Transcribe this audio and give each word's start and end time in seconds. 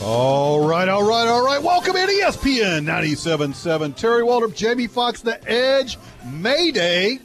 All 0.00 0.64
right, 0.64 0.88
all 0.88 1.02
right, 1.02 1.26
all 1.26 1.44
right. 1.44 1.60
Welcome 1.60 1.96
in 1.96 2.08
ESPN 2.08 2.84
97.7. 2.84 3.96
Terry 3.96 4.22
Waldrop, 4.22 4.54
Jamie 4.54 4.86
Fox, 4.86 5.22
The 5.22 5.42
Edge, 5.50 5.98
Mayday 6.24 7.18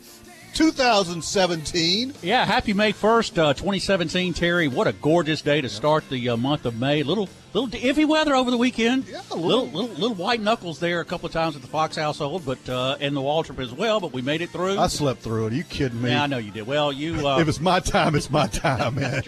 2017. 0.55 2.15
Yeah, 2.23 2.43
happy 2.45 2.73
May 2.73 2.91
1st, 2.91 3.37
uh, 3.37 3.53
2017, 3.53 4.33
Terry. 4.33 4.67
What 4.67 4.87
a 4.87 4.93
gorgeous 4.93 5.43
day 5.43 5.61
to 5.61 5.69
start 5.69 6.09
the 6.09 6.29
uh, 6.29 6.37
month 6.37 6.65
of 6.65 6.79
May. 6.79 7.03
Little 7.03 7.29
little 7.53 7.69
iffy 7.69 8.07
weather 8.07 8.35
over 8.35 8.51
the 8.51 8.57
weekend. 8.57 9.07
Yeah, 9.07 9.21
a 9.31 9.35
little. 9.35 9.65
little. 9.65 9.81
little 9.81 9.95
little 9.95 10.15
white 10.15 10.41
knuckles 10.41 10.79
there 10.79 10.99
a 10.99 11.05
couple 11.05 11.27
of 11.27 11.31
times 11.31 11.55
at 11.55 11.61
the 11.61 11.67
Fox 11.67 11.95
household, 11.95 12.43
but 12.45 12.67
uh, 12.69 12.97
and 12.99 13.15
the 13.15 13.21
Waldrop 13.21 13.59
as 13.59 13.71
well. 13.71 13.99
But 13.99 14.13
we 14.13 14.21
made 14.21 14.41
it 14.41 14.49
through. 14.49 14.79
I 14.79 14.87
slept 14.87 15.21
through 15.21 15.47
it. 15.47 15.53
Are 15.53 15.55
you 15.55 15.63
kidding 15.63 16.01
me? 16.01 16.09
yeah, 16.11 16.23
I 16.23 16.27
know 16.27 16.37
you 16.37 16.51
did. 16.51 16.67
Well, 16.67 16.91
you 16.91 17.27
uh, 17.27 17.39
If 17.39 17.47
it's 17.47 17.59
my 17.59 17.79
time, 17.79 18.15
it's 18.15 18.29
my 18.29 18.47
time, 18.47 18.95
man. 18.95 19.23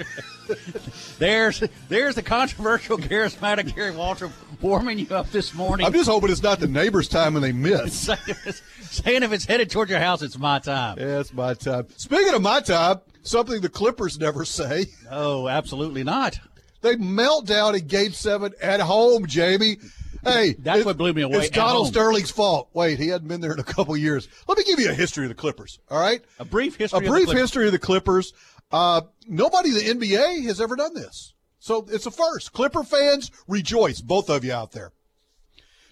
there's 1.19 1.63
there's 1.89 2.15
the 2.15 2.23
controversial, 2.23 2.97
charismatic 2.99 3.75
Gary 3.75 3.93
Waldrop 3.93 4.31
warming 4.61 4.99
you 4.99 5.07
up 5.15 5.29
this 5.31 5.53
morning. 5.53 5.85
I'm 5.85 5.93
just 5.93 6.09
hoping 6.09 6.31
it's 6.31 6.43
not 6.43 6.59
the 6.59 6.67
neighbor's 6.67 7.07
time 7.07 7.35
and 7.35 7.43
they 7.43 7.51
miss. 7.51 7.93
saying, 7.93 8.19
if 8.27 8.47
it's, 8.47 8.61
saying 8.89 9.23
if 9.23 9.31
it's 9.31 9.45
headed 9.45 9.69
toward 9.69 9.89
your 9.89 9.99
house, 9.99 10.21
it's 10.21 10.37
my 10.37 10.59
time. 10.59 10.97
Yeah, 10.99 11.19
it's 11.19 11.33
my 11.33 11.53
time. 11.53 11.87
Speaking 11.97 12.33
of 12.33 12.41
my 12.41 12.61
time, 12.61 13.01
something 13.23 13.61
the 13.61 13.69
Clippers 13.69 14.19
never 14.19 14.45
say. 14.45 14.85
Oh, 15.11 15.47
absolutely 15.47 16.03
not. 16.03 16.39
They 16.85 16.95
melt 16.97 17.47
down 17.47 17.73
in 17.73 17.87
Game 17.87 18.11
Seven 18.11 18.53
at 18.61 18.79
home, 18.79 19.25
Jamie. 19.25 19.77
Hey, 20.23 20.53
That's 20.59 20.81
it- 20.81 20.85
what 20.85 20.97
blew 20.97 21.13
me 21.13 21.23
away, 21.23 21.37
It's 21.39 21.47
at 21.47 21.53
Donald 21.53 21.85
home. 21.85 21.93
Sterling's 21.93 22.29
fault. 22.31 22.69
Wait, 22.73 22.99
he 22.99 23.07
hadn't 23.07 23.27
been 23.27 23.41
there 23.41 23.53
in 23.53 23.59
a 23.59 23.63
couple 23.63 23.97
years. 23.97 24.27
Let 24.47 24.57
me 24.59 24.63
give 24.63 24.79
you 24.79 24.89
a 24.91 24.93
history 24.93 25.25
of 25.25 25.29
the 25.29 25.35
Clippers. 25.35 25.79
All 25.89 25.99
right, 25.99 26.23
A 26.39 26.45
brief 26.45 26.75
history. 26.75 26.97
a 26.97 26.99
of 26.99 27.03
the 27.05 27.09
brief 27.09 27.25
Clippers. 27.25 27.41
history 27.41 27.65
of 27.65 27.71
the 27.71 27.79
Clippers. 27.79 28.33
Uh, 28.71 29.01
nobody 29.27 29.69
in 29.69 29.99
the 29.99 30.07
NBA 30.07 30.43
has 30.45 30.61
ever 30.61 30.75
done 30.75 30.93
this, 30.93 31.33
so 31.59 31.87
it's 31.91 32.05
a 32.05 32.11
first. 32.11 32.53
Clipper 32.53 32.83
fans 32.83 33.31
rejoice, 33.47 33.99
both 34.01 34.29
of 34.29 34.43
you 34.45 34.53
out 34.53 34.71
there. 34.71 34.91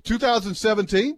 2017, 0.04 1.18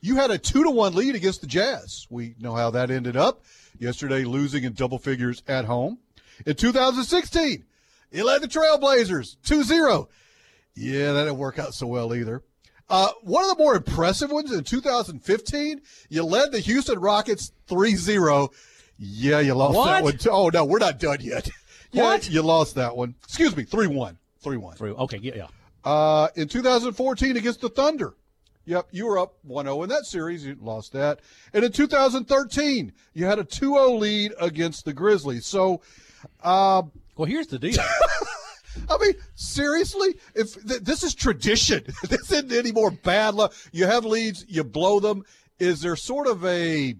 you 0.00 0.16
had 0.16 0.30
a 0.30 0.38
two 0.38 0.62
to 0.64 0.70
one 0.70 0.94
lead 0.94 1.14
against 1.14 1.40
the 1.42 1.46
Jazz. 1.46 2.06
We 2.10 2.34
know 2.38 2.54
how 2.54 2.70
that 2.70 2.90
ended 2.90 3.16
up. 3.16 3.42
Yesterday, 3.78 4.24
losing 4.24 4.64
in 4.64 4.72
double 4.74 4.98
figures 4.98 5.42
at 5.48 5.64
home. 5.66 5.98
In 6.46 6.54
2016, 6.54 7.64
you 8.14 8.24
led 8.24 8.40
the 8.42 8.48
Trailblazers 8.48 9.36
2-0. 9.44 10.06
Yeah, 10.74 11.12
that 11.12 11.24
didn't 11.24 11.38
work 11.38 11.58
out 11.58 11.74
so 11.74 11.86
well 11.86 12.14
either. 12.14 12.42
Uh, 12.88 13.08
one 13.22 13.44
of 13.48 13.56
the 13.56 13.62
more 13.62 13.76
impressive 13.76 14.30
ones 14.30 14.52
in 14.52 14.62
2015, 14.64 15.80
you 16.08 16.24
led 16.24 16.52
the 16.52 16.60
Houston 16.60 16.98
Rockets 16.98 17.52
3-0. 17.68 18.48
Yeah, 18.98 19.40
you 19.40 19.54
lost 19.54 19.76
What? 19.76 19.86
that 19.86 20.02
one. 20.04 20.18
Too. 20.18 20.30
Oh, 20.30 20.48
no, 20.52 20.64
we're 20.64 20.78
not 20.78 20.98
done 20.98 21.18
yet. 21.20 21.48
Yeah, 21.92 22.02
What? 22.04 22.28
You 22.30 22.42
lost 22.42 22.74
that 22.74 22.96
one. 22.96 23.14
Excuse 23.24 23.56
me, 23.56 23.64
3-1. 23.64 24.16
3-1. 24.44 24.80
Okay, 24.80 25.18
yeah, 25.22 25.32
yeah. 25.36 25.46
Uh, 25.84 26.28
in 26.34 26.48
2014 26.48 27.36
against 27.36 27.60
the 27.60 27.68
Thunder. 27.68 28.14
Yep, 28.66 28.88
you 28.92 29.06
were 29.06 29.18
up 29.18 29.34
1-0 29.46 29.82
in 29.82 29.88
that 29.90 30.06
series. 30.06 30.44
You 30.44 30.56
lost 30.60 30.92
that. 30.92 31.20
And 31.52 31.64
in 31.64 31.72
2013, 31.72 32.92
you 33.12 33.26
had 33.26 33.38
a 33.38 33.44
2-0 33.44 33.98
lead 33.98 34.32
against 34.40 34.84
the 34.86 34.92
Grizzlies. 34.92 35.44
So, 35.46 35.82
uh, 36.42 36.82
Well, 37.16 37.26
here's 37.26 37.46
the 37.48 37.58
deal. 37.58 37.76
I 38.88 38.98
mean, 38.98 39.14
seriously, 39.34 40.16
if 40.34 40.54
th- 40.66 40.82
this 40.82 41.02
is 41.02 41.14
tradition, 41.14 41.84
this 42.08 42.30
isn't 42.30 42.52
any 42.52 42.72
more 42.72 42.90
bad 42.90 43.34
luck. 43.34 43.54
You 43.72 43.86
have 43.86 44.04
leads, 44.04 44.44
you 44.48 44.64
blow 44.64 45.00
them. 45.00 45.24
Is 45.58 45.80
there 45.80 45.96
sort 45.96 46.26
of 46.26 46.44
a 46.44 46.96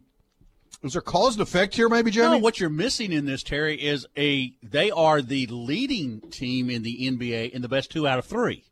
is 0.85 0.93
there 0.93 1.03
cause 1.03 1.35
and 1.35 1.43
effect 1.43 1.75
here, 1.75 1.89
maybe, 1.89 2.11
Jamie? 2.11 2.33
No, 2.33 2.39
what 2.39 2.61
you're 2.61 2.69
missing 2.69 3.11
in 3.11 3.25
this, 3.25 3.43
Terry, 3.43 3.83
is 3.83 4.07
a 4.19 4.53
they 4.63 4.91
are 4.91 5.23
the 5.23 5.47
leading 5.47 6.21
team 6.31 6.69
in 6.69 6.83
the 6.83 7.11
NBA 7.11 7.51
in 7.51 7.63
the 7.63 7.69
best 7.69 7.91
two 7.91 8.07
out 8.07 8.19
of 8.19 8.27
three. 8.27 8.65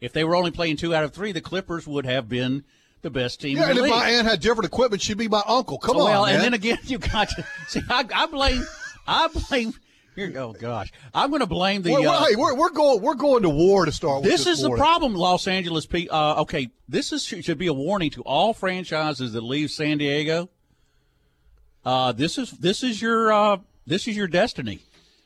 If 0.00 0.12
they 0.12 0.24
were 0.24 0.34
only 0.34 0.50
playing 0.50 0.78
two 0.78 0.94
out 0.94 1.04
of 1.04 1.12
three, 1.12 1.30
the 1.30 1.40
Clippers 1.40 1.86
would 1.86 2.06
have 2.06 2.28
been 2.28 2.64
the 3.02 3.10
best 3.10 3.40
team 3.40 3.56
yeah, 3.56 3.70
and 3.70 3.78
if 3.78 3.84
league. 3.84 3.92
my 3.92 4.10
aunt 4.10 4.26
had 4.26 4.40
different 4.40 4.66
equipment, 4.66 5.00
she'd 5.00 5.16
be 5.16 5.28
my 5.28 5.42
uncle. 5.46 5.78
Come 5.78 5.96
well, 5.96 6.22
on, 6.22 6.26
man. 6.26 6.34
and 6.36 6.44
then 6.44 6.54
again, 6.54 6.78
you 6.84 6.98
got 6.98 7.28
to 7.28 7.46
see. 7.68 7.80
I, 7.88 8.04
I 8.14 8.26
blame. 8.26 8.66
I 9.06 9.28
blame. 9.28 9.72
Oh 10.18 10.52
gosh, 10.52 10.92
I'm 11.14 11.30
going 11.30 11.40
to 11.40 11.46
blame 11.46 11.82
the. 11.82 11.92
we're, 11.92 12.00
uh, 12.00 12.20
we're, 12.20 12.28
hey, 12.28 12.36
we're, 12.36 12.54
we're 12.54 12.70
going 12.70 13.00
we're 13.00 13.14
going 13.14 13.42
to 13.42 13.48
war 13.48 13.84
to 13.84 13.92
start. 13.92 14.22
with 14.22 14.30
this 14.30 14.46
is 14.46 14.60
the 14.60 14.70
problem, 14.70 15.14
Los 15.14 15.46
Angeles. 15.46 15.86
Uh, 16.10 16.40
okay, 16.42 16.68
this 16.88 17.12
is 17.12 17.24
should 17.24 17.58
be 17.58 17.68
a 17.68 17.72
warning 17.72 18.10
to 18.10 18.22
all 18.22 18.52
franchises 18.52 19.32
that 19.32 19.42
leave 19.42 19.70
San 19.70 19.98
Diego. 19.98 20.50
Uh, 21.84 22.12
this 22.12 22.38
is 22.38 22.50
this 22.50 22.82
is 22.82 23.00
your 23.00 23.32
uh, 23.32 23.58
this 23.86 24.08
is 24.08 24.16
your 24.16 24.28
destiny. 24.28 24.80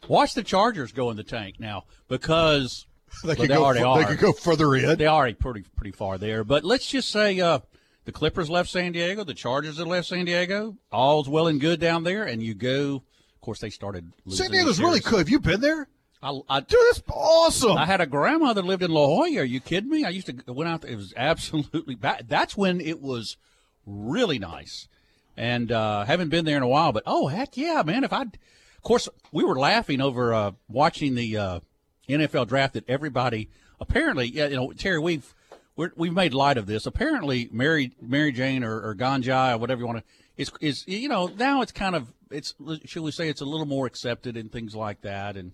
Watch 0.07 0.35
the 0.35 0.43
Chargers 0.43 0.93
go 0.93 1.11
in 1.11 1.17
the 1.17 1.25
tank 1.25 1.59
now 1.59 1.85
because 2.09 2.87
They 3.23 3.29
well, 3.29 3.37
could 3.37 3.51
they 3.51 3.55
go. 3.55 3.65
already 3.65 3.83
are. 3.83 3.99
They 3.99 4.05
could 4.05 4.19
go 4.19 4.33
further 4.33 4.75
in. 4.75 4.99
They 4.99 5.07
already 5.07 5.35
pretty 5.35 5.65
pretty 5.77 5.93
far 5.93 6.19
there. 6.19 6.45
But 6.45 6.65
let's 6.65 6.87
just 6.87 7.11
say 7.11 7.41
uh, 7.41 7.61
the 8.05 8.13
Clippers 8.13 8.51
left 8.51 8.71
San 8.71 8.93
Diego, 8.93 9.25
the 9.25 9.35
Chargers 9.35 9.79
have 9.79 9.87
left 9.87 10.09
San 10.09 10.25
Diego. 10.25 10.77
All's 10.91 11.29
well 11.29 11.47
and 11.47 11.61
good 11.61 11.81
down 11.81 12.05
there, 12.05 12.25
and 12.25 12.43
you 12.43 12.55
go. 12.55 13.03
Of 13.45 13.47
course, 13.47 13.61
they 13.61 13.69
started. 13.69 14.11
Losing 14.25 14.47
San 14.47 14.53
Diego's 14.53 14.81
really 14.81 15.01
cool. 15.01 15.19
Have 15.19 15.29
you 15.29 15.39
been 15.39 15.61
there? 15.61 15.87
I, 16.23 16.41
I, 16.49 16.61
Dude, 16.61 16.81
that's 16.89 17.03
awesome. 17.11 17.77
I 17.77 17.85
had 17.85 18.01
a 18.01 18.07
grandmother 18.07 18.63
that 18.63 18.67
lived 18.67 18.83
in 18.83 18.91
La 18.91 19.05
Jolla. 19.05 19.41
Are 19.41 19.45
you 19.45 19.61
kidding 19.61 19.91
me? 19.91 20.03
I 20.03 20.09
used 20.09 20.29
to 20.29 20.51
went 20.51 20.71
out 20.71 20.81
there. 20.81 20.93
It 20.93 20.97
was 20.97 21.13
absolutely 21.15 21.95
bad. 21.95 22.25
That's 22.27 22.57
when 22.57 22.81
it 22.81 23.03
was 23.03 23.37
really 23.85 24.39
nice, 24.39 24.89
and 25.37 25.71
uh, 25.71 26.07
haven't 26.07 26.31
been 26.31 26.47
there 26.47 26.57
in 26.57 26.63
a 26.63 26.67
while. 26.67 26.91
But 26.93 27.03
oh 27.05 27.27
heck 27.27 27.59
yeah, 27.59 27.83
man! 27.85 28.03
If 28.03 28.15
I, 28.15 28.23
of 28.23 28.83
course, 28.83 29.11
we 29.31 29.45
were 29.45 29.59
laughing 29.59 30.01
over 30.01 30.33
uh, 30.33 30.53
watching 30.71 31.15
the 31.15 31.37
uh, 31.37 31.61
NFL 32.09 32.49
draft 32.49 32.73
that 32.73 32.89
everybody 32.89 33.51
apparently, 33.79 34.29
yeah, 34.29 34.47
you 34.47 34.57
know, 34.57 34.73
Terry, 34.73 34.99
we've 34.99 35.35
we're, 35.77 35.93
we've 35.97 36.15
made 36.15 36.33
light 36.33 36.57
of 36.57 36.65
this. 36.65 36.87
Apparently, 36.87 37.51
Mary 37.53 37.93
Mary 38.01 38.33
Jane 38.33 38.65
or, 38.65 38.81
or 38.81 38.95
Ganja 38.95 39.55
or 39.55 39.59
whatever 39.59 39.81
you 39.81 39.87
want 39.87 39.99
to 39.99 40.05
is 40.37 40.51
is 40.61 40.85
you 40.87 41.09
know 41.09 41.27
now 41.27 41.63
it's 41.63 41.73
kind 41.73 41.95
of 41.95 42.13
it's 42.31 42.55
should 42.85 43.03
we 43.03 43.11
say 43.11 43.29
it's 43.29 43.41
a 43.41 43.45
little 43.45 43.67
more 43.67 43.87
accepted 43.87 44.37
and 44.37 44.51
things 44.53 44.75
like 44.75 45.01
that 45.03 45.37
and. 45.37 45.53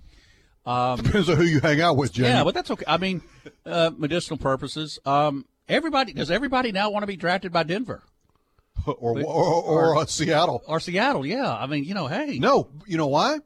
Um, 0.66 0.98
Depends 1.00 1.30
on 1.30 1.38
who 1.38 1.44
you 1.44 1.60
hang 1.60 1.80
out 1.80 1.96
with, 1.96 2.12
Jamie. 2.12 2.28
Yeah, 2.28 2.44
but 2.44 2.52
that's 2.52 2.70
okay. 2.70 2.84
I 2.86 2.98
mean, 2.98 3.22
uh, 3.64 3.92
medicinal 3.96 4.36
purposes. 4.36 4.98
Um, 5.06 5.46
everybody 5.66 6.12
does. 6.12 6.30
Everybody 6.30 6.70
now 6.70 6.90
want 6.90 7.02
to 7.02 7.06
be 7.06 7.16
drafted 7.16 7.50
by 7.50 7.62
Denver 7.62 8.02
or 8.86 9.18
or, 9.18 9.24
or, 9.24 9.96
uh, 9.96 10.04
Seattle. 10.04 10.62
or 10.66 10.78
Seattle. 10.78 11.24
Yeah, 11.24 11.50
I 11.50 11.66
mean, 11.66 11.84
you 11.84 11.94
know, 11.94 12.08
hey, 12.08 12.38
No, 12.38 12.68
you 12.86 12.98
know 12.98 13.06
why? 13.06 13.38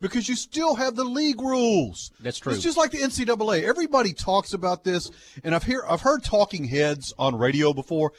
Because 0.00 0.28
you 0.28 0.36
still 0.36 0.74
have 0.74 0.94
the 0.94 1.04
league 1.04 1.40
rules. 1.40 2.12
That's 2.20 2.38
true. 2.38 2.52
It's 2.52 2.62
just 2.62 2.76
like 2.76 2.90
the 2.90 2.98
NCAA. 2.98 3.62
Everybody 3.64 4.12
talks 4.12 4.52
about 4.52 4.84
this, 4.84 5.10
and 5.42 5.54
I've 5.54 5.64
hear 5.64 5.82
I've 5.88 6.02
heard 6.02 6.22
talking 6.22 6.64
heads 6.64 7.14
on 7.18 7.36
radio 7.36 7.72
before. 7.72 8.12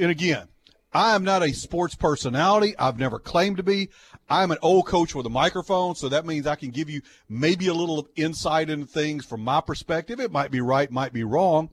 And 0.00 0.10
again, 0.10 0.48
I 0.94 1.14
am 1.14 1.24
not 1.24 1.42
a 1.42 1.52
sports 1.52 1.94
personality. 1.94 2.74
I've 2.78 2.98
never 2.98 3.18
claimed 3.18 3.56
to 3.56 3.62
be. 3.62 3.88
I'm 4.28 4.50
an 4.50 4.58
old 4.60 4.86
coach 4.86 5.14
with 5.14 5.26
a 5.26 5.30
microphone, 5.30 5.94
so 5.94 6.08
that 6.08 6.26
means 6.26 6.46
I 6.46 6.54
can 6.54 6.70
give 6.70 6.90
you 6.90 7.00
maybe 7.28 7.68
a 7.68 7.74
little 7.74 8.08
insight 8.14 8.68
into 8.68 8.86
things 8.86 9.24
from 9.24 9.42
my 9.42 9.60
perspective. 9.60 10.20
It 10.20 10.32
might 10.32 10.50
be 10.50 10.60
right, 10.60 10.90
might 10.90 11.12
be 11.12 11.24
wrong. 11.24 11.70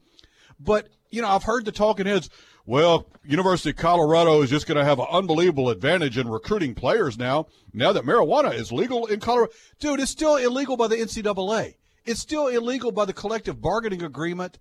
But, 0.59 0.89
you 1.09 1.21
know, 1.21 1.27
I've 1.27 1.43
heard 1.43 1.65
the 1.65 1.71
talking 1.71 2.05
heads, 2.05 2.29
well, 2.65 3.07
University 3.25 3.71
of 3.71 3.77
Colorado 3.77 4.41
is 4.41 4.49
just 4.49 4.67
going 4.67 4.77
to 4.77 4.85
have 4.85 4.99
an 4.99 5.07
unbelievable 5.11 5.69
advantage 5.69 6.17
in 6.17 6.29
recruiting 6.29 6.75
players 6.75 7.17
now, 7.17 7.47
now 7.73 7.91
that 7.91 8.05
marijuana 8.05 8.53
is 8.53 8.71
legal 8.71 9.05
in 9.07 9.19
Colorado. 9.19 9.51
Dude, 9.79 9.99
it's 9.99 10.11
still 10.11 10.37
illegal 10.37 10.77
by 10.77 10.87
the 10.87 10.97
NCAA. 10.97 11.75
It's 12.05 12.21
still 12.21 12.47
illegal 12.47 12.91
by 12.91 13.05
the 13.05 13.13
collective 13.13 13.61
bargaining 13.61 14.03
agreement 14.03 14.59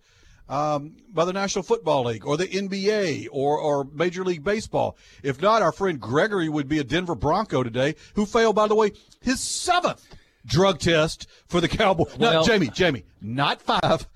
um, 0.49 0.97
by 1.12 1.25
the 1.25 1.33
National 1.33 1.62
Football 1.62 2.05
League 2.05 2.27
or 2.27 2.37
the 2.37 2.47
NBA 2.47 3.29
or, 3.31 3.59
or 3.59 3.85
Major 3.93 4.25
League 4.25 4.45
Baseball. 4.45 4.97
If 5.23 5.41
not, 5.43 5.62
our 5.62 5.73
friend 5.73 6.00
Gregory 6.00 6.49
would 6.49 6.69
be 6.69 6.79
a 6.79 6.85
Denver 6.85 7.15
Bronco 7.15 7.62
today, 7.62 7.95
who 8.15 8.25
failed, 8.27 8.56
by 8.56 8.67
the 8.69 8.75
way, 8.75 8.93
his 9.21 9.41
seventh 9.41 10.06
drug 10.47 10.79
test 10.79 11.27
for 11.47 11.61
the 11.61 11.69
Cowboys. 11.69 12.17
Well- 12.19 12.41
no, 12.41 12.45
Jamie, 12.47 12.69
Jamie, 12.69 13.05
not 13.21 13.61
five, 13.61 14.09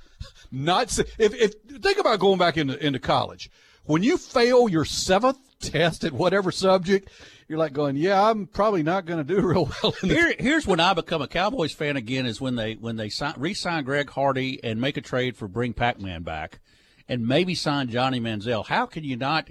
not 0.51 0.91
si- 0.91 1.05
if 1.19 1.35
if 1.35 1.55
think 1.83 1.99
about 1.99 2.19
going 2.21 2.39
back 2.39 2.57
into 2.57 2.83
into 2.85 2.99
college. 2.99 3.51
When 3.85 4.03
you 4.03 4.17
fail 4.17 4.69
your 4.69 4.85
seventh 4.85 5.39
test 5.63 6.05
at 6.05 6.13
whatever 6.13 6.51
subject, 6.53 7.09
you're 7.49 7.59
like 7.59 7.73
going, 7.73 7.97
yeah, 7.97 8.23
I'm 8.29 8.47
probably 8.47 8.83
not 8.83 9.07
going 9.07 9.25
to 9.25 9.35
do 9.35 9.41
real 9.47 9.71
well 9.83 9.95
in. 10.03 10.09
Here, 10.11 10.35
here's 10.39 10.67
when 10.67 10.81
I 10.81 10.95
become 10.95 11.23
a 11.23 11.29
Cowboys 11.29 11.73
fan 11.73 11.97
again 11.97 12.27
is 12.27 12.41
when 12.41 12.57
they 12.57 12.75
when 12.75 12.97
they 12.97 13.09
sign, 13.09 13.35
re-sign 13.37 13.85
Greg 13.85 14.11
Hardy 14.11 14.63
and 14.63 14.81
make 14.81 14.97
a 14.97 15.01
trade 15.01 15.37
for 15.37 15.49
bring 15.49 15.73
Pac-Man 15.73 16.23
back, 16.23 16.61
and 17.09 17.27
maybe 17.27 17.55
sign 17.55 17.89
Johnny 17.89 18.21
Manziel. 18.21 18.67
How 18.67 18.87
can 18.87 19.05
you 19.05 19.17
not? 19.17 19.49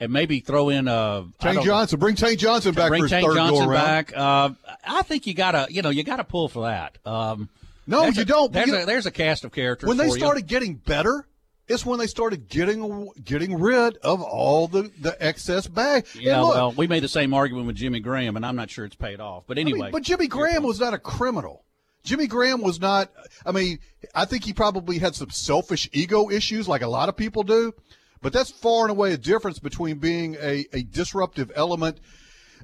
And 0.00 0.12
maybe 0.12 0.40
throw 0.40 0.70
in 0.70 0.88
uh, 0.88 1.22
I 1.40 1.52
Tank 1.52 1.64
Johnson, 1.64 2.00
bring 2.00 2.16
Tank 2.16 2.38
Johnson 2.40 2.74
back 2.74 2.88
bring 2.88 3.06
Tank 3.06 3.32
Johnson 3.32 3.68
back. 3.70 4.12
Uh, 4.14 4.50
I 4.84 5.02
think 5.02 5.26
you 5.28 5.34
gotta 5.34 5.68
you 5.70 5.82
know 5.82 5.90
you 5.90 6.02
gotta 6.02 6.24
pull 6.24 6.48
for 6.48 6.62
that. 6.64 6.98
Um, 7.06 7.48
No, 7.86 8.04
you 8.06 8.22
a- 8.22 8.24
don't. 8.24 8.52
There's 8.52 8.66
You 8.66 8.76
a, 8.82 8.86
there's 8.86 9.06
a 9.06 9.12
cast 9.12 9.44
of 9.44 9.52
characters. 9.52 9.86
when 9.86 9.96
they 9.96 10.08
for 10.08 10.16
you. 10.16 10.18
started 10.18 10.46
getting 10.48 10.74
better, 10.74 11.24
it's 11.66 11.86
when 11.86 11.98
they 11.98 12.06
started 12.06 12.48
getting 12.48 13.10
getting 13.22 13.58
rid 13.58 13.96
of 13.98 14.22
all 14.22 14.68
the, 14.68 14.90
the 15.00 15.16
excess 15.24 15.66
bag. 15.66 16.06
Yeah, 16.14 16.40
look, 16.40 16.54
well, 16.54 16.72
we 16.72 16.86
made 16.86 17.02
the 17.02 17.08
same 17.08 17.32
argument 17.32 17.66
with 17.66 17.76
Jimmy 17.76 18.00
Graham, 18.00 18.36
and 18.36 18.44
I'm 18.44 18.56
not 18.56 18.70
sure 18.70 18.84
it's 18.84 18.96
paid 18.96 19.20
off. 19.20 19.44
But 19.46 19.58
I 19.58 19.64
mean, 19.64 19.74
anyway, 19.74 19.90
but 19.90 20.02
Jimmy 20.02 20.26
Graham 20.26 20.62
was 20.62 20.80
not 20.80 20.94
a 20.94 20.98
criminal. 20.98 21.64
Jimmy 22.02 22.26
Graham 22.26 22.60
was 22.60 22.80
not. 22.80 23.10
I 23.46 23.52
mean, 23.52 23.78
I 24.14 24.26
think 24.26 24.44
he 24.44 24.52
probably 24.52 24.98
had 24.98 25.14
some 25.14 25.30
selfish 25.30 25.88
ego 25.92 26.30
issues, 26.30 26.68
like 26.68 26.82
a 26.82 26.88
lot 26.88 27.08
of 27.08 27.16
people 27.16 27.42
do. 27.42 27.72
But 28.20 28.32
that's 28.32 28.50
far 28.50 28.82
and 28.82 28.90
away 28.90 29.12
a 29.12 29.18
difference 29.18 29.58
between 29.58 29.98
being 29.98 30.36
a, 30.40 30.66
a 30.72 30.82
disruptive 30.82 31.52
element, 31.54 31.98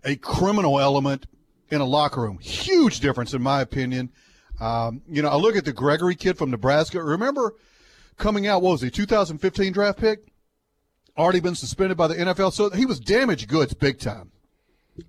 a 0.05 0.17
criminal 0.17 0.81
element 0.81 1.27
in 1.71 1.81
a 1.81 1.85
locker 1.85 2.23
room. 2.23 2.39
Huge 2.39 3.01
difference, 3.01 3.35
in 3.35 3.43
my 3.43 3.61
opinion. 3.61 4.11
Um, 4.59 5.03
you 5.09 5.23
know, 5.23 5.29
I 5.29 5.37
look 5.37 5.57
at 5.57 5.65
the 5.65 5.73
Gregory 5.73 6.15
kid 6.15 6.37
from 6.39 6.51
Nebraska. 6.51 7.03
Remember 7.03 7.55
coming 8.17 8.47
out, 8.47 8.63
what 8.63 8.73
was 8.73 8.81
he, 8.83 8.91
2015 8.91 9.73
draft 9.73 9.99
pick? 9.99 10.27
Already 11.17 11.41
been 11.41 11.55
suspended 11.55 11.97
by 11.97 12.07
the 12.09 12.15
NFL. 12.15 12.53
So 12.53 12.71
he 12.71 12.87
was 12.87 13.01
damaged 13.01 13.49
goods 13.49 13.75
big 13.75 13.99
time. 13.99 14.31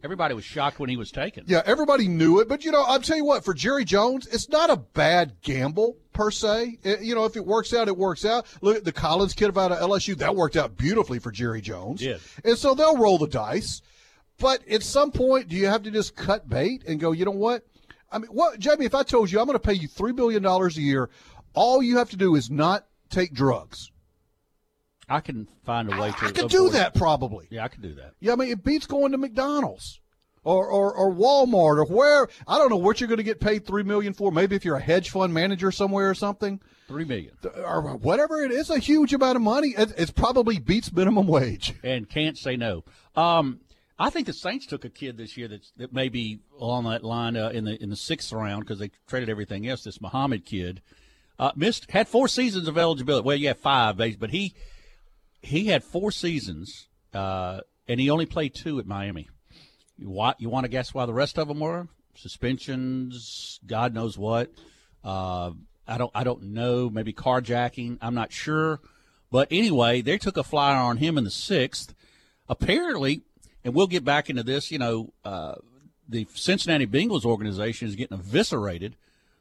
everybody 0.03 0.33
was 0.33 0.43
shocked 0.45 0.79
when 0.79 0.89
he 0.89 0.95
was 0.97 1.11
taken. 1.11 1.43
Yeah, 1.47 1.61
everybody 1.65 2.07
knew 2.07 2.39
it, 2.39 2.47
but 2.47 2.63
you 2.63 2.71
know, 2.71 2.83
I'll 2.83 3.01
tell 3.01 3.17
you 3.17 3.25
what, 3.25 3.43
for 3.43 3.53
Jerry 3.53 3.83
Jones, 3.83 4.25
it's 4.27 4.47
not 4.49 4.69
a 4.69 4.77
bad 4.77 5.33
gamble 5.41 5.97
per 6.13 6.31
se. 6.31 6.79
It- 6.83 7.01
you 7.01 7.13
know, 7.13 7.25
if 7.25 7.35
it 7.35 7.45
works 7.45 7.73
out, 7.73 7.87
it 7.89 7.97
works 7.97 8.23
out. 8.23 8.45
Look 8.61 8.77
at 8.77 8.85
the 8.85 8.91
Collins 8.93 9.33
kid 9.33 9.55
out 9.57 9.71
of 9.71 9.79
LSU, 9.79 10.17
that 10.19 10.35
worked 10.35 10.55
out 10.55 10.77
beautifully 10.77 11.19
for 11.19 11.29
Jerry 11.31 11.59
Jones. 11.61 11.99
Did. 11.99 12.21
And 12.45 12.57
so 12.57 12.73
they'll 12.73 12.97
roll 12.97 13.17
the 13.17 13.27
dice. 13.27 13.81
But 14.39 14.67
at 14.69 14.81
some 14.81 15.11
point, 15.11 15.49
do 15.49 15.55
you 15.55 15.67
have 15.67 15.83
to 15.83 15.91
just 15.91 16.15
cut 16.15 16.47
bait 16.49 16.83
and 16.87 16.99
go, 16.99 17.11
you 17.11 17.25
know 17.25 17.31
what? 17.31 17.63
I 18.11 18.17
mean, 18.17 18.31
what, 18.31 18.59
Jamie, 18.59 18.85
if 18.85 18.95
I 18.95 19.03
told 19.03 19.31
you 19.31 19.39
I'm 19.39 19.45
going 19.45 19.57
to 19.57 19.59
pay 19.59 19.73
you 19.73 19.87
$3 19.87 20.15
billion 20.15 20.43
a 20.45 20.67
year, 20.71 21.09
all 21.53 21.81
you 21.83 21.97
have 21.97 22.09
to 22.11 22.17
do 22.17 22.35
is 22.35 22.49
not 22.49 22.85
take 23.11 23.33
drugs. 23.33 23.91
I 25.09 25.19
can 25.19 25.47
find 25.65 25.91
a 25.91 25.99
way 25.99 26.11
to. 26.11 26.25
I 26.25 26.31
could 26.31 26.49
do 26.49 26.69
that 26.69 26.95
probably. 26.95 27.47
Yeah, 27.49 27.65
I 27.65 27.67
could 27.67 27.81
do 27.81 27.95
that. 27.95 28.13
Yeah, 28.19 28.33
I 28.33 28.35
mean, 28.35 28.49
it 28.49 28.63
beats 28.63 28.85
going 28.85 29.11
to 29.11 29.17
McDonald's 29.17 29.99
or, 30.43 30.67
or, 30.67 30.93
or 30.93 31.13
Walmart 31.13 31.77
or 31.77 31.85
where. 31.85 32.27
I 32.47 32.57
don't 32.57 32.69
know 32.69 32.77
what 32.77 32.99
you're 32.99 33.09
going 33.09 33.17
to 33.17 33.23
get 33.23 33.39
paid 33.39 33.65
three 33.65 33.83
million 33.83 34.13
for. 34.13 34.31
Maybe 34.31 34.55
if 34.55 34.63
you're 34.63 34.77
a 34.77 34.81
hedge 34.81 35.09
fund 35.09 35.33
manager 35.33 35.71
somewhere 35.71 36.09
or 36.09 36.15
something, 36.15 36.61
Three 36.87 37.05
million, 37.05 37.33
or 37.55 37.95
whatever 37.95 38.43
it 38.43 38.51
is, 38.51 38.69
a 38.69 38.77
huge 38.77 39.13
amount 39.13 39.37
of 39.37 39.41
money. 39.41 39.73
It, 39.77 39.93
it's 39.97 40.11
probably 40.11 40.59
beats 40.59 40.91
minimum 40.91 41.25
wage. 41.27 41.73
and 41.83 42.09
can't 42.09 42.37
say 42.37 42.57
no. 42.57 42.83
Um, 43.15 43.61
I 43.97 44.09
think 44.09 44.27
the 44.27 44.33
Saints 44.33 44.65
took 44.65 44.83
a 44.83 44.89
kid 44.89 45.15
this 45.15 45.37
year 45.37 45.47
that's, 45.47 45.71
that 45.77 45.93
may 45.93 46.09
be 46.09 46.39
along 46.59 46.85
that 46.85 47.03
line 47.03 47.37
uh, 47.37 47.49
in 47.49 47.65
the 47.65 47.81
in 47.81 47.89
the 47.89 47.95
sixth 47.95 48.33
round 48.33 48.61
because 48.61 48.79
they 48.79 48.91
traded 49.07 49.29
everything 49.29 49.67
else. 49.67 49.83
This 49.83 50.01
Muhammad 50.01 50.43
kid 50.43 50.81
uh, 51.41 51.51
missed 51.55 51.91
had 51.91 52.07
four 52.07 52.29
seasons 52.29 52.69
of 52.69 52.77
eligibility. 52.77 53.25
Well, 53.25 53.35
yeah, 53.35 53.53
five, 53.53 53.97
base, 53.97 54.15
but 54.15 54.29
he 54.29 54.53
he 55.41 55.65
had 55.65 55.83
four 55.83 56.11
seasons 56.11 56.87
uh, 57.13 57.61
and 57.87 57.99
he 57.99 58.09
only 58.09 58.25
played 58.25 58.53
two 58.53 58.79
at 58.79 58.85
Miami. 58.85 59.27
You 59.97 60.09
want 60.09 60.39
you 60.39 60.49
want 60.49 60.63
to 60.63 60.69
guess 60.69 60.93
why 60.93 61.05
the 61.05 61.13
rest 61.13 61.37
of 61.37 61.47
them 61.47 61.59
were 61.59 61.87
suspensions? 62.15 63.59
God 63.65 63.93
knows 63.93 64.17
what. 64.17 64.51
Uh, 65.03 65.51
I 65.87 65.97
don't 65.97 66.11
I 66.15 66.23
don't 66.23 66.43
know. 66.43 66.89
Maybe 66.89 67.13
carjacking. 67.13 67.97
I'm 68.01 68.15
not 68.15 68.31
sure. 68.31 68.79
But 69.31 69.47
anyway, 69.49 70.01
they 70.01 70.17
took 70.17 70.37
a 70.37 70.43
flyer 70.43 70.77
on 70.77 70.97
him 70.97 71.17
in 71.17 71.23
the 71.23 71.31
sixth. 71.31 71.93
Apparently, 72.47 73.21
and 73.63 73.73
we'll 73.73 73.87
get 73.87 74.03
back 74.03 74.29
into 74.29 74.43
this. 74.43 74.71
You 74.71 74.79
know, 74.79 75.13
uh, 75.23 75.55
the 76.07 76.27
Cincinnati 76.33 76.85
Bengals 76.85 77.25
organization 77.25 77.87
is 77.87 77.95
getting 77.95 78.17
eviscerated 78.17 78.95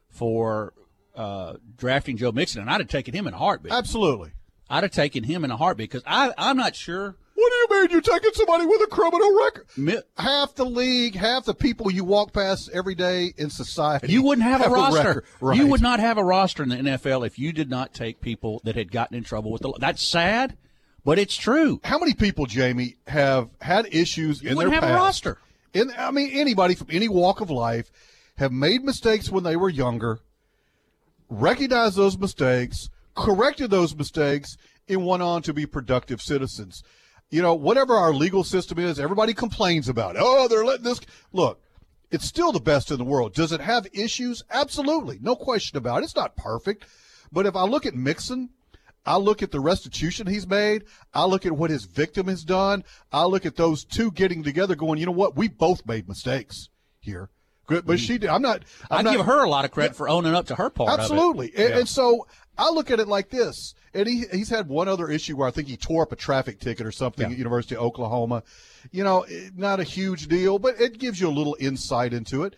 for 0.09 0.73
uh, 1.15 1.53
drafting 1.77 2.17
Joe 2.17 2.31
Mixon, 2.31 2.61
and 2.61 2.69
I'd 2.69 2.81
have 2.81 2.89
taken 2.89 3.13
him 3.13 3.27
in 3.27 3.33
a 3.33 3.37
heartbeat. 3.37 3.73
Absolutely. 3.73 4.31
I'd 4.69 4.83
have 4.83 4.91
taken 4.91 5.23
him 5.23 5.43
in 5.43 5.51
a 5.51 5.57
heartbeat 5.57 5.89
because 5.89 6.03
I 6.07 6.33
I'm 6.37 6.57
not 6.57 6.75
sure. 6.75 7.15
What 7.33 7.51
do 7.69 7.75
you 7.75 7.81
mean 7.81 7.89
you're 7.91 8.01
taking 8.01 8.31
somebody 8.33 8.65
with 8.67 8.81
a 8.83 8.87
criminal 8.87 9.35
record? 9.43 9.65
Mi- 9.75 9.97
Half 10.17 10.55
the 10.55 10.65
league, 10.65 11.15
half 11.15 11.45
the 11.45 11.55
people 11.55 11.89
you 11.91 12.03
walk 12.03 12.33
past 12.33 12.69
every 12.71 12.93
day 12.93 13.33
in 13.35 13.49
society. 13.49 14.11
You 14.13 14.21
wouldn't 14.21 14.45
have, 14.47 14.63
a 14.63 14.69
roster. 14.69 14.97
record. 15.07 15.25
Right. 15.39 15.57
You 15.57 15.65
would 15.67 15.81
not 15.81 15.99
have 15.99 16.19
a 16.19 16.23
roster 16.23 16.61
in 16.61 16.69
the 16.69 16.75
NFL 16.75 17.25
if 17.25 17.39
you 17.39 17.51
did 17.51 17.67
not 17.69 17.95
take 17.95 18.21
people 18.21 18.61
that 18.65 18.75
had 18.75 18.91
gotten 18.91 19.17
in 19.17 19.23
trouble 19.23 19.51
with 19.51 19.63
the. 19.63 19.69
law. 19.69 19.77
That's 19.79 20.03
sad, 20.03 20.55
but 21.03 21.17
it's 21.17 21.35
true. 21.35 21.79
How 21.83 21.97
many 21.97 22.13
people, 22.13 22.45
Jamie, 22.45 22.97
have 23.07 23.49
had 23.59 23.87
issues 23.91 24.41
in 24.41 24.47
their 24.49 24.55
wouldn't 24.57 24.75
have 24.75 24.83
a 24.83 24.87
past? 24.87 25.25
roster. 25.25 25.37
In, 25.73 25.91
I 25.97 26.11
mean, 26.11 26.29
anybody 26.33 26.75
from 26.75 26.87
any 26.91 27.07
walk 27.09 27.41
of 27.41 27.49
life 27.49 27.89
have 28.37 28.51
made 28.51 28.83
mistakes 28.83 29.31
when 29.31 29.43
they 29.43 29.55
were 29.55 29.69
younger, 29.69 30.19
recognized 31.31 31.95
those 31.95 32.17
mistakes, 32.17 32.89
corrected 33.15 33.71
those 33.71 33.95
mistakes, 33.95 34.57
and 34.87 35.05
went 35.05 35.23
on 35.23 35.41
to 35.43 35.53
be 35.53 35.65
productive 35.65 36.21
citizens. 36.21 36.83
You 37.29 37.41
know, 37.41 37.55
whatever 37.55 37.95
our 37.95 38.13
legal 38.13 38.43
system 38.43 38.77
is, 38.77 38.99
everybody 38.99 39.33
complains 39.33 39.87
about. 39.87 40.17
it. 40.17 40.21
Oh, 40.23 40.47
they're 40.47 40.65
letting 40.65 40.83
this. 40.83 40.99
Look, 41.31 41.61
it's 42.11 42.25
still 42.25 42.51
the 42.51 42.59
best 42.59 42.91
in 42.91 42.97
the 42.97 43.05
world. 43.05 43.33
Does 43.33 43.53
it 43.53 43.61
have 43.61 43.87
issues? 43.93 44.43
Absolutely, 44.51 45.17
no 45.21 45.35
question 45.35 45.77
about 45.77 46.01
it. 46.01 46.05
It's 46.05 46.15
not 46.15 46.35
perfect, 46.35 46.85
but 47.31 47.45
if 47.45 47.55
I 47.55 47.63
look 47.63 47.85
at 47.85 47.95
Mixon, 47.95 48.49
I 49.05 49.15
look 49.17 49.41
at 49.41 49.51
the 49.51 49.61
restitution 49.61 50.27
he's 50.27 50.45
made. 50.45 50.83
I 51.13 51.25
look 51.25 51.45
at 51.45 51.53
what 51.53 51.69
his 51.69 51.85
victim 51.85 52.27
has 52.27 52.43
done. 52.43 52.83
I 53.11 53.23
look 53.23 53.45
at 53.45 53.55
those 53.55 53.85
two 53.85 54.11
getting 54.11 54.43
together, 54.43 54.75
going, 54.75 54.99
you 54.99 55.05
know 55.05 55.11
what? 55.13 55.37
We 55.37 55.47
both 55.47 55.85
made 55.85 56.07
mistakes 56.07 56.69
here. 56.99 57.29
But 57.67 57.85
mm. 57.85 57.97
she 57.97 58.17
did. 58.17 58.29
I'm 58.29 58.41
not. 58.41 58.63
I'm 58.89 58.99
I 58.99 59.01
not, 59.03 59.17
give 59.17 59.25
her 59.25 59.43
a 59.43 59.49
lot 59.49 59.65
of 59.65 59.71
credit 59.71 59.95
for 59.95 60.09
owning 60.09 60.33
up 60.33 60.47
to 60.47 60.55
her 60.55 60.69
part. 60.69 60.99
Absolutely. 60.99 61.51
And, 61.55 61.69
Yeah. 61.69 61.77
and 61.79 61.87
so 61.87 62.27
I 62.57 62.69
look 62.69 62.91
at 62.91 62.99
it 62.99 63.07
like 63.07 63.29
this. 63.29 63.75
And 63.93 64.07
he, 64.07 64.25
he's 64.31 64.49
had 64.49 64.67
one 64.67 64.87
other 64.87 65.09
issue 65.09 65.35
where 65.35 65.47
I 65.47 65.51
think 65.51 65.67
he 65.67 65.77
tore 65.77 66.03
up 66.03 66.11
a 66.11 66.15
traffic 66.15 66.59
ticket 66.59 66.85
or 66.85 66.91
something 66.91 67.27
Yeah. 67.27 67.33
at 67.33 67.37
University 67.37 67.75
of 67.75 67.81
Oklahoma. 67.81 68.43
You 68.91 69.03
know, 69.03 69.21
eh, 69.21 69.49
not 69.55 69.79
a 69.79 69.83
huge 69.83 70.27
deal, 70.27 70.59
but 70.59 70.79
it 70.79 70.97
gives 70.97 71.19
you 71.19 71.27
a 71.27 71.31
little 71.31 71.55
insight 71.59 72.13
into 72.13 72.43
it. 72.43 72.55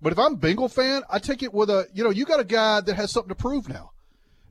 But 0.00 0.12
if 0.12 0.18
I'm 0.18 0.34
a 0.34 0.36
Bengal 0.36 0.68
fan, 0.68 1.02
I 1.10 1.18
take 1.18 1.42
it 1.42 1.54
with 1.54 1.70
a, 1.70 1.88
you 1.94 2.04
know, 2.04 2.10
you 2.10 2.24
got 2.24 2.40
a 2.40 2.44
guy 2.44 2.80
that 2.80 2.94
has 2.94 3.10
something 3.10 3.30
to 3.30 3.34
prove 3.34 3.68
now. 3.68 3.92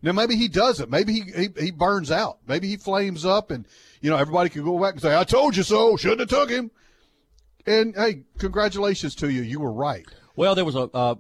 Now 0.01 0.12
maybe 0.12 0.36
he 0.36 0.48
doesn't. 0.48 0.90
Maybe 0.92 1.13
he, 1.13 1.22
he 1.22 1.50
he 1.60 1.72
burns 1.72 2.12
out. 2.12 2.38
Maybe 2.48 2.68
he 2.68 2.78
flames 2.78 3.25
up, 3.25 3.50
and 3.50 3.65
you 4.01 4.12
know 4.12 4.18
everybody 4.18 4.50
can 4.50 4.63
go 4.63 4.80
back 4.80 4.94
and 4.94 5.01
say, 5.01 5.18
"I 5.18 5.24
told 5.24 5.58
you 5.58 5.63
so. 5.63 5.98
Shouldn't 5.98 6.20
have 6.20 6.30
took 6.30 6.50
him." 6.50 6.70
And 7.65 7.95
hey, 7.95 8.24
congratulations 8.38 9.15
to 9.15 9.29
you. 9.29 9.41
You 9.41 9.60
were 9.60 9.72
right. 9.72 10.05
Well, 10.36 10.55
there 10.55 10.65
was 10.65 10.75
a 10.75 10.89
uh, 10.93 11.15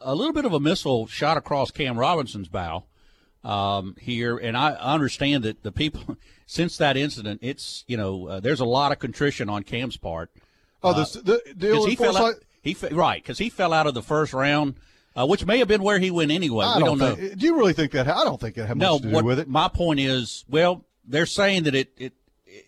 a 0.00 0.14
little 0.14 0.32
bit 0.32 0.44
of 0.44 0.52
a 0.52 0.60
missile 0.60 1.06
shot 1.06 1.36
across 1.36 1.70
Cam 1.70 1.98
Robinson's 1.98 2.48
bow 2.48 2.84
um, 3.44 3.96
here, 4.00 4.36
and 4.36 4.56
I 4.56 4.72
understand 4.72 5.44
that 5.44 5.62
the 5.62 5.72
people 5.72 6.16
since 6.46 6.76
that 6.78 6.96
incident, 6.96 7.40
it's 7.42 7.84
you 7.88 7.96
know 7.96 8.28
uh, 8.28 8.40
there's 8.40 8.60
a 8.60 8.64
lot 8.64 8.92
of 8.92 8.98
contrition 8.98 9.48
on 9.48 9.62
Cam's 9.62 9.96
part 9.96 10.30
Oh, 10.82 10.92
the 10.94 11.42
deal 11.56 11.84
because 11.84 11.86
he 11.86 11.96
fell 11.96 12.16
out. 12.16 12.34
He 12.62 12.74
fe- 12.74 12.88
right 12.90 13.22
because 13.22 13.38
he 13.38 13.48
fell 13.50 13.72
out 13.72 13.86
of 13.86 13.94
the 13.94 14.02
first 14.02 14.32
round, 14.32 14.74
uh, 15.14 15.26
which 15.26 15.44
may 15.44 15.58
have 15.58 15.68
been 15.68 15.82
where 15.82 15.98
he 15.98 16.10
went 16.10 16.30
anyway. 16.30 16.64
I 16.66 16.76
we 16.78 16.84
don't, 16.84 16.98
don't, 16.98 17.08
know. 17.10 17.14
think. 17.16 17.38
Do 17.38 17.46
you 17.46 17.56
really 17.56 17.72
think 17.72 17.92
that? 17.92 18.08
I 18.08 18.24
don't 18.24 18.40
think 18.40 18.56
it 18.56 18.66
had 18.66 18.76
much 18.76 18.86
No, 18.86 18.98
to 18.98 19.08
do 19.20 19.24
with 19.24 19.38
it. 19.40 19.48
my 19.48 19.68
point 19.68 20.00
is, 20.00 20.44
well, 20.48 20.84
they're 21.06 21.26
saying 21.26 21.64
that 21.64 21.74
it, 21.74 21.92
it, 21.98 22.12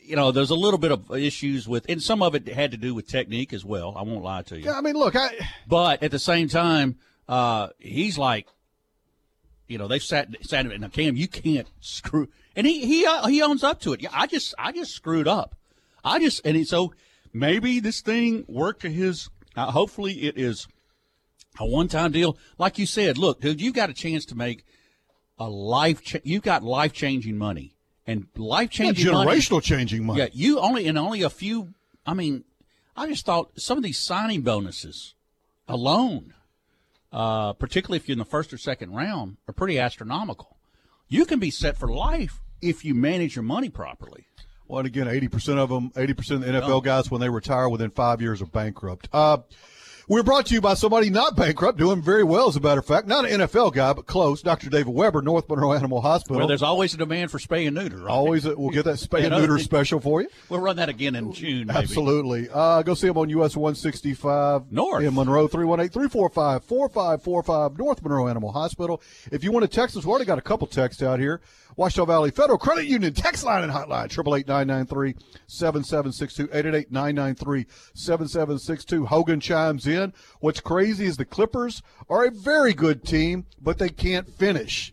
you 0.05 0.17
know, 0.17 0.33
there's 0.33 0.51
a 0.51 0.55
little 0.55 0.79
bit 0.79 0.93
of 0.93 1.11
issues 1.13 1.69
with, 1.69 1.87
and 1.89 2.03
some 2.03 2.23
of 2.23 2.35
it 2.35 2.49
had 2.49 2.71
to 2.73 2.77
do 2.77 2.95
with 2.95 3.07
technique 3.07 3.53
as 3.53 3.65
well. 3.65 3.95
I 3.97 4.03
won't 4.03 4.23
lie 4.23 4.43
to 4.43 4.59
you. 4.59 4.65
Yeah, 4.65 4.79
I 4.79 4.81
mean, 4.81 4.95
look, 4.95 5.17
I 5.17 5.31
But 5.67 6.03
at 6.03 6.11
the 6.11 6.19
same 6.19 6.49
time, 6.49 6.97
uh, 7.29 7.69
he's 7.79 8.19
like, 8.19 8.47
you 9.69 9.79
know, 9.79 9.89
they've 9.89 10.03
sat 10.03 10.29
sat 10.43 10.67
him. 10.67 10.81
Now, 10.81 10.89
Cam, 10.89 11.17
you 11.17 11.29
can't 11.29 11.69
screw, 11.81 12.29
and 12.55 12.67
he 12.67 12.87
he 12.87 13.07
uh, 13.07 13.27
he 13.27 13.43
owns 13.43 13.65
up 13.65 13.81
to 13.83 13.93
it. 13.93 14.03
Yeah, 14.03 14.11
I 14.13 14.27
just 14.27 14.55
I 14.59 14.73
just 14.73 14.93
screwed 14.93 15.29
up. 15.29 15.55
I 16.05 16.19
just 16.19 16.45
and 16.45 16.57
he, 16.57 16.65
so 16.65 16.93
maybe 17.33 17.81
this 17.81 18.01
thing 18.01 18.45
worked 18.49 18.83
to 18.83 18.91
his. 18.91 19.31
Uh, 19.57 19.71
hopefully, 19.71 20.13
it 20.25 20.37
is 20.37 20.67
a 21.59 21.67
one 21.67 21.89
time 21.89 22.13
deal. 22.13 22.37
Like 22.59 22.79
you 22.79 22.87
said, 22.87 23.19
look, 23.19 23.41
dude, 23.41 23.61
you 23.61 23.73
got 23.73 23.91
a 23.91 23.95
chance 23.95 24.25
to 24.27 24.35
make 24.35 24.65
a 25.39 25.49
life. 25.49 26.03
Cha- 26.03 26.19
you've 26.25 26.43
got 26.43 26.63
life 26.63 26.93
changing 26.93 27.39
money 27.39 27.75
and 28.07 28.27
life 28.37 28.71
changing 28.71 29.13
money. 29.13 29.31
generational 29.31 29.63
changing 29.63 30.05
money. 30.05 30.21
Yeah, 30.21 30.29
you 30.33 30.59
only 30.59 30.87
in 30.87 30.97
only 30.97 31.23
a 31.23 31.31
few. 31.31 31.75
I 32.07 32.15
mean, 32.15 32.45
I 32.97 33.07
just 33.07 33.25
thought 33.25 33.61
some 33.61 33.79
of 33.79 33.85
these 33.85 33.99
signing 33.99 34.43
bonuses 34.43 35.15
alone, 35.69 36.35
uh, 37.13 37.53
particularly 37.55 37.97
if 37.99 38.09
you're 38.09 38.15
in 38.15 38.19
the 38.19 38.25
first 38.25 38.53
or 38.53 38.59
second 38.59 38.95
round, 38.95 39.37
are 39.49 39.55
pretty 39.55 39.79
astronomical. 39.79 40.57
You 41.09 41.25
can 41.25 41.39
be 41.39 41.51
set 41.51 41.77
for 41.77 41.89
life 41.89 42.41
if 42.61 42.85
you 42.85 42.95
manage 42.95 43.37
your 43.37 43.43
money 43.43 43.69
properly. 43.69 44.27
Well, 44.67 44.79
and 44.79 44.87
again, 44.87 45.07
80% 45.07 45.59
of 45.59 45.69
them, 45.69 45.91
80% 45.91 46.31
of 46.37 46.41
the 46.41 46.47
NFL 46.47 46.83
guys, 46.83 47.11
when 47.11 47.21
they 47.21 47.29
retire 47.29 47.69
within 47.69 47.91
five 47.91 48.23
years, 48.23 48.41
are 48.41 48.47
bankrupt. 48.47 49.09
Uh, 49.13 49.39
we're 50.09 50.23
brought 50.23 50.47
to 50.47 50.55
you 50.55 50.61
by 50.61 50.75
somebody 50.75 51.11
not 51.11 51.35
bankrupt, 51.37 51.79
doing 51.79 52.03
very 52.03 52.25
well, 52.25 52.49
as 52.49 52.57
a 52.57 52.61
matter 52.61 52.81
of 52.81 52.87
fact. 52.87 53.07
Not 53.07 53.29
an 53.29 53.43
NFL 53.43 53.73
guy, 53.73 53.93
but 53.93 54.07
close. 54.07 54.43
Dr. 54.43 54.71
David 54.71 54.95
Weber, 54.95 55.23
North 55.23 55.49
Monroe 55.49 55.73
Animal 55.73 56.01
Hospital. 56.01 56.39
Well, 56.39 56.49
there's 56.49 56.63
always 56.63 56.95
a 56.95 56.97
demand 56.97 57.31
for 57.31 57.39
spay 57.39 57.67
and 57.67 57.77
neuter. 57.77 57.99
Right? 57.99 58.11
Always, 58.11 58.47
a, 58.47 58.57
we'll 58.57 58.71
get 58.71 58.85
that 58.85 58.97
spay 58.97 59.25
and 59.25 59.31
neuter 59.31 59.59
special 59.59 60.01
for 60.01 60.23
you. 60.23 60.29
We'll 60.49 60.61
run 60.61 60.77
that 60.77 60.89
again 60.89 61.15
in 61.15 61.33
June. 61.33 61.67
Maybe. 61.69 61.79
Absolutely. 61.79 62.49
Uh, 62.53 62.83
go 62.83 62.95
see 62.95 63.07
him 63.09 63.19
on 63.19 63.29
US 63.31 63.57
165 63.57 64.73
North 64.73 65.05
in 65.05 65.15
Monroe, 65.15 65.49
318-345-4545, 65.49 67.79
North 67.79 68.03
Monroe 68.03 68.29
Animal 68.29 68.53
Hospital. 68.53 69.03
If 69.31 69.45
you 69.45 69.53
want 69.53 69.65
to 69.65 69.69
text 69.69 69.97
us, 69.97 70.05
we 70.05 70.11
already 70.11 70.25
got 70.25 70.39
a 70.39 70.43
couple 70.43 70.67
texts 70.67 71.03
out 71.03 71.21
here. 71.21 71.41
Ouachita 71.77 72.07
Valley 72.07 72.31
Federal 72.31 72.59
Credit 72.59 72.87
Union 72.87 73.13
text 73.15 73.45
line 73.45 73.65
and 73.65 73.73
hotline, 73.73 74.09
888-993-7762, 75.49 76.49
888-993-7762. 77.95 79.07
Hogan 79.07 79.41
chimes 79.41 79.87
in. 79.87 80.13
What's 80.41 80.61
crazy 80.61 81.07
is 81.07 81.17
the 81.17 81.25
Clippers 81.25 81.83
are 82.09 82.27
a 82.27 82.31
very 82.31 82.75
good 82.75 83.05
team, 83.05 83.47
but 83.61 83.79
they 83.79 83.89
can't 83.89 84.29
finish. 84.29 84.93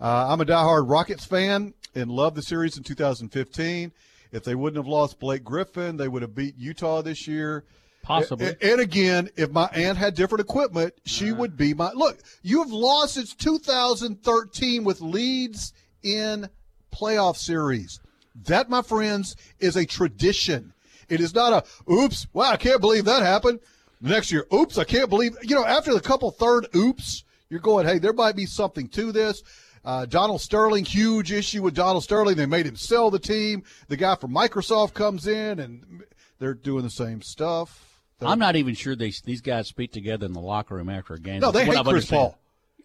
Uh, 0.00 0.28
I'm 0.28 0.40
a 0.40 0.44
diehard 0.44 0.88
Rockets 0.88 1.24
fan 1.24 1.74
and 1.94 2.10
love 2.10 2.34
the 2.34 2.42
series 2.42 2.76
in 2.76 2.82
2015. 2.84 3.92
If 4.30 4.44
they 4.44 4.54
wouldn't 4.54 4.76
have 4.76 4.86
lost 4.86 5.18
Blake 5.18 5.42
Griffin, 5.42 5.96
they 5.96 6.08
would 6.08 6.22
have 6.22 6.34
beat 6.34 6.56
Utah 6.58 7.00
this 7.02 7.26
year. 7.26 7.64
Possibly. 8.02 8.48
And, 8.48 8.56
and 8.62 8.80
again, 8.80 9.28
if 9.36 9.50
my 9.50 9.66
aunt 9.72 9.98
had 9.98 10.14
different 10.14 10.40
equipment, 10.40 10.94
she 11.04 11.32
would 11.32 11.56
be 11.56 11.74
my 11.74 11.90
look. 11.92 12.18
You 12.42 12.62
have 12.62 12.70
lost 12.70 13.14
since 13.14 13.34
2013 13.34 14.84
with 14.84 15.00
leads 15.00 15.72
in 16.02 16.48
playoff 16.92 17.36
series. 17.36 18.00
That, 18.44 18.70
my 18.70 18.82
friends, 18.82 19.36
is 19.58 19.76
a 19.76 19.84
tradition. 19.84 20.72
It 21.08 21.20
is 21.20 21.34
not 21.34 21.52
a 21.88 21.90
oops. 21.92 22.26
Wow, 22.32 22.50
I 22.50 22.56
can't 22.56 22.80
believe 22.80 23.04
that 23.06 23.22
happened. 23.22 23.60
Next 24.00 24.30
year, 24.30 24.46
oops, 24.54 24.78
I 24.78 24.84
can't 24.84 25.10
believe. 25.10 25.36
You 25.42 25.56
know, 25.56 25.64
after 25.64 25.92
the 25.92 26.00
couple 26.00 26.30
third 26.30 26.68
oops, 26.76 27.24
you're 27.50 27.60
going, 27.60 27.86
hey, 27.86 27.98
there 27.98 28.12
might 28.12 28.36
be 28.36 28.46
something 28.46 28.88
to 28.90 29.10
this. 29.10 29.42
Uh, 29.84 30.04
Donald 30.06 30.40
Sterling, 30.40 30.84
huge 30.84 31.32
issue 31.32 31.62
with 31.62 31.74
Donald 31.74 32.04
Sterling. 32.04 32.36
They 32.36 32.46
made 32.46 32.66
him 32.66 32.76
sell 32.76 33.10
the 33.10 33.18
team. 33.18 33.62
The 33.88 33.96
guy 33.96 34.14
from 34.16 34.32
Microsoft 34.32 34.92
comes 34.92 35.26
in, 35.26 35.58
and 35.58 36.02
they're 36.38 36.54
doing 36.54 36.82
the 36.84 36.90
same 36.90 37.22
stuff. 37.22 38.00
They're, 38.18 38.28
I'm 38.28 38.38
not 38.38 38.56
even 38.56 38.74
sure 38.74 38.94
these 38.96 39.20
these 39.22 39.40
guys 39.40 39.66
speak 39.68 39.92
together 39.92 40.26
in 40.26 40.32
the 40.32 40.40
locker 40.40 40.74
room 40.74 40.88
after 40.88 41.14
a 41.14 41.18
game. 41.20 41.40
No, 41.40 41.50
they 41.52 41.64
hate 41.64 41.70
Chris 41.74 41.78
understand. 41.86 42.20
Paul. 42.20 42.38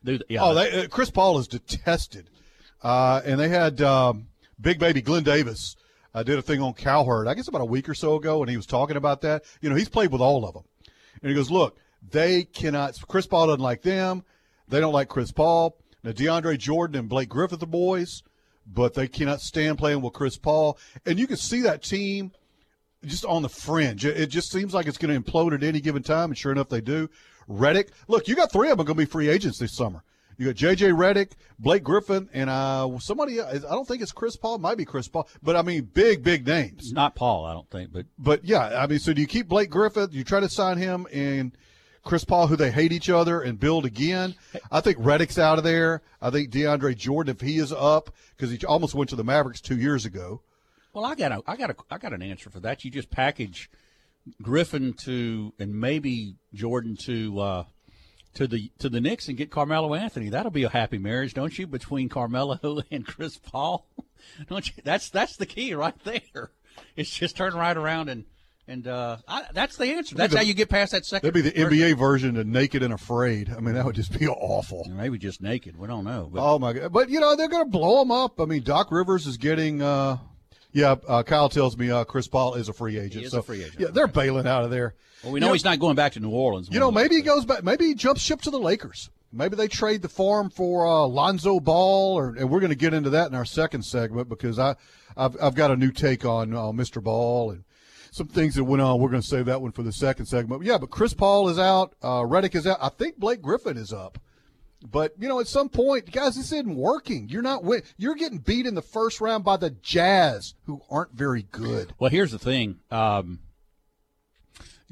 They- 0.04 0.20
yeah, 0.30 0.44
Oh, 0.44 0.54
they, 0.54 0.84
uh, 0.84 0.88
Chris 0.88 1.10
Paul 1.12 1.40
is 1.40 1.48
detested. 1.48 2.30
Uh, 2.84 3.22
and 3.26 3.40
they 3.40 3.50
had 3.50 3.82
um, 3.82 4.28
Big 4.60 4.78
Baby 4.78 5.02
Glenn 5.02 5.24
Davis 5.24 5.76
uh, 6.14 6.22
did 6.24 6.38
a 6.38 6.42
thing 6.42 6.62
on 6.62 6.74
Cowherd, 6.74 7.28
I 7.28 7.34
guess 7.34 7.48
about 7.48 7.62
a 7.62 7.66
week 7.66 7.90
or 7.90 7.96
so 7.96 8.16
ago, 8.16 8.42
and 8.42 8.50
he 8.50 8.58
was 8.58 8.66
talking 8.66 8.98
about 8.98 9.22
that. 9.22 9.44
You 9.62 9.70
know, 9.70 9.76
he's 9.76 9.90
played 9.90 10.12
with 10.12 10.22
all 10.22 10.46
of 10.46 10.54
them. 10.54 10.64
And 11.22 11.30
he 11.30 11.36
goes, 11.36 11.50
look, 11.50 11.78
they 12.12 12.44
cannot, 12.44 13.00
Chris 13.08 13.26
Paul 13.26 13.48
doesn't 13.48 13.62
like 13.62 13.82
them. 13.82 14.24
They 14.68 14.80
don't 14.80 14.94
like 14.94 15.08
Chris 15.08 15.32
Paul. 15.32 15.78
Now, 16.04 16.12
DeAndre 16.12 16.58
Jordan 16.58 17.00
and 17.00 17.10
Blake 17.10 17.30
Griffin 17.30 17.60
are 17.62 17.66
boys, 17.66 18.24
but 18.68 18.94
they 18.94 19.08
cannot 19.08 19.40
stand 19.40 19.78
playing 19.78 20.02
with 20.02 20.14
Chris 20.14 20.38
Paul. 20.38 20.78
And 21.06 21.18
you 21.18 21.28
can 21.28 21.38
see 21.38 21.62
that 21.62 21.84
team 21.84 22.32
just 23.06 23.26
on 23.26 23.42
the 23.42 23.50
fringe. 23.50 24.06
It, 24.06 24.20
it 24.20 24.28
just 24.28 24.52
seems 24.52 24.74
like 24.74 24.86
it's 24.86 24.98
going 24.98 25.14
to 25.14 25.32
implode 25.32 25.54
at 25.54 25.64
any 25.64 25.80
given 25.80 26.04
time, 26.04 26.30
and 26.32 26.38
sure 26.38 26.52
enough, 26.52 26.70
they 26.70 26.82
do. 26.82 27.10
Redick, 27.50 27.90
look, 28.08 28.28
you 28.28 28.36
got 28.36 28.52
three 28.52 28.70
of 28.70 28.78
them 28.78 28.86
going 28.86 28.98
to 28.98 29.06
be 29.06 29.10
free 29.10 29.30
agents 29.30 29.60
this 29.60 29.76
summer. 29.76 30.04
You 30.38 30.48
got 30.48 30.56
J.J. 30.56 30.90
Redick, 30.90 31.32
Blake 31.60 31.84
Griffin, 31.84 32.30
and 32.34 32.50
uh, 32.50 32.90
somebody. 33.00 33.42
I 33.42 33.58
don't 33.60 33.88
think 33.88 34.02
it's 34.02 34.12
Chris 34.12 34.36
Paul. 34.36 34.56
It 34.56 34.62
might 34.62 34.78
be 34.78 34.86
Chris 34.86 35.08
Paul, 35.08 35.28
but 35.42 35.56
I 35.56 35.62
mean, 35.62 35.90
big, 35.94 36.24
big 36.24 36.46
names. 36.48 36.92
not 36.92 37.16
Paul, 37.16 37.46
I 37.46 37.54
don't 37.54 37.70
think, 37.70 37.92
but 37.92 38.06
But 38.18 38.46
yeah, 38.46 38.82
I 38.82 38.88
mean, 38.88 39.00
so 39.00 39.14
do 39.14 39.22
you 39.22 39.28
keep 39.28 39.48
Blake 39.48 39.70
Griffin? 39.70 40.10
You 40.12 40.24
try 40.24 40.40
to 40.40 40.50
sign 40.50 40.78
him 40.78 41.08
and 41.12 41.52
Chris 42.04 42.26
Paul, 42.26 42.48
who 42.48 42.56
they 42.56 42.72
hate 42.72 42.92
each 42.92 43.10
other, 43.10 43.42
and 43.42 43.60
build 43.60 43.86
again. 43.86 44.36
I 44.72 44.82
think 44.82 44.98
Redick's 44.98 45.40
out 45.40 45.58
of 45.58 45.64
there. 45.64 46.02
I 46.22 46.30
think 46.30 46.52
DeAndre 46.52 46.98
Jordan, 46.98 47.34
if 47.36 47.42
he 47.42 47.58
is 47.58 47.72
up, 47.72 48.14
because 48.36 48.52
he 48.52 48.60
almost 48.66 48.94
went 48.94 49.10
to 49.12 49.16
the 49.16 49.24
Mavericks 49.24 49.62
two 49.62 49.78
years 49.78 50.06
ago. 50.06 50.42
well, 50.94 51.06
I 51.06 51.16
got 51.16 51.32
a, 51.32 51.42
I 51.48 51.56
got 51.56 51.70
a, 51.70 51.76
I 51.90 51.98
got 51.98 52.14
an 52.14 52.22
answer 52.22 52.50
for 52.50 52.60
that. 52.60 52.84
You 52.84 52.92
just 52.92 53.10
package 53.10 53.70
Griffin 54.42 54.94
to 55.06 55.54
and 55.60 55.80
maybe 55.80 56.36
Jordan 56.54 56.98
to 57.06 57.40
uh, 57.40 57.64
to 58.36 58.48
the 58.48 58.72
to 58.80 58.90
the 58.90 59.00
Knicks 59.02 59.28
and 59.28 59.38
get 59.38 59.52
Carmelo 59.52 59.94
Anthony. 59.94 60.30
That'll 60.30 60.52
be 60.52 60.64
a 60.64 60.70
happy 60.70 60.98
marriage, 60.98 61.34
don't 61.34 61.58
you? 61.58 61.68
Between 61.68 62.10
Carmelo 62.10 62.82
and 62.92 63.06
Chris 63.06 63.38
Paul, 63.38 63.88
don't 64.50 64.68
you? 64.68 64.82
That's 64.84 65.10
that's 65.10 65.38
the 65.38 65.46
key 65.46 65.74
right 65.74 65.98
there. 66.04 66.52
It's 66.96 67.10
just 67.10 67.38
turn 67.38 67.54
right 67.54 67.76
around 67.78 68.10
and 68.10 68.26
and 68.66 68.88
uh, 68.88 69.18
I, 69.28 69.44
that's 69.54 69.76
the 69.76 69.88
answer. 69.88 70.16
That's 70.16 70.32
the- 70.32 70.40
how 70.40 70.44
you 70.44 70.54
get 70.54 70.70
past 70.70 70.94
that 70.94 71.06
second. 71.06 71.28
That'd 71.34 71.44
be 71.44 71.50
the 71.50 71.66
NBA 71.66 71.98
version 71.98 72.38
of 72.38 72.48
Naked 72.48 72.82
and 72.82 72.94
Afraid. 72.94 73.50
I 73.50 73.60
mean, 73.60 73.76
that 73.76 73.84
would 73.86 73.96
just 73.96 74.18
be 74.18 74.28
awful. 74.30 74.88
Maybe 74.90 75.18
just 75.18 75.42
naked. 75.42 75.78
We 75.78 75.88
don't 75.88 76.06
know. 76.06 76.30
But 76.32 76.42
Oh 76.42 76.60
my 76.60 76.72
god! 76.74 76.94
But 76.94 77.10
you 77.10 77.20
know 77.20 77.36
they're 77.36 77.50
going 77.50 77.66
to 77.66 77.70
blow 77.70 78.02
him 78.02 78.12
up. 78.12 78.40
I 78.40 78.46
mean, 78.46 78.64
Doc 78.64 78.92
Rivers 78.92 79.28
is 79.28 79.38
getting. 79.38 79.82
Uh, 79.82 80.18
yeah, 80.74 80.96
uh, 81.08 81.24
Kyle 81.24 81.50
tells 81.50 81.78
me 81.78 81.90
uh, 81.92 82.04
Chris 82.04 82.28
Paul 82.28 82.56
is 82.56 82.68
a 82.68 82.74
free 82.74 82.98
agent. 82.98 83.14
He 83.22 83.24
is 83.26 83.32
so, 83.32 83.40
a 83.40 83.44
free 83.44 83.64
agent. 83.64 83.80
Yeah, 83.80 83.88
they're 83.92 84.08
bailing 84.08 84.48
out 84.48 84.64
of 84.64 84.72
there. 84.72 84.96
well, 85.24 85.32
we 85.32 85.40
know, 85.40 85.46
You 85.46 85.50
know- 85.50 85.54
he's 85.54 85.64
not 85.64 85.80
going 85.80 85.96
back 85.96 86.14
to 86.14 86.20
New 86.20 86.32
Orleans. 86.32 86.70
You 86.72 86.80
know, 86.80 86.92
maybe 86.92 87.16
he 87.16 87.22
goes 87.22 87.46
back. 87.46 87.64
Maybe 87.64 87.86
he 87.86 87.96
jumps 87.96 88.22
ship 88.22 88.42
to 88.42 88.52
the 88.52 88.60
Lakers. 88.60 89.10
Maybe 89.32 89.56
they 89.56 89.68
trade 89.68 90.02
the 90.04 90.10
farm 90.10 90.50
for 90.52 90.86
uh, 90.86 91.08
Lonzo 91.08 91.60
Ball, 91.60 92.18
or, 92.20 92.36
and 92.36 92.50
we're 92.52 92.60
going 92.60 92.70
to 92.70 92.76
get 92.76 92.94
into 92.94 93.10
that 93.12 93.30
in 93.30 93.36
our 93.36 93.46
second 93.46 93.84
segment 93.84 94.30
because 94.30 94.60
I, 94.60 94.76
I've, 95.18 95.36
I've 95.42 95.56
got 95.56 95.72
a 95.72 95.76
new 95.76 95.92
take 95.92 96.24
on 96.24 96.54
uh, 96.54 96.72
Mr. 96.72 97.02
Ball 97.02 97.50
and 97.50 97.64
some 98.12 98.28
things 98.28 98.54
that 98.56 98.64
went 98.64 98.84
on. 98.84 99.00
We're 99.02 99.10
going 99.10 99.24
to 99.24 99.28
save 99.28 99.46
that 99.46 99.60
one 99.60 99.72
for 99.72 99.82
the 99.82 99.92
second 99.92 100.28
segment. 100.28 100.62
But 100.62 100.68
yeah, 100.68 100.78
but 100.78 100.92
Chris 100.92 101.16
Paul 101.16 101.50
is 101.50 101.58
out. 101.58 101.96
Uh, 102.02 102.22
Redick 102.22 102.54
is 102.54 102.68
out. 102.68 102.78
I 102.80 102.90
think 102.90 103.18
Blake 103.18 103.42
Griffin 103.42 103.76
is 103.76 103.92
up. 103.92 104.20
But 104.84 105.14
you 105.18 105.30
know, 105.30 105.40
at 105.40 105.48
some 105.48 105.70
point, 105.70 106.12
guys, 106.12 106.36
this 106.36 106.52
isn't 106.52 106.76
working. 106.76 107.30
You're 107.30 107.42
not 107.42 107.64
win- 107.64 107.84
You're 107.98 108.16
getting 108.16 108.40
beat 108.40 108.66
in 108.66 108.76
the 108.76 108.82
first 108.82 109.22
round 109.22 109.46
by 109.46 109.58
the 109.58 109.70
Jazz, 109.70 110.56
who 110.66 110.82
aren't 110.90 111.14
very 111.14 111.44
good. 111.52 111.94
Well, 112.00 112.12
here's 112.12 112.32
the 112.32 112.40
thing, 112.40 112.80
um, 112.92 113.40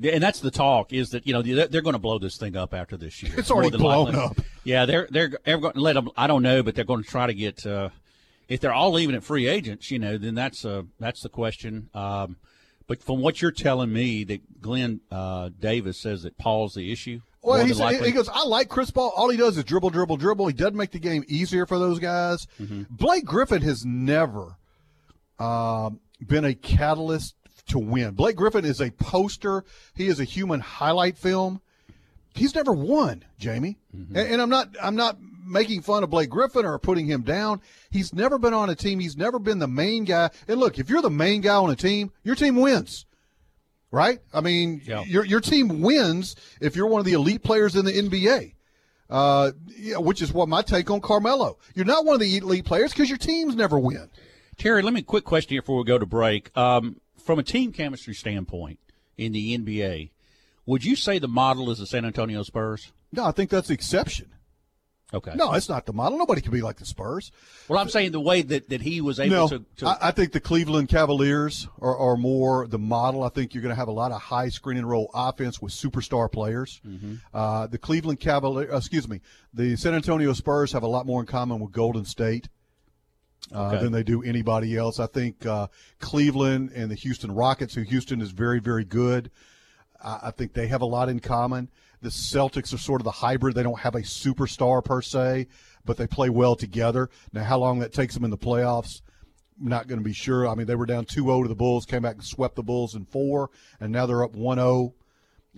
and 0.02 0.24
that's 0.24 0.40
the 0.40 0.52
talk 0.52 0.94
is 0.94 1.10
that 1.10 1.28
you 1.28 1.34
know 1.34 1.42
they're, 1.42 1.68
they're 1.68 1.82
going 1.82 1.94
to 1.94 2.00
blow 2.00 2.20
this 2.20 2.38
thing 2.38 2.56
up 2.56 2.74
after 2.74 2.96
this 2.96 3.22
year. 3.22 3.34
It's 3.38 3.52
already 3.52 3.78
blown 3.78 4.14
likely. 4.14 4.22
up. 4.22 4.38
Yeah, 4.64 4.86
they're 4.86 5.08
they're, 5.10 5.32
they're 5.44 5.58
going 5.58 5.74
to 5.74 5.82
let 5.82 5.94
them. 5.94 6.10
I 6.16 6.28
don't 6.28 6.44
know, 6.44 6.64
but 6.64 6.76
they're 6.76 6.86
going 6.86 7.04
to 7.04 7.10
try 7.10 7.28
to 7.28 7.34
get. 7.34 7.66
Uh, 7.66 7.90
if 8.48 8.60
they're 8.60 8.74
all 8.74 8.92
leaving 8.92 9.16
at 9.16 9.24
free 9.24 9.48
agents, 9.48 9.92
you 9.92 10.00
know, 10.00 10.18
then 10.18 10.36
that's 10.36 10.64
uh, 10.64 10.84
that's 11.00 11.22
the 11.22 11.30
question. 11.30 11.90
Um, 11.94 12.38
but 12.88 13.02
from 13.02 13.22
what 13.22 13.42
you're 13.42 13.52
telling 13.52 13.94
me, 13.94 14.24
that 14.26 14.62
Glenn 14.62 15.02
uh, 15.12 15.50
Davis 15.60 16.02
says 16.02 16.24
that 16.24 16.38
Paul's 16.38 16.74
the 16.74 16.92
issue. 16.92 17.22
Well, 17.44 17.66
he's, 17.66 17.80
he 17.80 18.12
goes, 18.12 18.30
I 18.30 18.44
like 18.46 18.70
Chris 18.70 18.92
Paul. 18.92 19.12
All 19.16 19.30
he 19.30 19.38
does 19.38 19.58
is 19.58 19.64
dribble, 19.64 19.90
dribble, 19.90 20.18
dribble. 20.18 20.48
He 20.48 20.54
doesn't 20.54 20.76
make 20.76 20.92
the 20.92 21.00
game 21.00 21.24
easier 21.28 21.66
for 21.66 21.80
those 21.80 21.98
guys. 21.98 22.46
Mm-hmm. 22.60 22.84
Blake 22.92 23.26
Griffin 23.26 23.64
has 23.64 23.84
never 23.84 24.58
um, 25.40 26.00
been 26.26 26.46
a 26.46 26.54
catalyst 26.54 27.36
to 27.70 27.80
win. 27.80 28.12
Blake 28.12 28.36
Griffin 28.36 28.64
is 28.64 28.80
a 28.80 28.92
poster. 28.92 29.64
He 29.96 30.08
is 30.08 30.20
a 30.20 30.24
human 30.24 30.60
highlight 30.60 31.18
film. 31.18 31.62
He's 32.36 32.54
never 32.54 32.72
won, 32.72 33.26
Jamie. 33.40 33.78
Mm-hmm. 33.96 34.16
And, 34.16 34.34
and 34.34 34.42
I'm 34.42 34.50
not. 34.50 34.70
I'm 34.82 34.96
not 34.96 35.18
making 35.44 35.82
fun 35.82 36.04
of 36.04 36.10
Blake 36.10 36.30
Griffin 36.30 36.66
or 36.66 36.78
putting 36.80 37.08
him 37.08 37.24
down. 37.24 37.60
He's 37.90 38.14
never 38.14 38.38
been 38.38 38.54
on 38.54 38.70
a 38.70 38.76
team. 38.76 39.00
He's 39.00 39.18
never 39.18 39.40
been 39.40 39.60
the 39.60 39.68
main 39.68 40.06
guy. 40.06 40.30
And 40.48 40.60
look, 40.60 40.80
if 40.80 40.90
you're 40.90 41.02
the 41.02 41.10
main 41.10 41.42
guy 41.42 41.56
on 41.56 41.70
a 41.70 41.76
team, 41.76 42.12
your 42.24 42.36
team 42.36 42.56
wins 42.56 43.06
right? 43.92 44.20
I 44.34 44.42
mean, 44.42 44.82
Yeah. 44.86 45.04
your 45.04 45.26
your 45.26 45.42
team 45.42 45.82
wins 45.82 46.36
if 46.60 46.76
you're 46.76 46.88
one 46.88 47.00
of 47.00 47.06
the 47.06 47.14
elite 47.14 47.44
players 47.44 47.76
in 47.76 47.86
the 47.86 47.92
NBA. 47.92 48.54
Uh, 49.10 49.52
yeah, 49.78 49.98
which 49.98 50.22
is 50.22 50.32
what 50.32 50.48
my 50.48 50.62
take 50.62 50.90
on 50.90 51.02
Carmelo. 51.02 51.58
You're 51.76 51.84
not 51.86 52.06
one 52.06 52.14
of 52.16 52.22
the 52.22 52.38
elite 52.38 52.64
players 52.64 52.92
because 52.94 53.10
your 53.10 53.18
teams 53.18 53.56
never 53.56 53.78
win. 53.78 54.10
Terry, 54.58 54.82
let 54.82 54.94
me 54.94 55.02
quick 55.02 55.26
question 55.26 55.50
here 55.50 55.62
before 55.62 55.78
we 55.80 55.84
go 55.84 55.98
to 55.98 56.06
break. 56.06 56.56
Um, 56.58 57.02
from 57.22 57.38
a 57.38 57.44
team 57.44 57.74
chemistry 57.74 58.14
standpoint 58.14 58.80
in 59.18 59.34
the 59.34 59.58
NBA, 59.58 60.12
would 60.66 60.86
you 60.86 60.96
say 60.96 61.20
the 61.20 61.28
model 61.28 61.70
is 61.72 61.80
the 61.80 61.86
San 61.86 62.06
Antonio 62.06 62.42
Spurs? 62.44 62.94
No, 63.12 63.26
I 63.26 63.32
think 63.32 63.50
that's 63.50 63.68
the 63.68 63.74
exception. 63.74 64.32
Okay. 65.14 65.34
No, 65.36 65.54
it's 65.54 65.68
not 65.68 65.86
the 65.86 65.92
model. 65.94 66.18
Nobody 66.18 66.40
can 66.42 66.52
be 66.54 66.62
like 66.62 66.78
the 66.78 66.86
Spurs. 66.86 67.32
Well, 67.68 67.78
I'm 67.80 67.90
saying 67.90 68.14
the 68.14 68.22
way 68.22 68.42
that, 68.44 68.70
that 68.70 68.82
he 68.82 69.02
was 69.02 69.20
able 69.20 69.36
No, 69.36 69.48
to. 69.50 69.66
to 69.78 69.88
I, 69.88 69.98
I 70.08 70.12
think 70.12 70.32
the 70.32 70.40
Cleveland 70.40 70.88
Cavaliers 70.88 71.68
are, 71.82 71.98
are 71.98 72.16
more 72.16 72.66
the 72.66 72.80
model. 72.80 73.24
I 73.24 73.30
think 73.30 73.54
you're 73.54 73.62
going 73.64 73.74
to 73.74 73.80
have 73.80 73.90
a 73.90 73.94
lot 73.94 74.14
of 74.14 74.22
high 74.22 74.48
screen 74.48 74.78
and 74.78 74.90
roll 74.90 75.12
offense 75.14 75.62
with 75.62 75.74
superstar 75.74 76.32
players. 76.32 76.80
Mm-hmm. 76.88 77.16
Uh, 77.34 77.68
the 77.68 77.78
Cleveland 77.78 78.22
Cavaliers, 78.22 78.70
excuse 78.74 79.08
me, 79.10 79.20
the 79.54 79.76
San 79.76 79.94
Antonio 79.94 80.32
Spurs 80.32 80.72
have 80.72 80.84
a 80.84 80.88
lot 80.88 81.06
more 81.06 81.20
in 81.20 81.28
common 81.28 81.60
with 81.60 81.72
Golden 81.74 82.06
State. 82.06 82.48
Uh, 83.54 83.72
Okay. 83.74 83.84
Than 83.84 83.92
they 83.92 84.04
do 84.04 84.22
anybody 84.24 84.78
else. 84.78 85.00
I 85.00 85.08
think 85.08 85.46
uh, 85.46 85.68
Cleveland 86.00 86.72
and 86.76 86.90
the 86.92 86.96
Houston 86.96 87.32
Rockets, 87.32 87.74
who 87.74 87.82
Houston 87.82 88.22
is 88.22 88.32
very, 88.32 88.60
very 88.60 88.86
good. 88.86 89.32
I 90.02 90.20
I 90.26 90.32
think 90.32 90.54
they 90.54 90.68
have 90.68 90.82
a 90.82 90.86
lot 90.86 91.10
in 91.10 91.20
common. 91.20 91.70
The 92.02 92.10
Celtics 92.10 92.74
are 92.74 92.78
sort 92.78 93.02
of 93.02 93.06
the 93.06 93.12
hybrid. 93.12 93.56
They 93.56 93.64
don't 93.64 93.80
have 93.80 93.96
a 93.96 94.02
superstar 94.02 94.84
per 94.84 95.02
se, 95.02 95.48
but 95.86 95.98
they 95.98 96.08
play 96.08 96.30
well 96.30 96.56
together. 96.56 97.10
Now, 97.32 97.44
how 97.44 97.60
long 97.60 97.80
that 97.80 97.94
takes 97.94 98.14
them 98.14 98.24
in 98.24 98.32
the 98.32 98.38
playoffs, 98.38 99.02
I'm 99.62 99.68
not 99.68 99.88
going 99.88 100.00
to 100.00 100.04
be 100.04 100.14
sure. 100.14 100.48
I 100.48 100.56
mean, 100.56 100.66
they 100.66 100.76
were 100.76 100.86
down 100.86 101.06
2-0 101.06 101.44
to 101.44 101.48
the 101.48 101.56
Bulls, 101.56 101.86
came 101.86 102.02
back 102.02 102.16
and 102.16 102.24
swept 102.24 102.56
the 102.56 102.64
Bulls 102.64 102.96
in 102.96 103.06
four, 103.06 103.52
and 103.80 103.92
now 103.92 104.06
they're 104.06 104.24
up 104.24 104.34
1-0 104.34 104.94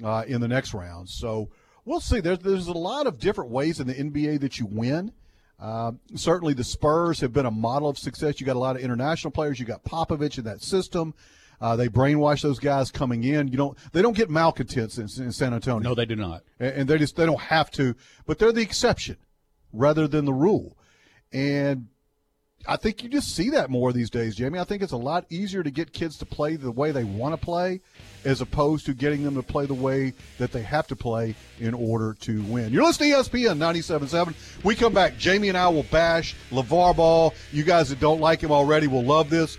uh, 0.04 0.24
in 0.28 0.42
the 0.42 0.48
next 0.48 0.74
round. 0.74 1.08
So 1.10 1.50
we'll 1.86 2.00
see. 2.00 2.20
There's 2.20 2.40
there's 2.40 2.68
a 2.68 2.74
lot 2.74 3.08
of 3.08 3.20
different 3.20 3.52
ways 3.52 3.80
in 3.80 3.88
the 3.88 3.94
NBA 3.94 4.40
that 4.42 4.60
you 4.60 4.66
win. 4.66 5.12
Uh, 5.60 5.94
certainly, 6.16 6.54
the 6.54 6.64
Spurs 6.64 7.20
have 7.22 7.32
been 7.32 7.46
a 7.46 7.52
model 7.52 7.88
of 7.88 7.98
success. 7.98 8.40
You 8.40 8.46
got 8.46 8.56
a 8.56 8.60
lot 8.60 8.76
of 8.76 8.82
international 8.82 9.32
players. 9.32 9.60
You 9.60 9.66
got 9.66 9.84
Popovich 9.84 10.38
in 10.38 10.44
that 10.46 10.62
system. 10.62 11.14
Uh, 11.64 11.78
they 11.78 11.88
brainwash 11.88 12.42
those 12.42 12.60
guys 12.60 12.92
coming 12.92 13.24
in. 13.24 13.48
You 13.48 13.56
don't. 13.56 13.78
They 13.94 14.02
don't 14.02 14.18
get 14.18 14.30
malcontents 14.30 14.98
in, 14.98 15.04
in 15.24 15.32
San 15.32 15.54
Antonio. 15.54 15.80
No, 15.80 15.96
they 15.96 16.06
do 16.06 16.18
not. 16.18 16.44
And, 16.60 16.74
and 16.74 16.90
they 16.90 16.98
just 16.98 17.16
they 17.16 17.26
don't 17.26 17.40
have 17.40 17.72
to. 17.72 17.96
But 18.26 18.38
they're 18.38 18.52
the 18.52 18.62
exception 18.62 19.16
rather 19.72 20.06
than 20.06 20.26
the 20.26 20.34
rule. 20.34 20.78
And 21.32 21.88
I 22.68 22.76
think 22.76 23.02
you 23.02 23.08
just 23.08 23.34
see 23.34 23.50
that 23.52 23.70
more 23.70 23.94
these 23.94 24.10
days, 24.10 24.36
Jamie. 24.36 24.60
I 24.60 24.66
think 24.66 24.84
it's 24.84 24.92
a 24.92 24.98
lot 24.98 25.26
easier 25.30 25.64
to 25.64 25.72
get 25.72 25.94
kids 25.94 26.18
to 26.18 26.26
play 26.26 26.58
the 26.58 26.70
way 26.70 26.92
they 26.92 27.06
want 27.06 27.34
to 27.34 27.44
play 27.44 27.80
as 28.26 28.42
opposed 28.42 28.86
to 28.88 28.94
getting 28.94 29.24
them 29.24 29.36
to 29.36 29.44
play 29.44 29.66
the 29.66 29.74
way 29.74 30.12
that 30.40 30.52
they 30.52 30.64
have 30.64 30.88
to 30.88 30.98
play 30.98 31.34
in 31.62 31.74
order 31.74 32.14
to 32.22 32.42
win. 32.44 32.74
You're 32.74 32.84
listening 32.84 33.12
to 33.12 33.20
ESPN 33.20 33.58
97.7. 33.58 34.66
We 34.66 34.76
come 34.76 34.94
back. 34.94 35.18
Jamie 35.18 35.48
and 35.48 35.58
I 35.58 35.70
will 35.70 35.84
bash 35.84 36.36
LeVar 36.52 36.98
Ball. 36.98 37.34
You 37.54 37.64
guys 37.64 37.88
that 37.88 38.02
don't 38.02 38.20
like 38.20 38.42
him 38.42 38.52
already 38.52 38.88
will 38.88 39.06
love 39.06 39.30
this. 39.30 39.58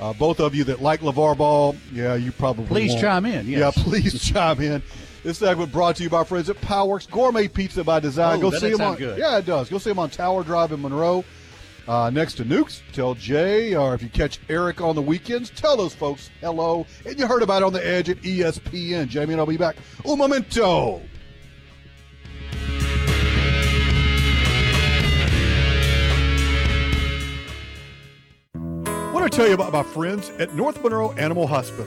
Uh, 0.00 0.12
both 0.12 0.38
of 0.40 0.54
you 0.54 0.62
that 0.64 0.80
like 0.80 1.00
LeVar 1.00 1.36
Ball, 1.36 1.74
yeah, 1.92 2.14
you 2.14 2.30
probably 2.32 2.66
Please 2.66 2.90
won't. 2.92 3.00
chime 3.02 3.26
in. 3.26 3.46
Yes. 3.48 3.76
Yeah, 3.76 3.82
please 3.82 4.22
chime 4.32 4.60
in. 4.60 4.82
This 5.24 5.38
segment 5.38 5.72
brought 5.72 5.96
to 5.96 6.04
you 6.04 6.08
by 6.10 6.22
friends 6.24 6.48
at 6.48 6.56
Powerworks 6.60 7.10
Gourmet 7.10 7.48
Pizza 7.48 7.82
by 7.82 7.98
Design. 7.98 8.38
Oh, 8.38 8.42
Go 8.42 8.50
that 8.50 8.60
see 8.60 8.70
them 8.70 8.80
on. 8.80 8.96
good. 8.96 9.18
Yeah, 9.18 9.38
it 9.38 9.46
does. 9.46 9.68
Go 9.68 9.78
see 9.78 9.90
them 9.90 9.98
on 9.98 10.10
Tower 10.10 10.44
Drive 10.44 10.70
in 10.72 10.80
Monroe. 10.80 11.24
Uh, 11.88 12.10
next 12.10 12.34
to 12.34 12.44
Nukes, 12.44 12.82
tell 12.92 13.14
Jay, 13.14 13.74
or 13.74 13.94
if 13.94 14.02
you 14.02 14.10
catch 14.10 14.38
Eric 14.50 14.80
on 14.82 14.94
the 14.94 15.00
weekends, 15.02 15.48
tell 15.50 15.74
those 15.76 15.94
folks 15.94 16.28
hello. 16.42 16.86
And 17.06 17.18
you 17.18 17.26
heard 17.26 17.42
about 17.42 17.62
it 17.62 17.64
on 17.64 17.72
the 17.72 17.84
edge 17.84 18.10
at 18.10 18.18
ESPN. 18.18 19.08
Jamie 19.08 19.32
and 19.32 19.40
I'll 19.40 19.46
be 19.46 19.56
back. 19.56 19.76
Un 20.06 20.18
momento. 20.18 21.00
I 29.28 29.30
tell 29.30 29.46
you 29.46 29.52
about 29.52 29.74
my 29.74 29.82
friends 29.82 30.30
at 30.38 30.54
North 30.54 30.82
Monroe 30.82 31.12
Animal 31.12 31.46
Hospital. 31.46 31.86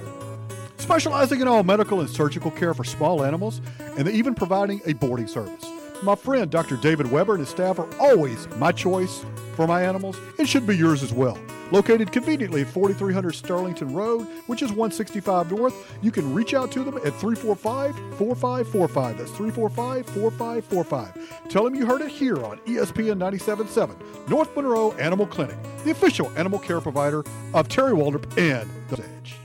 Specializing 0.78 1.42
in 1.42 1.48
all 1.48 1.64
medical 1.64 2.00
and 2.00 2.08
surgical 2.08 2.52
care 2.52 2.76
for 2.76 2.84
small 2.84 3.24
animals, 3.24 3.62
and 3.98 4.08
even 4.08 4.36
providing 4.36 4.80
a 4.86 4.94
boarding 4.94 5.26
service. 5.26 5.66
My 6.04 6.16
friend 6.16 6.50
Dr. 6.50 6.78
David 6.78 7.12
Weber 7.12 7.34
and 7.34 7.42
his 7.42 7.50
staff 7.50 7.78
are 7.78 7.88
always 8.00 8.48
my 8.58 8.72
choice 8.72 9.24
for 9.56 9.68
my 9.68 9.84
animals. 9.84 10.18
It 10.40 10.48
should 10.48 10.66
be 10.66 10.76
yours 10.76 11.04
as 11.04 11.14
well. 11.14 11.38
Located 11.72 12.12
conveniently 12.12 12.62
at 12.62 12.68
4300 12.70 13.36
Sterlington 13.36 13.94
Road, 13.94 14.24
which 14.48 14.64
is 14.64 14.72
165 14.72 15.52
North, 15.52 15.96
you 16.02 16.10
can 16.12 16.34
reach 16.34 16.56
out 16.56 16.72
to 16.72 16.84
them 16.84 16.98
at 16.98 17.14
345 17.14 17.96
4545. 18.18 19.18
That's 19.20 19.30
345 19.32 20.06
4545. 20.08 21.50
Tell 21.50 21.64
them 21.66 21.76
you 21.76 21.86
heard 21.86 22.02
it 22.02 22.10
here 22.10 22.44
on 22.44 22.58
ESPN 22.62 23.20
977, 23.20 23.96
North 24.28 24.56
Monroe 24.56 24.94
Animal 24.94 25.28
Clinic, 25.28 25.58
the 25.84 25.92
official 25.92 26.32
animal 26.36 26.58
care 26.58 26.82
provider 26.82 27.24
of 27.54 27.70
Terry 27.70 27.94
Waldrop 27.94 28.26
and 28.38 28.68
The 28.90 29.04
Edge. 29.04 29.36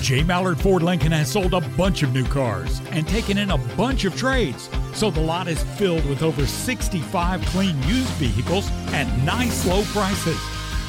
J. 0.00 0.22
Mallard 0.22 0.58
Ford 0.58 0.82
Lincoln 0.82 1.12
has 1.12 1.30
sold 1.30 1.52
a 1.52 1.60
bunch 1.60 2.02
of 2.02 2.14
new 2.14 2.24
cars 2.24 2.80
and 2.90 3.06
taken 3.06 3.36
in 3.36 3.50
a 3.50 3.58
bunch 3.76 4.04
of 4.04 4.16
trades. 4.16 4.70
So 4.94 5.10
the 5.10 5.20
lot 5.20 5.46
is 5.46 5.62
filled 5.62 6.04
with 6.06 6.22
over 6.22 6.46
65 6.46 7.44
clean 7.46 7.80
used 7.82 8.08
vehicles 8.14 8.70
at 8.92 9.06
nice 9.24 9.66
low 9.66 9.82
prices. 9.84 10.38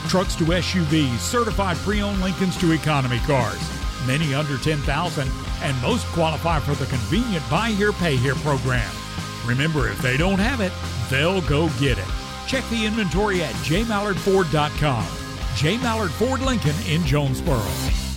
Trucks 0.07 0.35
to 0.35 0.45
SUVs, 0.45 1.17
certified 1.19 1.77
pre-owned 1.77 2.21
Lincolns 2.21 2.57
to 2.59 2.71
economy 2.71 3.19
cars. 3.19 3.61
Many 4.07 4.33
under 4.33 4.57
10,000 4.57 5.29
and 5.61 5.81
most 5.81 6.05
qualify 6.07 6.59
for 6.59 6.73
the 6.75 6.85
convenient 6.85 7.47
buy 7.49 7.69
here 7.69 7.91
pay 7.91 8.15
here 8.15 8.35
program. 8.35 8.89
Remember 9.45 9.89
if 9.89 10.01
they 10.01 10.17
don't 10.17 10.39
have 10.39 10.61
it, 10.61 10.71
they'll 11.09 11.41
go 11.41 11.69
get 11.79 11.97
it. 11.97 12.07
Check 12.47 12.63
the 12.69 12.85
inventory 12.85 13.43
at 13.43 13.53
jmallardford.com. 13.55 15.05
J. 15.55 15.77
Mallard 15.77 16.11
Ford 16.11 16.41
Lincoln 16.41 16.75
in 16.87 17.05
Jonesboro. 17.05 18.10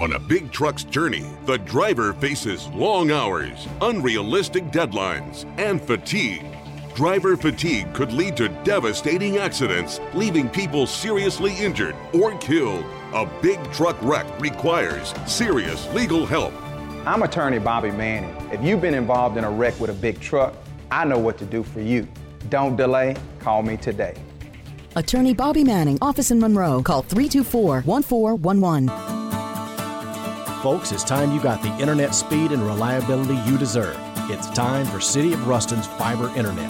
On 0.00 0.12
a 0.12 0.18
big 0.18 0.52
truck's 0.52 0.84
journey, 0.84 1.24
the 1.44 1.58
driver 1.58 2.12
faces 2.12 2.68
long 2.68 3.10
hours, 3.10 3.66
unrealistic 3.80 4.66
deadlines, 4.66 5.44
and 5.58 5.82
fatigue. 5.82 6.46
Driver 6.94 7.36
fatigue 7.36 7.92
could 7.94 8.12
lead 8.12 8.36
to 8.36 8.48
devastating 8.62 9.38
accidents, 9.38 9.98
leaving 10.14 10.48
people 10.48 10.86
seriously 10.86 11.52
injured 11.56 11.96
or 12.14 12.38
killed. 12.38 12.84
A 13.12 13.28
big 13.42 13.60
truck 13.72 13.96
wreck 14.00 14.24
requires 14.40 15.12
serious 15.26 15.92
legal 15.92 16.24
help. 16.24 16.54
I'm 17.04 17.24
attorney 17.24 17.58
Bobby 17.58 17.90
Manning. 17.90 18.36
If 18.52 18.62
you've 18.62 18.80
been 18.80 18.94
involved 18.94 19.36
in 19.36 19.42
a 19.42 19.50
wreck 19.50 19.80
with 19.80 19.90
a 19.90 19.94
big 19.94 20.20
truck, 20.20 20.54
I 20.92 21.06
know 21.06 21.18
what 21.18 21.38
to 21.38 21.44
do 21.44 21.64
for 21.64 21.80
you. 21.80 22.06
Don't 22.50 22.76
delay, 22.76 23.16
call 23.40 23.64
me 23.64 23.76
today. 23.76 24.14
Attorney 24.94 25.34
Bobby 25.34 25.64
Manning, 25.64 25.98
office 26.00 26.30
in 26.30 26.38
Monroe. 26.38 26.84
Call 26.84 27.02
324 27.02 27.82
1411. 27.82 29.17
Folks, 30.62 30.90
it's 30.90 31.04
time 31.04 31.30
you 31.30 31.40
got 31.40 31.62
the 31.62 31.72
internet 31.78 32.12
speed 32.12 32.50
and 32.50 32.60
reliability 32.64 33.36
you 33.48 33.56
deserve. 33.56 33.96
It's 34.28 34.50
time 34.50 34.86
for 34.86 35.00
City 35.00 35.32
of 35.32 35.46
Ruston's 35.46 35.86
fiber 35.86 36.30
internet. 36.30 36.68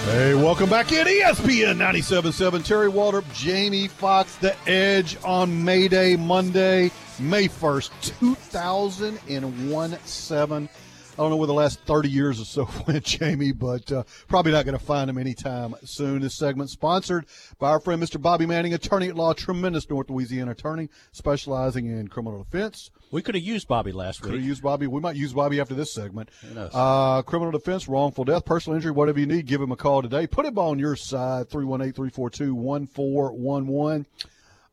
Hey, 0.06 0.34
welcome 0.34 0.70
back 0.70 0.92
in 0.92 1.06
ESPN 1.06 1.76
97.7. 1.76 2.64
Terry 2.64 2.90
Waldrop, 2.90 3.30
Jamie 3.34 3.88
Fox, 3.88 4.36
The 4.36 4.56
Edge 4.66 5.18
on 5.22 5.62
May 5.62 5.88
Day, 5.88 6.16
Monday, 6.16 6.90
May 7.18 7.48
1st, 7.48 8.18
2001 8.18 9.98
7. 10.06 10.68
I 11.16 11.22
don't 11.22 11.30
know 11.30 11.36
where 11.36 11.46
the 11.46 11.54
last 11.54 11.80
30 11.80 12.10
years 12.10 12.38
or 12.38 12.44
so 12.44 12.68
went, 12.86 13.02
Jamie, 13.04 13.52
but 13.52 13.90
uh, 13.90 14.02
probably 14.28 14.52
not 14.52 14.66
going 14.66 14.78
to 14.78 14.84
find 14.84 15.08
him 15.08 15.16
anytime 15.16 15.74
soon. 15.82 16.20
This 16.20 16.34
segment 16.34 16.68
sponsored 16.68 17.24
by 17.58 17.70
our 17.70 17.80
friend 17.80 18.02
Mr. 18.02 18.20
Bobby 18.20 18.44
Manning, 18.44 18.74
attorney 18.74 19.08
at 19.08 19.16
law, 19.16 19.32
tremendous 19.32 19.88
North 19.88 20.10
Louisiana 20.10 20.50
attorney, 20.50 20.90
specializing 21.12 21.86
in 21.86 22.08
criminal 22.08 22.42
defense. 22.44 22.90
We 23.10 23.22
could 23.22 23.34
have 23.34 23.44
used 23.44 23.66
Bobby 23.66 23.92
last 23.92 24.20
Could 24.20 24.26
week. 24.26 24.32
Could 24.32 24.40
have 24.40 24.48
used 24.48 24.62
Bobby. 24.62 24.86
We 24.86 25.00
might 25.00 25.16
use 25.16 25.32
Bobby 25.32 25.58
after 25.58 25.74
this 25.74 25.94
segment. 25.94 26.28
Uh, 26.54 27.22
criminal 27.22 27.50
defense, 27.50 27.88
wrongful 27.88 28.24
death, 28.24 28.44
personal 28.44 28.76
injury, 28.76 28.90
whatever 28.92 29.18
you 29.18 29.26
need, 29.26 29.46
give 29.46 29.62
him 29.62 29.72
a 29.72 29.76
call 29.76 30.02
today. 30.02 30.26
Put 30.26 30.44
him 30.44 30.58
on 30.58 30.78
your 30.78 30.96
side, 30.96 31.48
318 31.48 31.94
342 31.94 32.54
1411. 32.54 34.06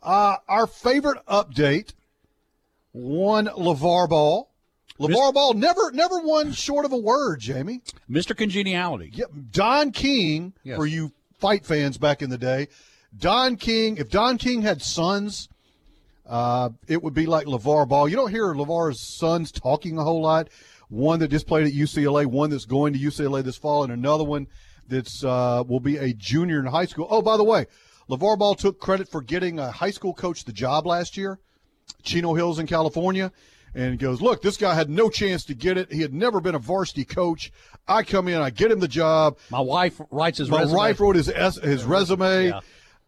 Uh, 0.01 0.35
Our 0.49 0.67
favorite 0.67 1.25
update 1.25 1.93
one 2.91 3.47
LeVar 3.47 4.09
Ball. 4.09 4.49
LeVar 4.99 5.33
Ball 5.33 5.53
never 5.53 5.91
never 5.91 6.19
won 6.19 6.51
short 6.51 6.85
of 6.85 6.91
a 6.93 6.97
word, 6.97 7.39
Jamie. 7.39 7.81
Mr. 8.09 8.35
Congeniality. 8.37 9.11
Yep. 9.13 9.31
Don 9.51 9.91
King, 9.91 10.53
Yes. 10.63 10.77
for 10.77 10.85
you 10.85 11.11
fight 11.39 11.65
fans 11.65 11.97
back 11.97 12.21
in 12.21 12.29
the 12.29 12.37
day, 12.37 12.67
Don 13.17 13.55
King, 13.57 13.97
if 13.97 14.09
Don 14.09 14.37
King 14.37 14.61
had 14.61 14.81
sons, 14.81 15.49
uh, 16.25 16.69
it 16.87 17.03
would 17.03 17.13
be 17.13 17.25
like 17.25 17.45
LeVar 17.47 17.87
Ball. 17.87 18.07
You 18.07 18.15
don't 18.15 18.29
hear 18.31 18.53
LeVar's 18.53 18.99
sons 19.01 19.51
talking 19.51 19.97
a 19.97 20.03
whole 20.03 20.21
lot. 20.21 20.49
One 20.89 21.19
that 21.19 21.29
just 21.29 21.47
played 21.47 21.65
at 21.65 21.73
UCLA, 21.73 22.25
one 22.25 22.49
that's 22.51 22.65
going 22.65 22.93
to 22.93 22.99
UCLA 22.99 23.43
this 23.43 23.57
fall, 23.57 23.83
and 23.83 23.91
another 23.91 24.23
one 24.23 24.47
that's 24.87 25.23
uh, 25.23 25.63
will 25.67 25.79
be 25.79 25.97
a 25.97 26.13
junior 26.13 26.59
in 26.59 26.65
high 26.67 26.85
school. 26.85 27.07
Oh, 27.09 27.21
by 27.21 27.35
the 27.35 27.43
way, 27.43 27.65
LeVar 28.09 28.37
Ball 28.37 28.53
took 28.55 28.79
credit 28.79 29.09
for 29.09 29.21
getting 29.21 29.57
a 29.59 29.71
high 29.71 29.89
school 29.91 30.13
coach 30.13 30.45
the 30.45 30.53
job 30.53 30.85
last 30.85 31.17
year. 31.17 31.39
Chino 32.03 32.33
Hills 32.33 32.59
in 32.59 32.67
California, 32.67 33.31
and 33.75 33.97
goes, 33.99 34.21
Look, 34.21 34.41
this 34.41 34.57
guy 34.57 34.73
had 34.75 34.89
no 34.89 35.09
chance 35.09 35.45
to 35.45 35.53
get 35.53 35.77
it. 35.77 35.91
He 35.91 36.01
had 36.01 36.13
never 36.13 36.39
been 36.41 36.55
a 36.55 36.59
varsity 36.59 37.05
coach. 37.05 37.51
I 37.87 38.03
come 38.03 38.27
in, 38.27 38.41
I 38.41 38.49
get 38.49 38.71
him 38.71 38.79
the 38.79 38.87
job. 38.87 39.37
My 39.49 39.59
wife 39.59 39.99
writes 40.11 40.37
his 40.37 40.49
My 40.49 40.61
resume. 40.61 40.77
wife 40.77 40.99
wrote 40.99 41.15
his 41.15 41.27
his 41.27 41.83
resume. 41.83 42.47
Yeah. 42.49 42.59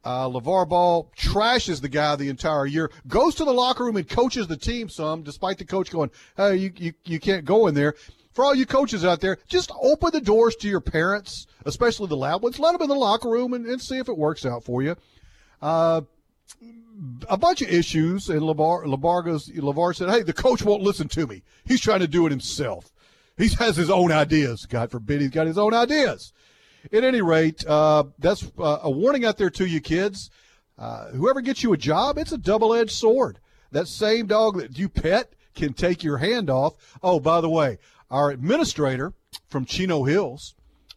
Uh, 0.04 0.30
LeVar 0.30 0.70
Ball 0.70 1.10
trashes 1.18 1.82
the 1.82 1.90
guy 1.90 2.16
the 2.16 2.30
entire 2.30 2.68
year, 2.68 2.92
goes 3.08 3.34
to 3.36 3.44
the 3.44 3.52
locker 3.52 3.84
room 3.86 3.96
and 3.96 4.08
coaches 4.08 4.46
the 4.46 4.56
team 4.56 4.88
some, 4.88 5.24
despite 5.24 5.58
the 5.58 5.66
coach 5.66 5.90
going, 5.90 6.12
Hey, 6.38 6.58
you, 6.58 6.72
you, 6.76 6.94
you 7.06 7.20
can't 7.20 7.44
go 7.44 7.66
in 7.66 7.74
there. 7.74 7.96
For 8.34 8.46
all 8.46 8.54
you 8.54 8.66
coaches 8.66 9.04
out 9.06 9.22
there, 9.22 9.38
just 9.48 9.72
open 9.82 10.12
the 10.12 10.22
doors 10.22 10.58
to 10.58 10.68
your 10.68 10.82
parents, 10.82 11.48
especially 11.66 12.08
the 12.08 12.18
loud 12.18 12.44
ones. 12.44 12.60
Let 12.60 12.74
them 12.74 12.82
in 12.82 12.90
the 12.90 12.94
locker 12.94 13.30
room 13.30 13.54
and, 13.54 13.66
and 13.66 13.82
see 13.82 13.98
if 13.98 14.10
it 14.10 14.18
works 14.18 14.46
out 14.46 14.64
for 14.64 14.84
you. 14.84 14.96
Uh, 15.62 16.02
a 17.30 17.38
bunch 17.38 17.62
of 17.62 17.70
issues, 17.70 18.30
and 18.30 18.42
Levar 18.42 19.26
goes, 19.26 19.50
Levar 19.50 19.96
said, 19.96 20.10
"Hey, 20.10 20.24
the 20.24 20.34
coach 20.34 20.64
won't 20.64 20.84
listen 20.84 21.08
to 21.10 21.28
me. 21.28 21.44
He's 21.66 21.82
trying 21.82 22.00
to 22.00 22.08
do 22.08 22.26
it 22.26 22.32
himself. 22.32 22.92
He 23.38 23.50
has 23.60 23.76
his 23.76 23.90
own 23.90 24.12
ideas. 24.12 24.66
God 24.66 24.92
forbid, 24.92 25.22
he's 25.22 25.32
got 25.32 25.48
his 25.48 25.58
own 25.58 25.74
ideas." 25.74 26.32
At 26.94 27.04
any 27.04 27.22
rate, 27.22 27.66
uh, 27.66 28.06
that's 28.20 28.46
uh, 28.60 28.80
a 28.84 28.92
warning 28.92 29.26
out 29.26 29.38
there 29.38 29.50
to 29.50 29.66
you 29.66 29.82
kids. 29.82 30.30
Uh, 30.78 31.08
whoever 31.10 31.42
gets 31.42 31.64
you 31.64 31.74
a 31.74 31.78
job, 31.78 32.18
it's 32.18 32.32
a 32.32 32.38
double-edged 32.38 32.92
sword. 32.92 33.40
That 33.72 33.88
same 33.88 34.28
dog 34.28 34.58
that 34.58 34.78
you 34.78 34.88
pet 34.88 35.34
can 35.56 35.74
take 35.74 36.04
your 36.04 36.18
hand 36.18 36.50
off. 36.50 36.76
Oh, 37.02 37.20
by 37.20 37.42
the 37.42 37.50
way, 37.50 37.80
our 38.12 38.30
administrator 38.30 39.14
from 39.48 39.66
Chino 39.66 40.04
Hills, 40.04 40.54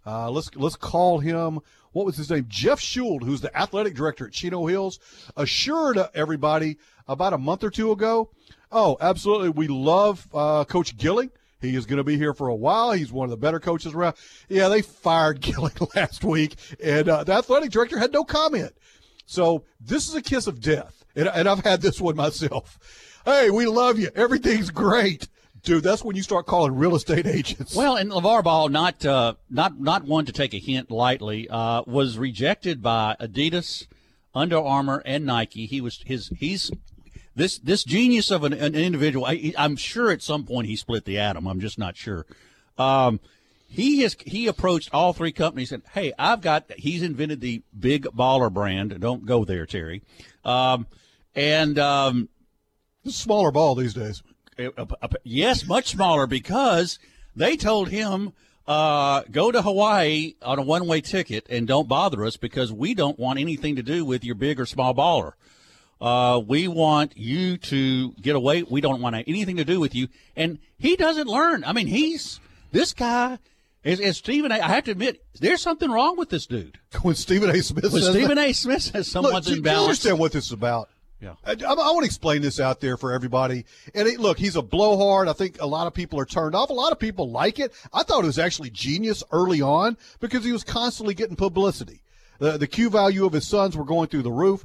uh, 0.07 0.31
let's 0.31 0.55
let's 0.55 0.77
call 0.77 1.21
him. 1.21 1.61
What 1.93 2.07
was 2.07 2.17
his 2.17 2.31
name? 2.31 2.47
Jeff 2.49 2.81
Schuld, 2.81 3.23
who's 3.23 3.41
the 3.41 3.57
athletic 3.57 3.95
director 3.95 4.27
at 4.27 4.33
Chino 4.33 4.67
Hills, 4.67 4.99
assured 5.37 5.99
everybody 6.15 6.77
about 7.07 7.33
a 7.33 7.39
month 7.39 7.65
or 7.65 7.71
two 7.71 7.93
ago. 7.93 8.31
Oh, 8.71 8.97
absolutely, 9.01 9.49
we 9.51 9.67
love 9.67 10.27
uh, 10.33 10.65
Coach 10.65 10.97
Gilling. 10.97 11.31
He 11.61 11.75
is 11.75 11.87
going 11.87 11.97
to 11.97 12.05
be 12.05 12.17
here 12.17 12.35
for 12.35 12.49
a 12.49 12.55
while. 12.55 12.93
He's 12.93 13.11
one 13.11 13.25
of 13.25 13.31
the 13.31 13.37
better 13.37 13.59
coaches 13.59 13.95
around. 13.95 14.17
Yeah, 14.49 14.69
they 14.69 14.83
fired 14.83 15.41
Gilling 15.41 15.75
last 15.95 16.23
week, 16.23 16.57
and 16.83 17.09
uh, 17.09 17.25
the 17.25 17.33
athletic 17.33 17.71
director 17.71 17.99
had 17.99 18.13
no 18.13 18.25
comment. 18.25 18.75
So 19.27 19.65
this 19.81 20.09
is 20.09 20.15
a 20.15 20.23
kiss 20.23 20.47
of 20.47 20.61
death, 20.61 21.05
and, 21.17 21.29
and 21.29 21.49
I've 21.49 21.65
had 21.65 21.81
this 21.81 22.01
one 22.01 22.17
myself. 22.17 22.79
Hey, 23.25 23.51
we 23.51 23.67
love 23.67 23.99
you. 23.99 24.11
Everything's 24.15 24.71
great, 24.71 25.29
dude. 25.63 25.85
That's 25.85 26.05
when 26.05 26.17
you 26.17 26.23
start 26.23 26.47
calling 26.47 26.75
real 26.75 26.95
estate 26.95 27.27
agents. 27.39 27.75
Well, 27.75 27.97
and 27.97 28.11
LeVar 28.11 28.45
Ball, 28.45 28.69
not 28.69 29.05
uh, 29.05 29.35
not 29.51 29.81
not 29.81 30.05
one 30.05 30.25
to 30.27 30.33
take 30.33 30.55
a 30.55 30.59
hint 30.59 30.91
lightly, 30.91 31.49
uh, 31.49 31.83
was 31.87 32.19
rejected 32.19 32.83
by 32.83 33.17
Adidas, 33.21 33.87
Under 34.35 34.59
Armour, 34.59 35.03
and 35.05 35.25
Nike. 35.25 35.67
He 35.67 35.81
was 35.81 36.03
his 36.05 36.31
he's 36.39 36.71
this 37.35 37.59
this 37.59 37.85
genius 37.85 38.31
of 38.31 38.45
an, 38.45 38.53
an 38.53 38.75
individual. 38.75 39.27
I, 39.27 39.53
I'm 39.57 39.77
sure 39.77 40.11
at 40.11 40.23
some 40.23 40.45
point 40.45 40.67
he 40.67 40.77
split 40.77 41.05
the 41.05 41.19
atom. 41.19 41.47
I'm 41.47 41.61
just 41.61 41.79
not 41.79 41.97
sure. 41.97 42.27
Um, 42.77 43.21
he 43.69 44.01
has 44.03 44.17
he 44.25 44.47
approached 44.47 44.91
all 44.93 45.13
three 45.13 45.33
companies 45.33 45.73
and 45.73 45.83
hey, 45.93 46.13
I've 46.19 46.41
got 46.41 46.73
he's 46.77 47.03
invented 47.03 47.41
the 47.41 47.63
Big 47.79 48.05
Baller 48.05 48.53
brand. 48.53 48.99
Don't 49.01 49.27
go 49.27 49.45
there, 49.45 49.67
Terry. 49.67 50.03
Um, 50.45 50.87
and 51.35 51.79
um, 51.79 52.29
It's 53.05 53.17
a 53.17 53.19
smaller 53.21 53.53
ball 53.53 53.75
these 53.75 53.95
days. 53.95 54.23
Yes, 55.25 55.67
much 55.67 55.89
smaller 55.89 56.27
because 56.27 56.99
they 57.37 57.57
told 57.57 57.89
him 57.89 58.33
uh, 58.67 59.23
go 59.31 59.51
to 59.51 59.63
Hawaii 59.63 60.35
on 60.43 60.59
a 60.59 60.63
one-way 60.63 61.01
ticket 61.01 61.47
and 61.49 61.67
don't 61.67 61.89
bother 61.89 62.25
us 62.25 62.37
because 62.37 62.73
we 62.73 62.95
don't 62.95 63.19
want 63.19 63.39
anything 63.39 63.77
to 63.77 63.83
do 63.83 64.05
with 64.05 64.25
your 64.25 64.35
big 64.35 64.61
or 64.61 64.67
small 64.67 64.95
baller. 64.95 65.33
Uh, 66.01 66.41
we 66.47 66.69
want 66.69 67.17
you 67.17 67.57
to 67.57 68.13
get 68.21 68.37
away. 68.37 68.63
We 68.63 68.81
don't 68.81 69.01
want 69.01 69.17
anything 69.27 69.57
to 69.57 69.65
do 69.65 69.81
with 69.81 69.95
you. 69.95 70.09
And 70.37 70.59
he 70.79 70.95
doesn't 70.97 71.27
learn. 71.27 71.65
I 71.65 71.73
mean, 71.73 71.87
he's 71.89 72.39
this 72.71 72.93
guy. 72.93 73.39
Is, 73.85 74.01
is 74.01 74.17
Stephen 74.19 74.53
A. 74.53 74.57
I 74.57 74.69
have 74.69 74.85
to 74.85 74.91
admit, 74.91 75.25
there's 75.41 75.63
something 75.63 75.91
wrong 75.91 76.17
with 76.17 76.31
this 76.31 76.47
dude. 76.47 76.79
When 77.03 77.15
Stephen 77.15 77.49
A. 77.51 77.63
Smith 77.63 77.85
When 77.85 78.03
says 78.03 78.11
Stephen 78.11 78.37
that- 78.37 78.49
A. 78.49 78.53
Smith 78.53 78.83
says 78.83 79.15
Look, 79.15 79.25
someone's 79.25 79.47
do 79.47 79.55
you 79.55 79.63
imbalanced. 79.63 79.83
understand 79.83 80.19
what 80.19 80.33
this 80.33 80.47
is 80.47 80.53
about? 80.53 80.89
Yeah. 81.21 81.35
I, 81.45 81.53
I, 81.53 81.75
want 81.75 82.03
to 82.03 82.07
explain 82.07 82.43
this 82.43 82.61
out 82.61 82.81
there 82.81 82.97
for 82.97 83.13
everybody. 83.13 83.65
And 83.93 84.07
it, 84.07 84.21
look, 84.21 84.39
he's 84.39 84.55
a 84.55 84.63
blowhard. 84.63 85.29
I 85.29 85.33
think 85.33 85.61
a 85.61 85.67
lot 85.67 85.89
of 85.89 85.95
people 85.95 86.21
are 86.21 86.25
turned 86.25 86.55
off. 86.55 86.71
A 86.71 86.75
lot 86.75 86.93
of 86.93 87.01
people 87.01 87.31
like 87.31 87.59
it. 87.59 87.73
I 87.93 88.05
thought 88.05 88.23
it 88.23 88.29
was 88.29 88.39
actually 88.39 88.71
genius 88.71 89.25
early 89.33 89.61
on 89.61 89.97
because 90.21 90.45
he 90.45 90.53
was 90.53 90.63
constantly 90.63 91.15
getting 91.15 91.35
publicity. 91.35 92.03
The, 92.39 92.57
the 92.57 92.69
Q 92.69 92.89
value 92.89 93.27
of 93.27 93.33
his 93.33 93.49
sons 93.49 93.77
were 93.77 93.85
going 93.85 94.09
through 94.09 94.23
the 94.23 94.31
roof. 94.31 94.65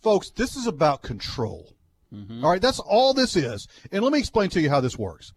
Folks, 0.00 0.30
this 0.30 0.56
is 0.56 0.66
about 0.66 1.02
control. 1.02 1.74
Mm-hmm. 2.14 2.44
All 2.44 2.50
right, 2.50 2.62
that's 2.62 2.80
all 2.80 3.12
this 3.12 3.36
is. 3.36 3.68
And 3.92 4.02
let 4.02 4.12
me 4.12 4.18
explain 4.18 4.48
to 4.50 4.60
you 4.60 4.70
how 4.70 4.80
this 4.80 4.98
works. 4.98 5.32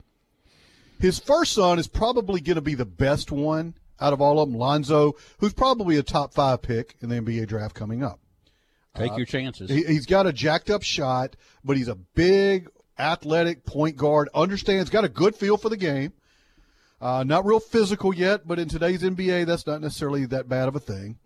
His 1.00 1.20
first 1.20 1.52
son 1.52 1.80
is 1.80 1.88
probably 1.88 2.40
going 2.40 2.56
to 2.56 2.62
be 2.62 2.76
the 2.76 2.86
best 2.86 3.32
one 3.32 3.76
out 4.00 4.14
of 4.14 4.22
all 4.22 4.40
of 4.40 4.50
them, 4.50 4.58
Lonzo, 4.58 5.14
who's 5.40 5.54
probably 5.54 5.98
a 5.98 6.04
top 6.04 6.34
five 6.34 6.62
pick 6.62 6.96
in 7.02 7.10
the 7.10 7.16
NBA 7.16 7.48
draft 7.48 7.76
coming 7.76 8.04
up. 8.04 8.20
Take 8.96 9.18
your 9.18 9.26
chances. 9.26 9.70
He, 9.70 9.84
he's 9.84 10.06
got 10.06 10.28
a 10.28 10.34
jacked 10.34 10.70
up 10.70 10.84
shot, 10.84 11.36
but 11.64 11.78
he's 11.78 11.88
a 11.88 11.96
big, 11.96 12.70
athletic 13.00 13.66
point 13.66 13.98
guard. 13.98 14.30
Understands, 14.36 14.90
got 14.90 15.04
a 15.04 15.10
good 15.10 15.36
feel 15.36 15.58
for 15.58 15.70
the 15.70 15.78
game. 15.78 16.14
Uh, 17.02 17.24
not 17.24 17.46
real 17.46 17.60
physical 17.60 18.14
yet, 18.14 18.48
but 18.48 18.60
in 18.60 18.70
today's 18.70 19.02
NBA, 19.02 19.46
that's 19.46 19.68
not 19.68 19.82
necessarily 19.82 20.26
that 20.28 20.48
bad 20.48 20.68
of 20.68 20.76
a 20.76 20.80
thing. 20.80 21.18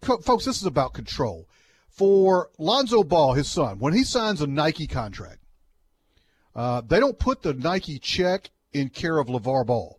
Co- 0.00 0.18
folks, 0.18 0.44
this 0.44 0.58
is 0.58 0.66
about 0.66 0.94
control. 0.94 1.48
For 1.88 2.50
Lonzo 2.58 3.02
Ball, 3.02 3.34
his 3.34 3.48
son, 3.48 3.78
when 3.78 3.92
he 3.92 4.02
signs 4.02 4.40
a 4.40 4.46
Nike 4.46 4.86
contract, 4.86 5.38
uh, 6.54 6.82
they 6.86 7.00
don't 7.00 7.18
put 7.18 7.42
the 7.42 7.54
Nike 7.54 7.98
check 7.98 8.50
in 8.72 8.88
care 8.88 9.18
of 9.18 9.28
LeVar 9.28 9.64
Ball. 9.66 9.98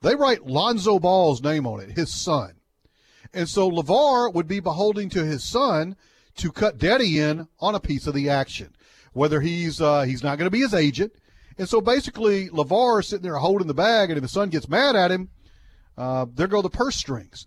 They 0.00 0.14
write 0.14 0.46
Lonzo 0.46 0.98
Ball's 0.98 1.42
name 1.42 1.66
on 1.66 1.80
it, 1.80 1.90
his 1.90 2.12
son. 2.14 2.54
And 3.32 3.48
so 3.48 3.70
LeVar 3.70 4.32
would 4.34 4.48
be 4.48 4.60
beholding 4.60 5.10
to 5.10 5.24
his 5.24 5.44
son 5.44 5.96
to 6.40 6.52
cut 6.52 6.78
daddy 6.78 7.18
in 7.18 7.46
on 7.60 7.74
a 7.74 7.80
piece 7.80 8.06
of 8.06 8.14
the 8.14 8.28
action. 8.28 8.74
Whether 9.12 9.40
he's 9.40 9.80
uh, 9.80 10.02
he's 10.02 10.22
not 10.22 10.38
going 10.38 10.46
to 10.46 10.50
be 10.50 10.60
his 10.60 10.74
agent. 10.74 11.12
And 11.58 11.68
so 11.68 11.80
basically 11.80 12.48
LeVar 12.48 13.00
is 13.00 13.08
sitting 13.08 13.22
there 13.22 13.36
holding 13.36 13.66
the 13.66 13.74
bag, 13.74 14.10
and 14.10 14.16
if 14.16 14.22
his 14.22 14.32
son 14.32 14.48
gets 14.48 14.68
mad 14.68 14.96
at 14.96 15.10
him, 15.10 15.28
uh, 15.98 16.26
there 16.34 16.46
go 16.46 16.62
the 16.62 16.70
purse 16.70 16.96
strings. 16.96 17.46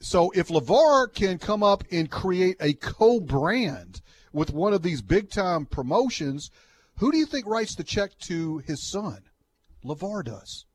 So 0.00 0.30
if 0.34 0.48
LeVar 0.48 1.14
can 1.14 1.38
come 1.38 1.62
up 1.62 1.84
and 1.92 2.10
create 2.10 2.56
a 2.60 2.74
co-brand 2.74 4.00
with 4.32 4.52
one 4.52 4.74
of 4.74 4.82
these 4.82 5.02
big 5.02 5.30
time 5.30 5.66
promotions, 5.66 6.50
who 6.98 7.12
do 7.12 7.18
you 7.18 7.26
think 7.26 7.46
writes 7.46 7.74
the 7.74 7.84
check 7.84 8.18
to 8.20 8.58
his 8.58 8.82
son? 8.82 9.22
LeVar 9.84 10.24
does. 10.24 10.66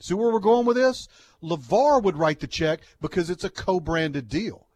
See 0.00 0.14
where 0.14 0.32
we're 0.32 0.40
going 0.40 0.66
with 0.66 0.76
this? 0.76 1.08
LeVar 1.42 2.02
would 2.02 2.16
write 2.16 2.40
the 2.40 2.46
check 2.46 2.80
because 3.00 3.30
it's 3.30 3.44
a 3.44 3.50
co-branded 3.50 4.28
deal. 4.28 4.67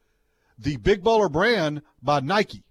The 0.63 0.77
Big 0.77 1.03
Baller 1.03 1.31
brand 1.31 1.83
by 2.03 2.21
Nike 2.21 2.63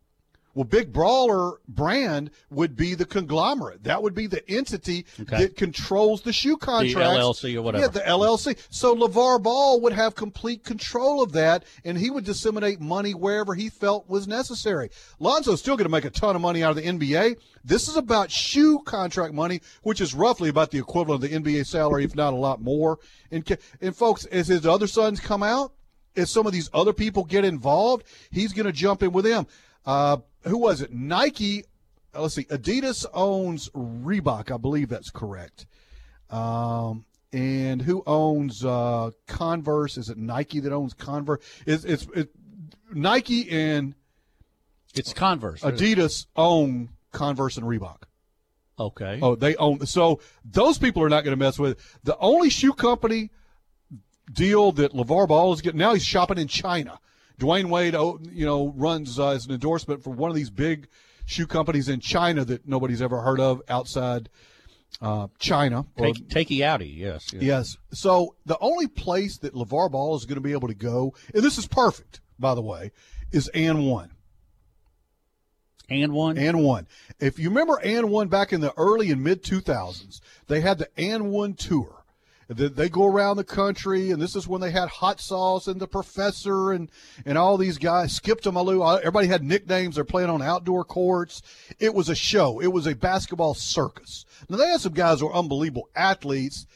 Well, 0.54 0.66
Big 0.66 0.92
Baller 0.92 1.56
brand 1.68 2.30
would 2.50 2.76
be 2.76 2.94
the 2.94 3.06
conglomerate. 3.06 3.84
That 3.86 4.04
would 4.04 4.14
be 4.14 4.28
the 4.28 4.44
entity 4.50 5.06
Okay. 5.22 5.38
that 5.46 5.56
controls 5.56 6.22
the 6.24 6.34
shoe 6.34 6.58
contracts. 6.58 6.94
The 6.94 7.00
LLC 7.50 7.56
or 7.56 7.62
whatever. 7.62 7.84
Yeah, 7.84 7.88
the 7.90 8.02
LLC. 8.02 8.58
So 8.70 8.94
LeVar 8.94 9.42
Ball 9.42 9.80
would 9.80 9.94
have 9.94 10.14
complete 10.16 10.66
control 10.66 11.24
of 11.24 11.32
that, 11.34 11.64
and 11.86 11.98
he 11.98 12.10
would 12.10 12.26
disseminate 12.26 12.82
money 12.82 13.14
wherever 13.14 13.54
he 13.56 13.70
felt 13.70 14.10
was 14.10 14.28
necessary. 14.28 14.90
Lonzo's 15.20 15.60
still 15.62 15.78
going 15.78 15.86
to 15.86 15.90
make 15.92 16.04
a 16.06 16.10
ton 16.10 16.36
of 16.36 16.42
money 16.42 16.64
out 16.64 16.72
of 16.72 16.76
the 16.76 16.84
NBA. 16.84 17.38
This 17.64 17.88
is 17.88 17.96
about 17.96 18.30
shoe 18.30 18.80
contract 18.80 19.34
money, 19.34 19.62
which 19.84 20.02
is 20.02 20.14
roughly 20.14 20.50
about 20.50 20.72
the 20.72 20.80
equivalent 20.80 21.24
of 21.24 21.30
the 21.30 21.36
NBA 21.38 21.66
salary, 21.66 22.04
if 22.04 22.14
not 22.14 22.34
a 22.34 22.38
lot 22.38 22.62
more. 22.62 23.00
And, 23.32 23.58
and 23.80 23.96
folks, 23.96 24.26
as 24.26 24.48
his 24.50 24.66
other 24.66 24.88
sons 24.88 25.22
come 25.22 25.44
out, 25.44 25.72
as 26.16 26.30
some 26.30 26.46
of 26.46 26.54
these 26.54 26.70
other 26.74 26.94
people 26.94 27.24
get 27.24 27.46
involved, 27.46 28.06
he's 28.32 28.54
going 28.54 28.66
to 28.66 28.72
jump 28.72 29.02
in 29.04 29.12
with 29.12 29.26
them. 29.26 29.48
Uh, 29.86 30.18
who 30.44 30.58
was 30.58 30.82
it? 30.82 30.92
Nike. 30.94 31.64
uh, 32.16 32.22
Let's 32.24 32.36
see. 32.36 32.46
Adidas 32.46 33.06
owns 33.14 33.70
Reebok. 33.70 34.52
I 34.52 34.58
believe 34.58 34.90
that's 34.90 35.10
correct. 35.10 35.66
Um, 36.30 37.06
and 37.34 37.82
who 37.82 38.04
owns 38.06 38.64
uh, 38.66 39.12
Converse? 39.28 39.98
Is 39.98 40.10
it 40.10 40.18
Nike 40.18 40.60
that 40.60 40.74
owns 40.74 40.94
Converse? 40.94 41.40
It's 41.66 41.84
it's 41.86 42.08
it, 42.16 42.30
Nike 42.94 43.50
and 43.50 43.96
It's 44.94 45.14
Converse. 45.14 45.62
Adidas 45.62 46.26
own 46.36 46.90
Converse 47.12 47.58
and 47.58 47.66
Reebok. 47.66 48.04
Okay. 48.78 49.20
Oh, 49.22 49.36
they 49.36 49.56
own. 49.58 49.86
So 49.86 50.20
those 50.44 50.78
people 50.78 51.04
are 51.04 51.10
not 51.10 51.24
going 51.24 51.38
to 51.38 51.44
mess 51.44 51.58
with 51.60 51.74
it. 51.74 51.80
The 52.04 52.18
only 52.18 52.50
shoe 52.50 52.74
company 52.74 53.30
deal 54.32 54.72
that 54.74 54.94
LeVar 54.94 55.28
Ball 55.28 55.54
is 55.54 55.62
getting 55.62 55.80
now, 55.80 55.94
he's 55.94 56.06
shopping 56.06 56.38
in 56.38 56.48
China. 56.48 57.00
Dwyane 57.40 57.70
Wade, 57.70 57.96
oh, 57.96 58.20
you 58.32 58.46
know, 58.46 58.74
runs 58.76 59.20
uh, 59.20 59.30
as 59.30 59.46
an 59.46 59.52
endorsement 59.54 60.04
for 60.04 60.12
one 60.12 60.30
of 60.30 60.36
these 60.36 60.50
big 60.50 60.88
shoe 61.26 61.48
companies 61.48 61.90
in 61.90 62.00
China 62.00 62.46
that 62.46 62.68
nobody's 62.68 63.02
ever 63.02 63.22
heard 63.22 63.40
of 63.40 63.62
outside 63.68 64.30
uh, 65.02 65.28
China. 65.40 65.86
or- 65.98 66.14
Take, 66.14 66.28
takey 66.28 66.58
outy, 66.60 66.96
yes. 66.96 67.32
yes. 67.34 67.42
Yes. 67.42 67.78
So 67.94 68.36
the 68.46 68.58
only 68.60 68.88
place 68.88 69.38
that 69.40 69.54
LeVar 69.54 69.92
Ball 69.92 70.16
is 70.16 70.26
going 70.26 70.36
to 70.36 70.42
be 70.42 70.52
able 70.52 70.68
to 70.68 70.76
go, 70.76 71.14
and 71.34 71.44
this 71.44 71.58
is 71.58 71.68
perfect, 71.68 72.22
by 72.38 72.54
the 72.54 72.62
way, 72.62 72.92
is 73.32 73.48
and 73.50 73.88
one. 73.88 74.12
And 75.90 76.14
one? 76.14 76.38
And 76.38 76.64
one. 76.64 76.88
If 77.20 77.38
you 77.38 77.50
remember 77.50 77.78
and 77.84 78.10
one 78.10 78.30
back 78.30 78.54
in 78.54 78.62
the 78.62 78.74
early 78.78 79.12
and 79.12 79.22
mid 79.24 79.44
2000s, 79.44 80.22
they 80.48 80.62
had 80.62 80.78
the 80.78 80.88
and 80.98 81.32
one 81.32 81.54
tour. 81.54 82.01
They 82.54 82.90
go 82.90 83.06
around 83.06 83.38
the 83.38 83.46
country, 83.46 84.12
and 84.12 84.22
this 84.22 84.36
is 84.36 84.46
when 84.46 84.60
they 84.60 84.72
had 84.72 84.90
Hot 84.90 85.22
Sauce 85.22 85.68
and 85.68 85.80
the 85.80 85.88
Professor 85.88 86.74
and, 86.74 86.90
and 87.26 87.38
all 87.38 87.56
these 87.56 87.78
guys. 87.78 88.14
Skip 88.14 88.42
to 88.42 88.52
My 88.52 88.60
Lou. 88.60 88.86
Everybody 88.86 89.28
had 89.28 89.42
nicknames. 89.42 89.96
They're 89.96 90.04
playing 90.04 90.30
on 90.30 90.42
outdoor 90.42 90.84
courts. 90.84 91.42
It 91.80 91.94
was 91.94 92.10
a 92.10 92.16
show. 92.16 92.60
It 92.60 92.68
was 92.68 92.88
a 92.88 92.96
basketball 92.96 93.54
circus. 93.54 94.26
Now, 94.50 94.58
they 94.58 94.68
had 94.68 94.82
some 94.82 94.92
guys 94.92 95.22
who 95.22 95.28
were 95.28 95.36
unbelievable 95.36 95.88
athletes, 95.96 96.68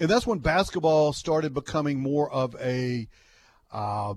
and 0.00 0.08
that's 0.08 0.26
when 0.26 0.40
basketball 0.40 1.12
started 1.12 1.54
becoming 1.54 2.00
more 2.00 2.28
of 2.28 2.56
a 2.60 3.06
uh, 3.72 4.14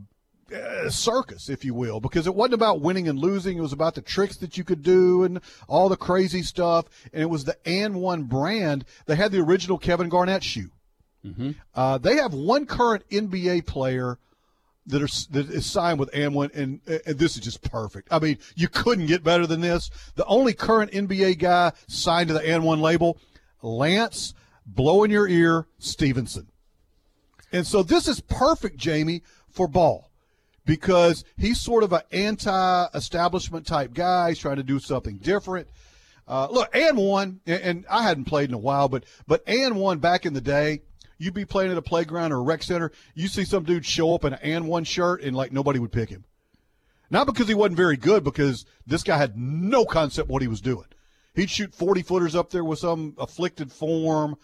uh, 0.51 0.89
circus, 0.89 1.47
if 1.47 1.63
you 1.63 1.75
will, 1.75 1.99
because 1.99 2.25
it 2.25 2.33
wasn't 2.33 2.55
about 2.55 2.81
winning 2.81 3.07
and 3.07 3.19
losing. 3.19 3.59
It 3.59 3.61
was 3.61 3.73
about 3.73 3.93
the 3.93 4.01
tricks 4.01 4.37
that 4.37 4.57
you 4.57 4.63
could 4.63 4.81
do 4.81 5.23
and 5.23 5.41
all 5.67 5.89
the 5.89 5.97
crazy 5.97 6.41
stuff. 6.41 6.85
And 7.13 7.21
it 7.21 7.29
was 7.29 7.43
the 7.43 7.57
and 7.67 7.95
one 8.01 8.23
brand. 8.23 8.83
They 9.05 9.15
had 9.15 9.31
the 9.31 9.41
original 9.41 9.77
Kevin 9.77 10.09
Garnett 10.09 10.43
shoe. 10.43 10.71
Uh, 11.73 11.97
they 11.97 12.15
have 12.17 12.33
one 12.33 12.65
current 12.65 13.07
NBA 13.09 13.65
player 13.65 14.17
that 14.85 15.01
are 15.01 15.07
that 15.31 15.49
is 15.49 15.65
signed 15.65 15.99
with 15.99 16.13
one, 16.13 16.51
and, 16.53 16.81
and 16.87 17.17
this 17.17 17.35
is 17.35 17.41
just 17.41 17.61
perfect. 17.61 18.09
I 18.11 18.19
mean, 18.19 18.37
you 18.55 18.67
couldn't 18.67 19.05
get 19.05 19.23
better 19.23 19.47
than 19.47 19.61
this. 19.61 19.89
The 20.15 20.25
only 20.25 20.53
current 20.53 20.91
NBA 20.91 21.39
guy 21.39 21.71
signed 21.87 22.27
to 22.27 22.33
the 22.33 22.59
one 22.61 22.81
label, 22.81 23.17
Lance, 23.61 24.33
blow 24.65 25.03
in 25.03 25.11
your 25.11 25.27
ear, 25.27 25.67
Stephenson. 25.79 26.47
And 27.51 27.65
so 27.65 27.83
this 27.83 28.07
is 28.07 28.19
perfect, 28.19 28.77
Jamie, 28.77 29.21
for 29.49 29.67
Ball 29.67 30.09
because 30.65 31.23
he's 31.37 31.59
sort 31.59 31.83
of 31.83 31.93
an 31.93 32.01
anti-establishment 32.11 33.67
type 33.67 33.93
guy. 33.93 34.29
He's 34.29 34.39
trying 34.39 34.57
to 34.57 34.63
do 34.63 34.79
something 34.79 35.17
different. 35.17 35.67
Uh, 36.27 36.47
look, 36.49 36.73
and 36.73 36.97
one, 36.97 37.41
and, 37.45 37.61
and 37.61 37.85
I 37.89 38.03
hadn't 38.03 38.25
played 38.25 38.49
in 38.49 38.55
a 38.55 38.59
while, 38.59 38.87
but 38.87 39.03
but 39.27 39.43
and 39.45 39.75
one 39.75 39.99
back 39.99 40.25
in 40.25 40.33
the 40.33 40.41
day, 40.41 40.81
you'd 41.17 41.33
be 41.33 41.45
playing 41.45 41.71
at 41.71 41.77
a 41.77 41.81
playground 41.81 42.31
or 42.31 42.37
a 42.37 42.41
rec 42.41 42.63
center, 42.63 42.91
you 43.15 43.27
see 43.27 43.45
some 43.45 43.63
dude 43.63 43.85
show 43.85 44.13
up 44.15 44.25
in 44.25 44.33
an 44.33 44.39
and 44.41 44.67
one 44.67 44.83
shirt, 44.83 45.21
and 45.21 45.35
like 45.35 45.51
nobody 45.51 45.79
would 45.79 45.91
pick 45.91 46.09
him. 46.09 46.25
Not 47.09 47.27
because 47.27 47.47
he 47.47 47.53
wasn't 47.53 47.77
very 47.77 47.97
good, 47.97 48.23
because 48.23 48.65
this 48.87 49.03
guy 49.03 49.17
had 49.17 49.37
no 49.37 49.85
concept 49.85 50.29
what 50.29 50.41
he 50.41 50.47
was 50.47 50.61
doing. 50.61 50.87
He'd 51.35 51.49
shoot 51.49 51.73
forty 51.73 52.01
footers 52.01 52.35
up 52.35 52.49
there 52.49 52.63
with 52.63 52.79
some 52.79 53.15
afflicted 53.17 53.71
form, 53.71 54.35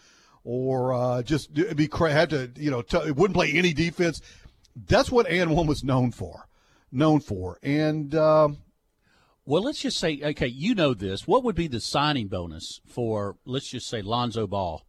or 0.44 0.92
uh, 0.92 1.22
just 1.22 1.52
be 1.52 1.88
had 1.92 2.30
to 2.30 2.50
you 2.56 2.70
know 2.70 2.82
t- 2.82 3.10
wouldn't 3.10 3.34
play 3.34 3.52
any 3.52 3.72
defense. 3.72 4.20
That's 4.74 5.10
what 5.10 5.26
and 5.26 5.50
one 5.50 5.66
was 5.66 5.82
known 5.84 6.12
for, 6.12 6.48
known 6.90 7.20
for, 7.20 7.58
and. 7.62 8.14
Um, 8.14 8.58
Well, 9.46 9.64
let's 9.64 9.80
just 9.80 9.98
say, 9.98 10.20
okay, 10.22 10.46
you 10.46 10.76
know 10.76 10.94
this. 10.94 11.26
What 11.26 11.42
would 11.42 11.56
be 11.56 11.66
the 11.66 11.80
signing 11.80 12.28
bonus 12.28 12.80
for, 12.86 13.36
let's 13.44 13.70
just 13.70 13.88
say, 13.88 14.00
Lonzo 14.00 14.46
Ball? 14.46 14.84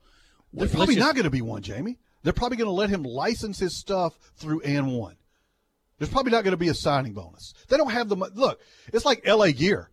There's 0.53 0.71
probably 0.71 0.95
just- 0.95 1.05
not 1.05 1.15
going 1.15 1.25
to 1.25 1.29
be 1.29 1.41
one, 1.41 1.61
Jamie. 1.61 1.97
They're 2.23 2.33
probably 2.33 2.57
going 2.57 2.67
to 2.67 2.73
let 2.73 2.89
him 2.89 3.03
license 3.03 3.59
his 3.59 3.77
stuff 3.77 4.13
through 4.35 4.61
and 4.61 4.93
one. 4.93 5.15
There's 5.97 6.11
probably 6.11 6.31
not 6.31 6.43
going 6.43 6.51
to 6.51 6.57
be 6.57 6.69
a 6.69 6.73
signing 6.73 7.13
bonus. 7.13 7.53
They 7.67 7.77
don't 7.77 7.91
have 7.91 8.09
the 8.09 8.15
look. 8.15 8.59
It's 8.93 9.05
like 9.05 9.21
L.A. 9.25 9.51
Gear. 9.51 9.89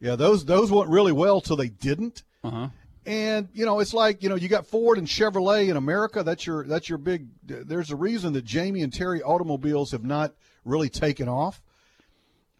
Yeah, 0.00 0.16
those 0.16 0.44
those 0.44 0.70
went 0.72 0.90
really 0.90 1.12
well 1.12 1.40
till 1.40 1.56
they 1.56 1.68
didn't. 1.68 2.24
Uh-huh. 2.42 2.68
And 3.06 3.48
you 3.52 3.64
know, 3.64 3.78
it's 3.80 3.94
like 3.94 4.22
you 4.22 4.28
know, 4.28 4.34
you 4.34 4.48
got 4.48 4.66
Ford 4.66 4.98
and 4.98 5.06
Chevrolet 5.06 5.68
in 5.68 5.76
America. 5.76 6.22
That's 6.24 6.46
your 6.46 6.64
that's 6.64 6.88
your 6.88 6.98
big. 6.98 7.28
There's 7.44 7.90
a 7.90 7.96
reason 7.96 8.32
that 8.32 8.44
Jamie 8.44 8.82
and 8.82 8.92
Terry 8.92 9.22
automobiles 9.22 9.92
have 9.92 10.04
not 10.04 10.34
really 10.64 10.88
taken 10.88 11.28
off. 11.28 11.62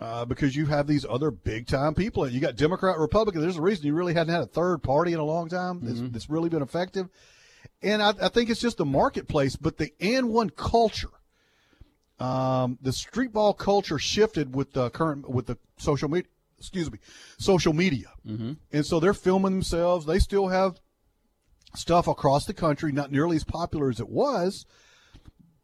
Uh, 0.01 0.25
because 0.25 0.57
you 0.57 0.67
have 0.67 0.89
these 0.89 1.07
other 1.09 1.31
big 1.31 1.69
time 1.69 1.95
people. 1.95 2.29
You 2.29 2.41
got 2.41 2.57
Democrat, 2.57 2.99
Republican. 2.99 3.41
There's 3.41 3.57
a 3.57 3.63
reason 3.63 3.87
you 3.87 3.95
really 3.95 4.15
hadn't 4.15 4.35
had 4.35 4.43
a 4.43 4.47
third 4.47 4.83
party 4.83 5.13
in 5.13 5.21
a 5.21 5.25
long 5.25 5.49
time 5.49 5.79
that's, 5.81 6.01
that's 6.11 6.29
really 6.29 6.49
been 6.49 6.63
effective. 6.63 7.09
And 7.83 8.03
I, 8.03 8.15
I 8.21 8.29
think 8.29 8.49
it's 8.51 8.61
just 8.61 8.77
the 8.79 8.85
marketplace, 8.85 9.57
but 9.57 9.77
the 9.79 9.93
and 10.01 10.29
one 10.31 10.51
culture, 10.51 11.11
um, 12.21 12.79
the 12.81 12.93
street 12.93 13.33
ball 13.33 13.53
culture 13.55 13.99
shifted 13.99 14.55
with 14.55 14.73
the 14.73 14.91
current 14.91 15.29
with 15.29 15.47
the 15.47 15.59
social 15.79 16.09
media. 16.09 16.29
Excuse 16.59 16.93
me, 16.93 16.99
social 17.39 17.73
media, 17.73 18.07
Mm-hmm. 18.25 18.53
and 18.73 18.87
so 18.87 19.01
they're 19.01 19.15
filming 19.15 19.51
themselves. 19.51 20.07
They 20.07 20.21
still 20.21 20.47
have 20.47 20.81
stuff 21.75 22.07
across 22.07 22.45
the 22.47 22.55
country, 22.55 22.93
not 22.93 23.11
nearly 23.11 23.35
as 23.35 23.43
popular 23.43 23.91
as 23.91 23.99
it 23.99 24.09
was, 24.09 24.65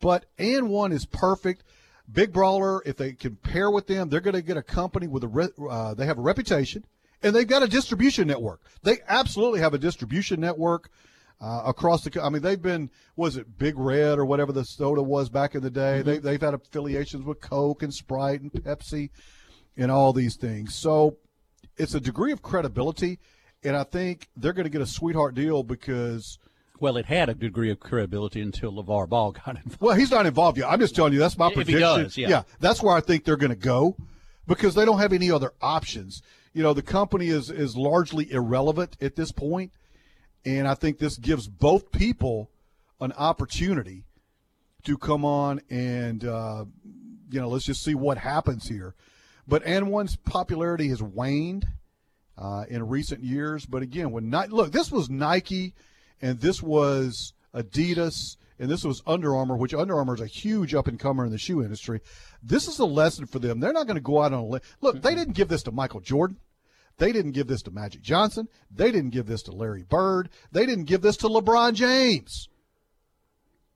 but 0.00 0.24
and 0.38 0.68
one 0.68 0.90
is 0.90 1.06
perfect. 1.06 1.62
Big 2.10 2.32
Baller, 2.32 2.80
if 2.84 2.96
they 2.96 3.12
can 3.12 3.36
pair 3.36 3.70
with 3.70 3.86
them, 3.86 4.08
they're 4.08 4.18
going 4.20 4.34
to 4.34 4.42
get 4.42 4.56
a 4.56 4.62
company 4.62 5.06
with 5.06 5.22
a 5.22 5.28
re- 5.28 5.48
uh, 5.70 5.94
they 5.94 6.06
have 6.06 6.18
a 6.18 6.22
reputation 6.22 6.84
and 7.22 7.32
they've 7.36 7.46
got 7.46 7.62
a 7.62 7.68
distribution 7.68 8.26
network. 8.26 8.60
They 8.82 8.96
absolutely 9.06 9.60
have 9.60 9.74
a 9.74 9.78
distribution 9.78 10.40
network 10.40 10.90
uh, 11.40 11.62
across 11.66 12.02
the. 12.04 12.22
I 12.22 12.28
mean, 12.30 12.42
they've 12.42 12.60
been 12.60 12.90
was 13.16 13.36
it 13.36 13.58
Big 13.58 13.78
Red 13.78 14.18
or 14.18 14.24
whatever 14.24 14.52
the 14.52 14.64
soda 14.64 15.02
was 15.02 15.28
back 15.28 15.54
in 15.54 15.62
the 15.62 15.70
day. 15.70 16.02
They, 16.02 16.18
they've 16.18 16.40
had 16.40 16.54
affiliations 16.54 17.24
with 17.24 17.40
Coke 17.40 17.82
and 17.82 17.92
Sprite 17.94 18.40
and 18.40 18.52
Pepsi 18.52 19.10
and 19.76 19.90
all 19.90 20.12
these 20.12 20.36
things. 20.36 20.74
So 20.74 21.16
it's 21.76 21.94
a 21.94 22.00
degree 22.00 22.32
of 22.32 22.42
credibility, 22.42 23.18
and 23.62 23.76
I 23.76 23.84
think 23.84 24.28
they're 24.36 24.52
going 24.52 24.64
to 24.64 24.70
get 24.70 24.80
a 24.80 24.86
sweetheart 24.86 25.34
deal 25.34 25.62
because. 25.62 26.38
Well, 26.80 26.96
it 26.96 27.06
had 27.06 27.28
a 27.28 27.34
degree 27.34 27.72
of 27.72 27.80
credibility 27.80 28.40
until 28.40 28.72
LeVar 28.72 29.08
Ball 29.08 29.32
got 29.32 29.56
involved. 29.56 29.80
Well, 29.80 29.96
he's 29.96 30.12
not 30.12 30.26
involved 30.26 30.58
yet. 30.58 30.70
I'm 30.70 30.78
just 30.78 30.94
telling 30.94 31.12
you 31.12 31.18
that's 31.18 31.36
my 31.36 31.48
If 31.48 31.54
he 31.54 31.74
prediction. 31.74 32.02
does, 32.04 32.16
yeah. 32.16 32.42
that's 32.60 32.80
where 32.80 32.94
I 32.96 33.00
think 33.00 33.24
they're 33.24 33.36
going 33.36 33.50
to 33.50 33.56
go 33.56 33.96
because 34.46 34.76
they 34.76 34.84
don't 34.84 34.98
have 35.00 35.12
any 35.12 35.28
other 35.28 35.52
options. 35.60 36.22
You 36.54 36.62
know, 36.62 36.72
the 36.72 36.82
company 36.82 37.28
is 37.28 37.50
is 37.50 37.76
largely 37.76 38.30
irrelevant 38.32 38.96
at 39.00 39.16
this 39.16 39.32
point, 39.32 39.72
and 40.48 40.66
I 40.66 40.74
think 40.74 40.98
this 40.98 41.18
gives 41.18 41.46
both 41.46 41.92
people 41.92 42.50
an 43.00 43.12
opportunity 43.12 44.04
to 44.84 44.96
come 44.96 45.24
on 45.24 45.60
and 45.68 46.24
uh, 46.24 46.64
you 47.30 47.40
know 47.40 47.48
let's 47.48 47.66
just 47.66 47.84
see 47.84 47.94
what 47.94 48.16
happens 48.16 48.66
here. 48.66 48.94
But 49.46 49.62
and 49.64 49.90
one's 49.90 50.16
popularity 50.16 50.88
has 50.88 51.02
waned 51.02 51.66
uh, 52.38 52.64
in 52.68 52.88
recent 52.88 53.22
years. 53.22 53.66
But 53.66 53.82
again, 53.82 54.10
when 54.10 54.30
Ni- 54.30 54.46
look, 54.48 54.72
this 54.72 54.90
was 54.90 55.10
Nike, 55.10 55.74
and 56.22 56.40
this 56.40 56.62
was 56.62 57.34
Adidas, 57.54 58.36
and 58.58 58.70
this 58.70 58.84
was 58.84 59.02
Under 59.06 59.36
Armour, 59.36 59.56
which 59.56 59.74
Under 59.74 59.96
Armour 59.98 60.14
is 60.14 60.20
a 60.20 60.26
huge 60.26 60.74
up 60.74 60.86
and 60.86 60.98
comer 60.98 61.26
in 61.26 61.30
the 61.30 61.38
shoe 61.38 61.62
industry. 61.62 62.00
This 62.42 62.68
is 62.68 62.78
a 62.78 62.86
lesson 62.86 63.26
for 63.26 63.38
them. 63.38 63.60
They're 63.60 63.72
not 63.72 63.86
going 63.86 63.96
to 63.96 64.02
go 64.02 64.22
out 64.22 64.32
on 64.32 64.40
a 64.40 64.44
limb. 64.46 64.62
Look, 64.80 65.02
they 65.02 65.14
didn't 65.14 65.34
give 65.34 65.48
this 65.48 65.62
to 65.64 65.72
Michael 65.72 66.00
Jordan. 66.00 66.38
They 66.98 67.12
didn't 67.12 67.32
give 67.32 67.46
this 67.46 67.62
to 67.62 67.70
Magic 67.70 68.02
Johnson. 68.02 68.48
They 68.70 68.90
didn't 68.90 69.10
give 69.10 69.26
this 69.26 69.42
to 69.44 69.52
Larry 69.52 69.84
Bird. 69.84 70.28
They 70.52 70.66
didn't 70.66 70.84
give 70.84 71.00
this 71.00 71.16
to 71.18 71.28
LeBron 71.28 71.74
James. 71.74 72.48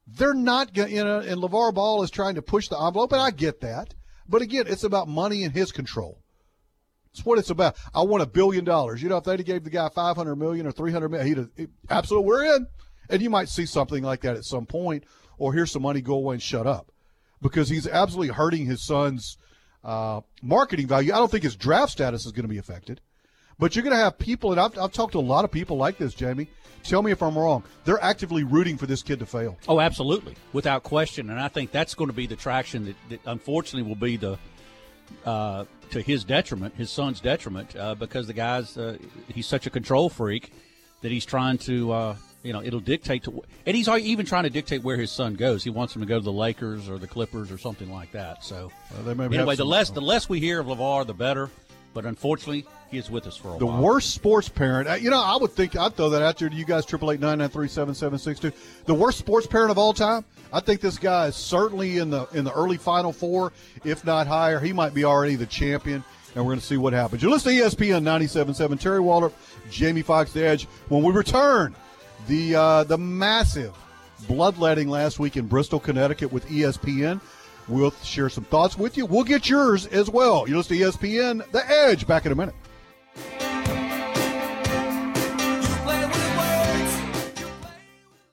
They're 0.07 0.35
not 0.35 0.75
going, 0.75 0.95
know, 0.95 1.21
and 1.21 1.41
LeVar 1.41 1.73
Ball 1.73 2.03
is 2.03 2.11
trying 2.11 2.35
to 2.35 2.43
push 2.43 2.69
the 2.69 2.79
envelope, 2.79 3.13
and 3.13 3.23
I 3.23 3.31
get 3.31 3.61
that. 3.61 3.95
But 4.29 4.43
again, 4.43 4.65
it's 4.67 4.85
about 4.85 5.09
money 5.09 5.45
and 5.45 5.55
his 5.55 5.71
control. 5.71 6.19
That's 7.13 7.25
what 7.25 7.39
it's 7.39 7.51
about. 7.51 7.77
I 7.95 8.03
want 8.03 8.23
a 8.23 8.27
billion 8.27 8.65
dollars. 8.65 9.03
You 9.03 9.09
know, 9.09 9.19
if 9.19 9.25
they'd 9.25 9.39
have 9.39 9.47
gave 9.47 9.65
the 9.65 9.71
guy 9.71 9.89
500 9.89 10.37
million 10.37 10.67
or 10.67 10.73
300 10.73 11.09
million, 11.09 11.27
he'd 11.27 11.37
have, 11.37 11.69
absolutely, 11.91 12.27
we're 12.27 12.57
in. 12.57 12.67
And 13.09 13.23
you 13.23 13.31
might 13.31 13.49
see 13.49 13.67
something 13.67 14.03
like 14.03 14.23
that 14.23 14.37
at 14.37 14.45
some 14.45 14.67
point, 14.67 15.05
or 15.39 15.53
here's 15.53 15.71
some 15.71 15.83
money, 15.83 16.01
go 16.01 16.15
away 16.15 16.35
and 16.35 16.43
shut 16.43 16.67
up. 16.67 16.91
Because 17.41 17.69
he's 17.69 17.87
absolutely 17.87 18.35
hurting 18.35 18.67
his 18.67 18.83
son's 18.83 19.37
uh, 19.85 20.23
marketing 20.43 20.87
value. 20.87 21.13
I 21.13 21.19
don't 21.19 21.31
think 21.31 21.45
his 21.45 21.57
draft 21.57 21.93
status 21.93 22.25
is 22.25 22.33
going 22.33 22.45
to 22.45 22.49
be 22.49 22.59
affected. 22.59 23.01
But 23.59 23.77
you're 23.77 23.85
going 23.85 23.97
to 23.97 24.03
have 24.03 24.19
people, 24.19 24.53
and 24.53 24.61
I've, 24.61 24.77
I've 24.79 24.93
talked 24.93 25.13
to 25.13 25.19
a 25.19 25.21
lot 25.21 25.45
of 25.45 25.51
people 25.51 25.77
like 25.77 25.99
this, 25.99 26.15
Jamie. 26.15 26.49
Tell 26.83 27.03
me 27.03 27.13
if 27.13 27.23
I'm 27.23 27.39
wrong. 27.39 27.63
They're 27.85 28.03
actively 28.03 28.43
rooting 28.43 28.77
for 28.77 28.87
this 28.87 29.03
kid 29.03 29.21
to 29.21 29.27
fail. 29.27 29.57
Oh, 29.69 29.81
absolutely, 29.81 30.35
without 30.53 30.83
question. 30.83 31.31
And 31.31 31.39
I 31.39 31.49
think 31.49 31.71
that's 31.71 31.95
going 31.95 32.11
to 32.11 32.17
be 32.17 32.27
the 32.27 32.37
traction 32.37 32.87
that, 32.87 32.97
that 33.11 33.21
unfortunately 33.27 33.89
will 33.89 33.97
be 33.97 34.17
the 34.17 34.39
uh, 35.25 35.65
to 35.91 36.01
his 36.01 36.25
detriment, 36.25 36.75
his 36.75 36.91
son's 36.91 37.21
detriment, 37.21 37.77
uh, 37.77 37.95
because 37.95 38.27
the 38.27 38.33
guy's 38.33 38.77
uh, 38.77 38.97
he's 39.29 39.47
such 39.47 39.67
a 39.67 39.71
control 39.71 40.09
freak 40.09 40.53
that 41.03 41.13
he's 41.13 41.25
trying 41.25 41.59
to. 41.59 41.93
Uh, 41.93 42.17
you 42.43 42.53
know, 42.53 42.61
it'll 42.61 42.81
dictate 42.81 43.23
to, 43.23 43.41
and 43.67 43.77
he's 43.77 43.87
even 43.89 44.27
trying 44.27 44.43
to 44.43 44.51
dictate 44.51 44.83
where 44.83 44.97
his 44.97 45.13
son 45.13 45.35
goes. 45.35 45.63
He 45.63 45.71
wants 45.71 45.95
him 45.95 46.03
to 46.03 46.07
go 46.07 46.19
to 46.19 46.25
the 46.25 46.33
Lakers 46.33 46.89
or 46.89 46.99
the 46.99 47.07
Clippers 47.07 47.53
or 47.53 47.59
something 47.59 47.89
like 47.89 48.11
that. 48.13 48.43
So, 48.43 48.73
anyway, 49.07 49.55
the 49.55 49.65
less 49.65 49.91
the 49.91 50.03
less 50.03 50.29
we 50.29 50.41
hear 50.41 50.59
of 50.59 50.67
Levar, 50.67 51.07
the 51.07 51.15
better. 51.15 51.51
But 51.95 52.07
unfortunately, 52.07 52.65
he 52.91 52.97
is 52.99 53.11
with 53.11 53.27
us 53.27 53.37
for 53.37 53.55
a 53.55 53.59
the 53.59 53.67
while. 53.67 53.77
The 53.77 53.83
worst 53.83 54.15
sports 54.15 54.49
parent. 54.49 54.89
uh, 54.89 54.95
You 54.95 55.11
know, 55.11 55.21
I 55.23 55.37
would 55.37 55.51
think 55.53 55.77
I'd 55.77 55.95
throw 55.95 56.09
that 56.11 56.23
out 56.23 56.39
there 56.39 56.49
to 56.49 56.55
you 56.55 56.65
guys. 56.65 56.87
Triple 56.87 57.13
eight 57.13 57.21
nine 57.21 57.39
nine 57.39 57.49
three 57.51 57.69
seven 57.69 57.95
seven 57.95 58.19
six 58.19 58.41
two. 58.41 58.53
The 58.87 58.95
worst 58.95 59.19
sports 59.19 59.47
parent 59.47 59.71
of 59.71 59.79
all 59.79 59.93
time. 59.93 60.25
I 60.53 60.61
think 60.61 60.81
this 60.81 60.99
guy 60.99 61.27
is 61.29 61.37
certainly 61.37 61.99
in 61.99 62.11
the 62.11 62.27
in 62.33 62.45
the 62.45 62.53
early 62.53 62.77
Final 62.79 63.13
Four, 63.13 63.53
if 63.85 64.05
not 64.05 64.27
higher. 64.27 64.59
He 64.61 64.73
might 64.73 64.95
be 64.95 65.05
already 65.05 65.37
the 65.37 65.47
champion, 65.47 66.05
and 66.35 66.45
we're 66.45 66.51
going 66.53 66.61
to 66.61 66.67
see 66.67 66.77
what 66.79 66.93
happens. 66.93 67.23
You're 67.23 67.31
listening 67.33 67.59
to 67.59 67.65
ESPN 67.65 68.03
97.7. 68.05 68.81
Terry 68.81 69.01
Waldrop, 69.01 69.33
Jamie 69.71 70.03
Fox, 70.03 70.33
the 70.33 70.45
Edge. 70.45 70.65
When 70.89 71.03
we 71.03 71.13
return, 71.13 71.75
the 72.29 72.55
uh, 72.55 72.85
the 72.85 72.99
massive 72.99 73.75
bloodletting 74.29 74.89
last 74.89 75.19
week 75.19 75.37
in 75.37 75.47
Bristol, 75.47 75.81
Connecticut, 75.81 76.33
with 76.33 76.47
ESPN. 76.49 77.21
We'll 77.69 77.93
share 78.03 78.29
some 78.29 78.45
thoughts 78.45 78.77
with 78.77 78.97
you. 78.97 79.07
We'll 79.07 79.25
get 79.25 79.49
yours 79.49 79.87
as 79.87 80.11
well. 80.11 80.49
You're 80.49 80.59
listening 80.59 80.81
to 80.81 80.91
ESPN, 80.91 81.51
The 81.53 81.69
Edge. 81.71 82.07
Back 82.07 82.27
in 82.27 82.33
a 82.33 82.35
minute. 82.35 82.55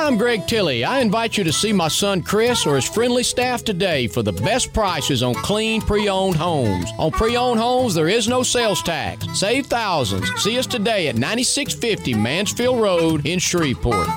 I'm 0.08 0.16
Greg 0.16 0.46
Tilley. 0.46 0.86
I 0.86 1.00
invite 1.00 1.36
you 1.36 1.44
to 1.44 1.52
see 1.52 1.70
my 1.70 1.88
son 1.88 2.22
Chris 2.22 2.64
or 2.64 2.76
his 2.76 2.88
friendly 2.88 3.22
staff 3.22 3.62
today 3.62 4.06
for 4.06 4.22
the 4.22 4.32
best 4.32 4.72
prices 4.72 5.22
on 5.22 5.34
clean 5.34 5.82
pre 5.82 6.08
owned 6.08 6.34
homes. 6.34 6.90
On 6.98 7.10
pre 7.10 7.36
owned 7.36 7.60
homes, 7.60 7.94
there 7.94 8.08
is 8.08 8.26
no 8.26 8.42
sales 8.42 8.82
tax. 8.82 9.26
Save 9.38 9.66
thousands. 9.66 10.32
See 10.42 10.58
us 10.58 10.66
today 10.66 11.08
at 11.08 11.16
9650 11.16 12.14
Mansfield 12.14 12.80
Road 12.80 13.26
in 13.26 13.38
Shreveport. 13.38 14.08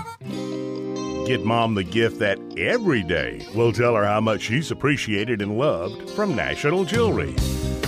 Get 1.27 1.43
mom 1.43 1.75
the 1.75 1.83
gift 1.83 2.19
that 2.19 2.39
every 2.57 3.03
day 3.03 3.45
will 3.53 3.73
tell 3.73 3.93
her 3.95 4.05
how 4.05 4.21
much 4.21 4.43
she's 4.43 4.71
appreciated 4.71 5.41
and 5.41 5.57
loved 5.57 6.09
from 6.11 6.37
National 6.37 6.85
Jewelry. 6.85 7.35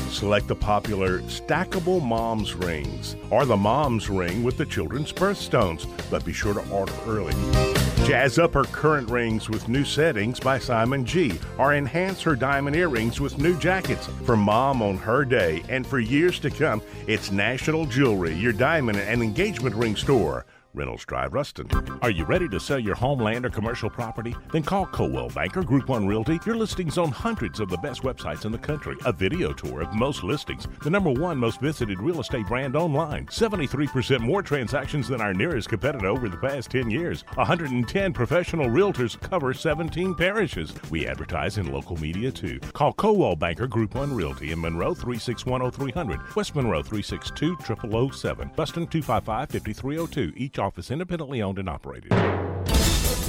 Select 0.10 0.50
the 0.50 0.56
popular 0.56 1.22
stackable 1.22 2.04
mom's 2.04 2.54
rings 2.54 3.16
or 3.30 3.46
the 3.46 3.56
mom's 3.56 4.10
ring 4.10 4.44
with 4.44 4.58
the 4.58 4.66
children's 4.66 5.14
birthstones, 5.14 5.88
but 6.12 6.26
be 6.26 6.34
sure 6.34 6.54
to 6.54 6.70
order 6.70 6.94
early. 7.08 7.73
Jazz 8.06 8.38
up 8.38 8.54
her 8.54 8.66
current 8.66 9.10
rings 9.10 9.50
with 9.50 9.70
new 9.70 9.86
settings 9.86 10.38
by 10.38 10.60
Simon 10.60 11.06
G, 11.06 11.40
or 11.58 11.74
enhance 11.74 12.22
her 12.22 12.36
diamond 12.36 12.76
earrings 12.76 13.22
with 13.22 13.38
new 13.38 13.58
jackets. 13.58 14.08
For 14.26 14.36
mom 14.36 14.82
on 14.82 14.98
her 14.98 15.24
day 15.24 15.64
and 15.70 15.88
for 15.88 16.00
years 16.00 16.38
to 16.40 16.50
come, 16.50 16.82
it's 17.08 17.32
National 17.32 17.86
Jewelry, 17.86 18.34
your 18.34 18.52
diamond 18.52 18.98
and 19.00 19.24
engagement 19.24 19.74
ring 19.74 19.96
store. 19.96 20.46
Reynolds 20.76 21.06
Drive, 21.06 21.34
Ruston. 21.34 21.68
Are 22.02 22.10
you 22.10 22.26
ready 22.26 22.50
to 22.50 22.60
sell 22.60 22.80
your 22.80 22.96
homeland 22.96 23.46
or 23.46 23.50
commercial 23.50 23.90
property? 23.90 24.36
Then 24.52 24.64
call 24.64 24.88
Coldwell 24.88 25.30
Banker 25.30 25.62
Group 25.62 25.88
One 25.88 26.08
Realty. 26.08 26.40
Your 26.46 26.56
listings 26.56 26.98
on 26.98 27.12
hundreds 27.12 27.60
of 27.60 27.70
the 27.70 27.78
best 27.78 28.02
websites 28.02 28.46
in 28.46 28.52
the 28.52 28.58
country. 28.58 28.96
A 29.06 29.14
video 29.14 29.54
tour 29.54 29.82
of 29.82 29.94
most 29.94 30.24
listings. 30.24 30.68
The 30.84 30.90
number 30.90 31.12
one 31.12 31.38
most 31.38 31.62
visited 31.62 32.00
real 32.00 32.20
estate 32.20 32.48
brand 32.48 32.76
online. 32.76 33.28
73% 33.28 34.22
more 34.22 34.42
transactions 34.42 35.08
than 35.08 35.22
our 35.22 35.34
nearest 35.34 35.70
competitor 35.70 36.08
over 36.08 36.28
the 36.28 36.38
past 36.38 36.72
10 36.72 36.90
years. 36.90 37.24
110 37.36 38.14
professional 38.14 38.68
realtors 38.68 39.20
cover 39.22 39.54
17 39.54 40.16
parishes. 40.16 40.74
We 40.90 41.06
advertise 41.06 41.60
in 41.60 41.72
local 41.72 41.98
media 41.98 42.32
too. 42.32 42.60
Call 42.74 42.94
Coldwell 42.94 43.36
Banker 43.36 43.68
Group 43.68 43.94
One 43.94 44.16
Realty 44.16 44.52
in 44.52 44.60
Monroe 44.60 44.96
3610300, 44.96 46.36
West 46.36 46.56
Monroe 46.56 46.82
362 46.82 47.58
0007, 48.12 48.52
Ruston 48.58 48.88
255 48.88 49.50
5302. 49.50 50.34
Each 50.36 50.60
office 50.64 50.90
independently 50.90 51.42
owned 51.42 51.60
and 51.60 51.68
operated. 51.70 52.12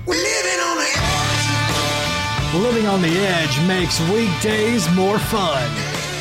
We're 0.07 0.15
living 0.15 0.61
on 0.61 0.77
the 0.79 0.93
edge. 0.95 2.55
Living 2.55 2.87
on 2.87 3.03
the 3.03 3.09
edge 3.09 3.59
makes 3.67 3.99
weekdays 4.11 4.89
more 4.95 5.19
fun, 5.19 5.69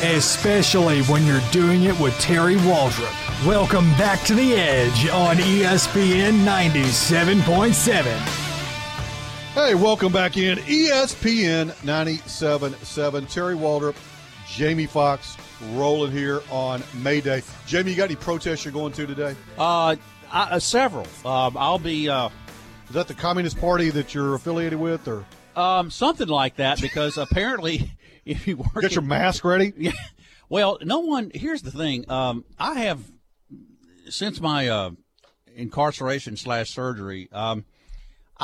especially 0.02 1.02
when 1.02 1.24
you're 1.26 1.42
doing 1.52 1.84
it 1.84 1.96
with 2.00 2.18
Terry 2.18 2.56
Waldrop. 2.56 3.46
Welcome 3.46 3.84
back 3.92 4.24
to 4.26 4.34
the 4.34 4.54
edge 4.54 5.06
on 5.08 5.36
ESPN 5.36 6.44
97.7. 6.44 8.51
Hey, 9.54 9.74
welcome 9.74 10.14
back 10.14 10.38
in 10.38 10.56
ESPN 10.60 11.72
97.7. 11.84 13.30
Terry 13.30 13.54
Waldrop, 13.54 13.94
Jamie 14.48 14.86
Fox 14.86 15.36
rolling 15.72 16.10
here 16.10 16.40
on 16.50 16.82
May 17.02 17.20
Day. 17.20 17.42
Jamie, 17.66 17.90
you 17.90 17.96
got 17.98 18.04
any 18.04 18.16
protests 18.16 18.64
you're 18.64 18.72
going 18.72 18.94
to 18.94 19.06
today? 19.06 19.36
Uh, 19.58 19.96
I, 20.32 20.42
uh 20.52 20.58
several. 20.58 21.06
Um, 21.26 21.58
I'll 21.58 21.78
be. 21.78 22.08
Uh, 22.08 22.30
Is 22.88 22.94
that 22.94 23.08
the 23.08 23.14
Communist 23.14 23.60
Party 23.60 23.90
that 23.90 24.14
you're 24.14 24.34
affiliated 24.34 24.80
with, 24.80 25.06
or 25.06 25.22
um, 25.54 25.90
something 25.90 26.28
like 26.28 26.56
that? 26.56 26.80
Because 26.80 27.18
apparently, 27.18 27.90
if 28.24 28.48
you 28.48 28.56
work, 28.56 28.80
get 28.80 28.94
your 28.94 29.02
mask 29.02 29.44
ready. 29.44 29.74
Yeah. 29.76 29.92
Well, 30.48 30.78
no 30.82 31.00
one. 31.00 31.30
Here's 31.34 31.60
the 31.60 31.70
thing. 31.70 32.10
Um, 32.10 32.46
I 32.58 32.80
have 32.80 33.00
since 34.08 34.40
my 34.40 34.68
uh, 34.68 34.90
incarceration 35.54 36.38
slash 36.38 36.70
surgery. 36.70 37.28
Um, 37.32 37.66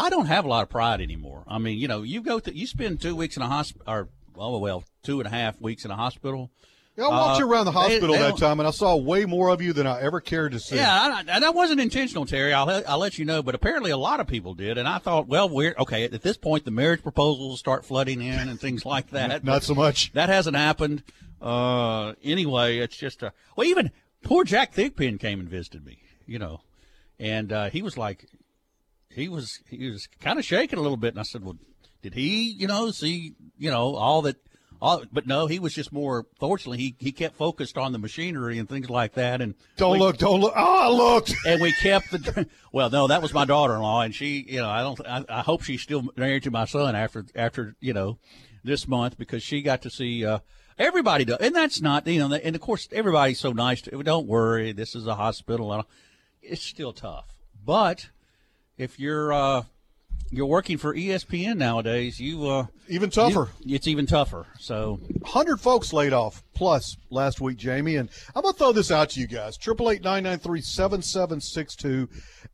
I 0.07 0.11
don't 0.11 0.27
have 0.27 0.45
a 0.45 0.49
lot 0.49 0.63
of 0.63 0.69
pride 0.71 1.01
anymore. 1.01 1.45
I 1.49 1.59
mean, 1.59 1.79
you 1.79 1.89
know, 1.89 2.03
you 2.03 2.23
go 2.23 2.39
to 2.39 2.57
you 2.57 2.67
spend 2.67 3.01
two 3.01 3.17
weeks 3.17 3.37
in 3.37 3.43
a 3.43 3.49
hospital, 3.49 3.83
or 3.87 4.09
oh 4.37 4.59
well, 4.59 4.85
two 5.03 5.21
and 5.21 5.27
a 5.27 5.31
half 5.31 5.61
weeks 5.61 5.85
in 5.85 5.91
a 5.91 5.97
hospital. 5.97 6.51
Yeah, 6.97 7.05
I 7.05 7.09
walked 7.11 7.37
Uh, 7.41 7.45
you 7.45 7.53
around 7.53 7.65
the 7.67 7.71
hospital 7.73 8.09
they 8.15 8.19
that 8.19 8.39
time, 8.39 8.59
and 8.59 8.67
I 8.67 8.73
saw 8.73 8.97
way 8.97 9.25
more 9.25 9.51
of 9.51 9.63
you 9.63 9.73
than 9.73 9.87
I 9.87 10.01
ever 10.01 10.21
cared 10.21 10.51
to 10.53 10.59
see. 10.59 10.75
Yeah, 10.77 10.91
I, 10.93 11.21
and 11.29 11.45
that 11.45 11.55
wasn't 11.55 11.79
intentional, 11.81 12.27
Terry. 12.27 12.53
I'll 12.53 12.67
let- 12.67 12.89
I'll 12.91 12.99
let 12.99 13.19
you 13.19 13.25
know. 13.25 13.41
But 13.41 13.55
apparently, 13.55 13.93
a 13.93 13.97
lot 13.97 14.19
of 14.19 14.27
people 14.27 14.55
did, 14.55 14.79
and 14.79 14.89
I 14.89 14.99
thought, 14.99 15.29
well, 15.29 15.49
we're 15.49 15.77
okay. 15.79 16.05
At 16.05 16.23
this 16.23 16.37
point, 16.37 16.65
the 16.65 16.73
marriage 16.73 17.03
proposals 17.03 17.61
start 17.61 17.85
flooding 17.85 18.21
in 18.21 18.49
and 18.49 18.59
things 18.61 18.85
like 18.85 19.11
that. 19.13 19.45
Not 19.45 19.63
so 19.63 19.75
much. 19.77 20.13
That 20.15 20.29
hasn't 20.29 20.57
happened. 20.57 21.05
Uh, 21.41 22.15
anyway, 22.25 22.79
it's 22.79 22.97
just 22.97 23.23
a 23.23 23.33
well. 23.57 23.67
Even 23.67 23.93
poor 24.25 24.43
Jack 24.45 24.75
Thigpen 24.75 25.19
came 25.21 25.39
and 25.39 25.49
visited 25.49 25.87
me. 25.87 25.99
You 26.27 26.41
know, 26.41 26.63
and 27.21 27.53
uh, 27.53 27.71
he 27.71 27.81
was 27.81 27.97
like, 27.97 28.27
he 29.11 29.29
was 29.29 29.61
he 29.69 29.89
was 29.91 30.07
kind 30.21 30.39
of 30.39 30.45
shaking 30.45 30.79
a 30.79 30.83
little 30.83 30.97
bit, 30.97 31.15
and 31.15 31.21
I 31.21 31.25
said, 31.25 31.45
well, 31.45 31.57
did 32.03 32.15
he, 32.15 32.51
you 32.53 32.67
know, 32.67 32.91
see, 32.91 33.35
you 33.59 33.71
know, 33.71 33.95
all 33.97 34.23
that. 34.23 34.37
All, 34.81 35.03
but 35.13 35.27
no, 35.27 35.49
he 35.49 35.59
was 35.59 35.75
just 35.75 35.93
more. 35.93 36.25
Fortunately, 36.39 36.79
he, 36.79 36.95
he 37.01 37.11
kept 37.11 37.37
focused 37.37 37.77
on 37.77 37.91
the 37.91 37.99
machinery 37.99 38.59
and 38.59 38.69
things 38.69 38.89
like 38.89 39.15
that. 39.15 39.41
And 39.41 39.57
Don't 39.77 39.95
we- 39.95 39.99
look, 39.99 40.19
don't 40.19 40.41
look. 40.41 40.53
Oh, 40.55 40.79
I 40.85 40.89
looked. 40.89 41.35
and 41.47 41.61
we 41.61 41.73
kept 41.73 42.13
the. 42.13 42.47
Well, 42.73 42.89
no, 42.89 43.09
that 43.09 43.21
was 43.21 43.35
my 43.35 43.45
daughter-in-law, 43.45 44.03
and 44.03 44.15
she, 44.15 44.45
you 44.47 44.61
know, 44.61 44.69
I 44.69 44.83
don't. 44.83 45.01
I, 45.05 45.25
I 45.29 45.41
hope 45.41 45.63
she's 45.65 45.83
still 45.83 46.05
married 46.17 46.45
to 46.45 46.53
my 46.53 46.65
son 46.65 46.95
after 46.95 47.27
after 47.35 47.75
you 47.81 47.93
know 47.93 48.19
this 48.63 48.87
month 48.87 49.19
because 49.19 49.43
she 49.43 49.63
got 49.63 49.83
to 49.83 49.91
see 49.91 50.25
uh, 50.25 50.39
everybody 50.79 51.25
does, 51.25 51.39
and 51.41 51.57
that's 51.57 51.81
not 51.81 52.07
you 52.07 52.21
know, 52.21 52.33
and 52.33 52.55
of 52.55 52.61
course 52.63 52.87
everybody's 52.93 53.41
so 53.41 53.51
nice. 53.51 53.81
To, 53.83 54.03
Don't 54.05 54.29
worry, 54.29 54.71
this 54.71 54.95
is 54.95 55.09
a 55.09 55.17
hospital. 55.17 55.85
It's 56.41 56.63
still 56.63 56.93
tough, 56.93 57.35
but 57.65 58.11
if 58.79 58.99
you're 58.99 59.33
uh, 59.33 59.62
you're 60.31 60.47
working 60.47 60.79
for 60.79 60.95
ESPN 60.95 61.57
nowadays, 61.57 62.20
you 62.20 62.47
uh, 62.49 62.66
even 62.89 63.11
tougher. 63.11 63.49
you- 63.64 63.74
it's 63.76 63.87
even 63.87 64.07
tougher. 64.07 64.47
So 64.59 65.01
100 65.20 65.59
folks 65.61 65.93
laid 65.93 66.12
off 66.12 66.43
plus 66.55 66.97
last 67.11 67.41
week, 67.41 67.57
Jamie. 67.59 67.97
And 67.97 68.09
I'm 68.35 68.43
going 68.43 68.53
to 68.55 68.59
throw 68.59 68.72
this 68.72 68.91
out 68.91 69.11
to 69.11 69.20
you 69.20 69.26
guys. 69.26 69.59
888 69.59 70.03
993 70.03 70.61
7762. 70.61 72.09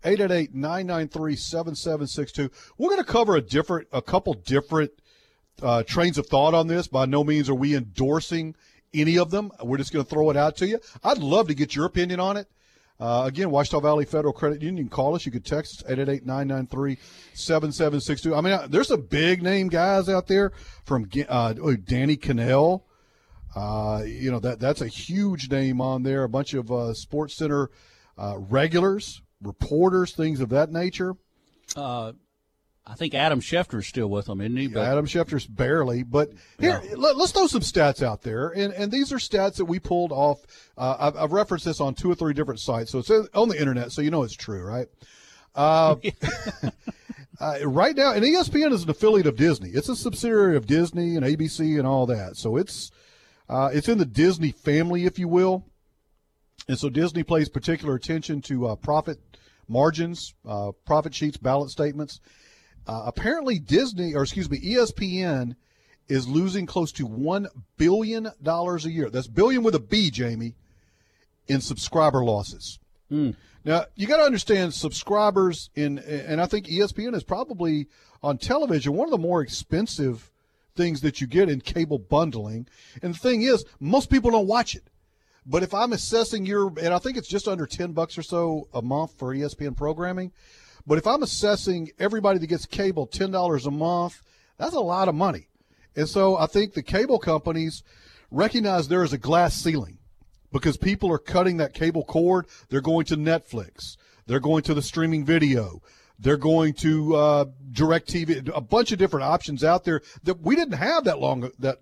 888 0.05 0.55
993 0.55 1.37
7762. 1.37 2.51
We're 2.79 2.91
going 2.91 3.05
to 3.05 3.11
cover 3.11 3.37
a 3.37 3.41
different, 3.41 3.89
a 3.93 4.03
couple 4.03 4.35
different 4.35 4.91
uh, 5.63 5.83
trains 5.85 6.19
of 6.19 6.27
thought 6.27 6.55
on 6.55 6.67
this. 6.69 6.87
By 6.87 7.07
no 7.07 7.25
means 7.25 7.49
are 7.49 7.55
we 7.55 7.75
endorsing 7.75 8.55
any 8.93 9.19
of 9.19 9.31
them. 9.31 9.51
We're 9.63 9.79
just 9.79 9.93
going 9.93 10.05
to 10.05 10.11
throw 10.11 10.31
it 10.31 10.37
out 10.37 10.57
to 10.59 10.67
you. 10.69 10.79
I'd 11.03 11.19
love 11.19 11.49
to 11.49 11.55
get 11.55 11.75
your 11.75 11.87
opinion 11.87 12.21
on 12.21 12.37
it. 12.37 12.47
Uh, 13.01 13.25
again, 13.27 13.51
Ouachita 13.51 13.81
Valley 13.81 14.05
Federal 14.05 14.33
Credit 14.33 14.63
Union. 14.63 14.89
Call 14.89 15.17
us. 15.17 15.27
You 15.27 15.33
can 15.33 15.43
text 15.43 15.85
us 15.85 15.91
888-993-7762. 15.91 18.37
I 18.37 18.41
mean, 18.41 18.53
uh, 18.53 18.69
there's 18.69 18.87
some 18.89 19.03
big 19.03 19.43
name 19.43 19.69
guys 19.69 20.09
out 20.09 20.29
there 20.29 20.53
from 20.85 21.09
uh, 21.29 21.55
oh, 21.61 21.77
Danny 21.77 22.17
Kanell. 22.17 22.83
Uh, 23.57 24.03
you 24.05 24.33
know 24.33 24.41
that 24.41 24.59
that's 24.59 24.81
a 24.81 24.89
huge 24.89 25.49
name 25.51 25.81
on 25.81 26.03
there. 26.03 26.25
A 26.25 26.29
bunch 26.29 26.55
of 26.55 26.73
uh, 26.73 26.93
Sports 26.93 27.37
Center 27.37 27.71
uh, 28.19 28.35
regulars, 28.39 29.23
reporters, 29.41 30.13
things 30.13 30.41
of 30.41 30.49
that 30.49 30.73
nature. 30.73 31.15
I 32.87 32.95
think 32.95 33.15
Adam 33.15 33.41
Schefter's 33.41 33.87
still 33.87 34.09
with 34.09 34.27
them, 34.27 34.43
isn't 34.43 34.57
he? 34.57 34.67
But 34.67 34.87
Adam 34.87 35.07
Schefter's 35.07 35.47
barely, 35.47 36.03
but 36.03 36.33
here 36.61 36.83
let, 36.95 37.17
us 37.17 37.33
throw 37.33 37.47
some 37.47 37.63
stats 37.63 38.03
out 38.03 38.21
there, 38.23 38.49
and 38.51 38.75
and 38.75 38.93
these 38.93 39.11
are 39.11 39.17
stats 39.17 39.55
that 39.57 39.65
we 39.65 39.79
pulled 39.79 40.13
off. 40.13 40.43
Uh, 40.77 40.97
I've, 40.99 41.17
I've 41.17 41.33
referenced 41.33 41.65
this 41.65 41.81
on 41.81 41.95
two 41.95 42.11
or 42.11 42.15
three 42.15 42.35
different 42.35 42.61
sites, 42.61 42.91
so 42.91 42.99
it's 42.99 43.11
on 43.11 43.49
the 43.49 43.59
internet, 43.59 43.91
so 43.93 44.03
you 44.03 44.11
know 44.11 44.23
it's 44.23 44.37
true, 44.37 44.63
right? 44.63 44.87
Uh, 45.55 45.97
uh, 47.41 47.59
right 47.67 47.97
now, 47.97 48.13
and 48.13 48.23
ESPN 48.23 48.73
is 48.73 48.85
an 48.85 48.91
affiliate 48.91 49.27
of 49.27 49.37
Disney. 49.37 49.71
It's 49.71 49.89
a 49.89 49.97
subsidiary 49.97 50.57
of 50.57 50.67
Disney 50.67 51.17
and 51.17 51.25
ABC 51.25 51.79
and 51.79 51.87
all 51.87 52.05
that, 52.07 52.37
so 52.37 52.59
it's 52.59 52.91
uh, 53.49 53.71
it's 53.73 53.89
in 53.89 53.97
the 53.97 54.05
Disney 54.05 54.51
family, 54.51 55.07
if 55.07 55.19
you 55.19 55.29
will. 55.29 55.65
And 56.69 56.79
so 56.79 56.91
Disney 56.91 57.23
pays 57.23 57.49
particular 57.49 57.95
attention 57.95 58.43
to 58.43 58.69
uh, 58.69 58.77
profit 58.77 59.19
margins, 59.69 60.35
uh, 60.47 60.73
profit 60.85 61.15
sheets, 61.15 61.37
balance 61.37 61.73
statements. 61.73 62.21
Uh, 62.87 63.05
apparently, 63.07 63.59
Disney, 63.59 64.15
or 64.15 64.23
excuse 64.23 64.51
me, 64.51 64.59
ESPN 64.59 65.57
is 66.09 66.29
losing 66.29 66.67
close 66.67 66.93
to 66.93 67.09
$1 67.09 67.47
billion 67.77 68.27
a 68.27 68.79
year. 68.89 69.11
That's 69.11 69.27
billion 69.27 69.63
with 69.63 69.75
a 69.75 69.81
B, 69.81 70.11
Jamie, 70.11 70.55
in 71.49 71.61
subscriber 71.61 72.23
losses. 72.25 72.79
Now, 73.65 73.87
you 73.95 74.07
got 74.07 74.19
to 74.19 74.25
understand 74.25 74.75
subscribers 74.75 75.71
in, 75.75 75.99
and 75.99 76.41
I 76.41 76.47
think 76.47 76.67
ESPN 76.67 77.15
is 77.15 77.25
probably 77.25 77.89
on 78.23 78.37
television 78.37 78.93
one 78.93 79.07
of 79.07 79.13
the 79.13 79.19
more 79.19 79.41
expensive 79.41 80.31
things 80.77 81.01
that 81.01 81.21
you 81.21 81.27
get 81.27 81.49
in 81.49 81.61
cable 81.61 81.99
bundling. 81.99 82.67
And 83.03 83.15
the 83.15 83.19
thing 83.19 83.43
is, 83.43 83.65
most 83.81 84.11
people 84.11 84.31
don't 84.31 84.47
watch 84.47 84.75
it. 84.75 84.85
But 85.47 85.63
if 85.63 85.75
I'm 85.75 85.93
assessing 85.93 86.47
your, 86.47 86.73
and 86.79 86.93
I 86.93 86.99
think 86.99 87.17
it's 87.17 87.29
just 87.29 87.49
under 87.49 87.67
10 87.67 87.93
bucks 87.93 88.17
or 88.19 88.23
so 88.23 88.69
a 88.73 88.83
month 88.83 89.19
for 89.19 89.35
ESPN 89.35 89.77
programming. 89.77 90.33
But 90.87 90.99
if 90.99 91.07
I'm 91.07 91.23
assessing 91.23 91.91
everybody 91.99 92.39
that 92.39 92.47
gets 92.47 92.67
cable 92.67 93.07
$10 93.07 93.67
a 93.67 93.71
month, 93.71 94.23
that's 94.59 94.75
a 94.75 94.81
lot 94.81 95.09
of 95.09 95.15
money. 95.15 95.49
And 95.97 96.09
so 96.09 96.37
I 96.37 96.47
think 96.47 96.75
the 96.75 96.83
cable 96.83 97.19
companies 97.19 97.83
recognize 98.31 98.89
there 98.89 99.05
is 99.05 99.13
a 99.13 99.19
glass 99.19 99.55
ceiling 99.55 99.99
because 100.53 100.77
people 100.77 101.11
are 101.11 101.19
cutting 101.19 101.57
that 101.59 101.75
cable 101.75 102.05
cord. 102.05 102.47
They're 102.69 102.81
going 102.81 103.07
to 103.07 103.17
Netflix. 103.17 103.97
They're 104.27 104.41
going 104.41 104.63
to 104.65 104.75
the 104.75 104.83
streaming 104.83 105.25
video. 105.25 105.81
They're 106.19 106.37
going 106.37 106.75
to 106.75 107.17
uh, 107.17 107.45
direct 107.73 108.09
TV, 108.09 108.51
a 108.55 108.61
bunch 108.61 108.93
of 108.93 108.99
different 108.99 109.25
options 109.25 109.65
out 109.65 109.85
there 109.85 110.01
that 110.23 110.41
we 110.41 110.55
didn't 110.55 110.79
have 110.79 111.05
that 111.05 111.19
long, 111.19 111.51
that 111.59 111.79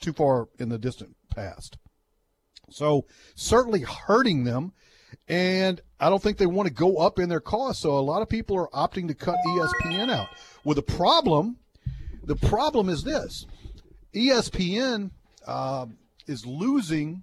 too 0.00 0.12
far 0.12 0.48
in 0.58 0.68
the 0.68 0.78
distant 0.78 1.16
past. 1.34 1.78
So 2.70 3.06
certainly 3.34 3.80
hurting 3.82 4.44
them. 4.44 4.72
And 5.28 5.80
I 5.98 6.08
don't 6.08 6.22
think 6.22 6.38
they 6.38 6.46
want 6.46 6.68
to 6.68 6.74
go 6.74 6.96
up 6.96 7.18
in 7.18 7.28
their 7.28 7.40
cost. 7.40 7.80
So 7.80 7.98
a 7.98 8.00
lot 8.00 8.22
of 8.22 8.28
people 8.28 8.56
are 8.56 8.68
opting 8.68 9.08
to 9.08 9.14
cut 9.14 9.36
ESPN 9.46 10.10
out. 10.10 10.28
With 10.64 10.78
a 10.78 10.82
problem, 10.82 11.56
the 12.24 12.36
problem 12.36 12.88
is 12.88 13.02
this 13.04 13.46
ESPN 14.14 15.10
uh, 15.46 15.86
is 16.26 16.46
losing 16.46 17.22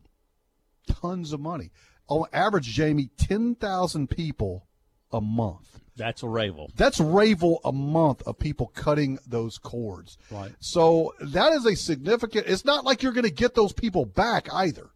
tons 0.87 1.33
of 1.33 1.39
money. 1.39 1.71
On 2.07 2.25
average, 2.33 2.67
Jamie, 2.67 3.09
10,000 3.17 4.09
people 4.09 4.67
a 5.11 5.21
month. 5.21 5.79
that's 5.95 6.23
a 6.23 6.27
ravel. 6.27 6.71
That's 6.75 6.99
ravel 6.99 7.61
a 7.63 7.71
month 7.71 8.23
of 8.23 8.39
people 8.39 8.71
cutting 8.75 9.19
those 9.27 9.57
cords. 9.57 10.17
Right. 10.31 10.51
So 10.59 11.13
that 11.19 11.53
is 11.53 11.65
a 11.65 11.75
significant. 11.75 12.47
It's 12.47 12.65
not 12.65 12.83
like 12.83 13.03
you're 13.03 13.13
going 13.13 13.25
to 13.25 13.31
get 13.31 13.55
those 13.55 13.73
people 13.73 14.05
back 14.05 14.47
either. 14.51 14.89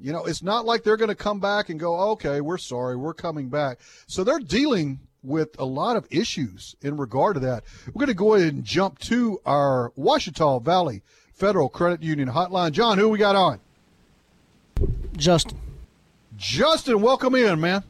You 0.00 0.12
know, 0.12 0.24
it's 0.24 0.42
not 0.42 0.64
like 0.64 0.84
they're 0.84 0.96
going 0.96 1.08
to 1.08 1.14
come 1.14 1.40
back 1.40 1.68
and 1.70 1.80
go, 1.80 2.10
okay, 2.12 2.40
we're 2.40 2.58
sorry, 2.58 2.96
we're 2.96 3.14
coming 3.14 3.48
back. 3.48 3.78
So 4.06 4.22
they're 4.22 4.38
dealing 4.38 5.00
with 5.22 5.58
a 5.58 5.64
lot 5.64 5.96
of 5.96 6.06
issues 6.10 6.76
in 6.82 6.96
regard 6.96 7.34
to 7.34 7.40
that. 7.40 7.64
We're 7.88 8.00
going 8.00 8.06
to 8.08 8.14
go 8.14 8.34
ahead 8.34 8.54
and 8.54 8.64
jump 8.64 8.98
to 9.00 9.40
our 9.44 9.92
Ouachita 9.96 10.62
Valley 10.62 11.02
Federal 11.32 11.68
Credit 11.68 12.02
Union 12.02 12.28
hotline. 12.28 12.72
John, 12.72 12.98
who 12.98 13.08
we 13.08 13.18
got 13.18 13.34
on? 13.34 13.60
Justin. 15.16 15.58
Justin, 16.36 17.00
welcome 17.00 17.34
in, 17.34 17.60
man. 17.60 17.82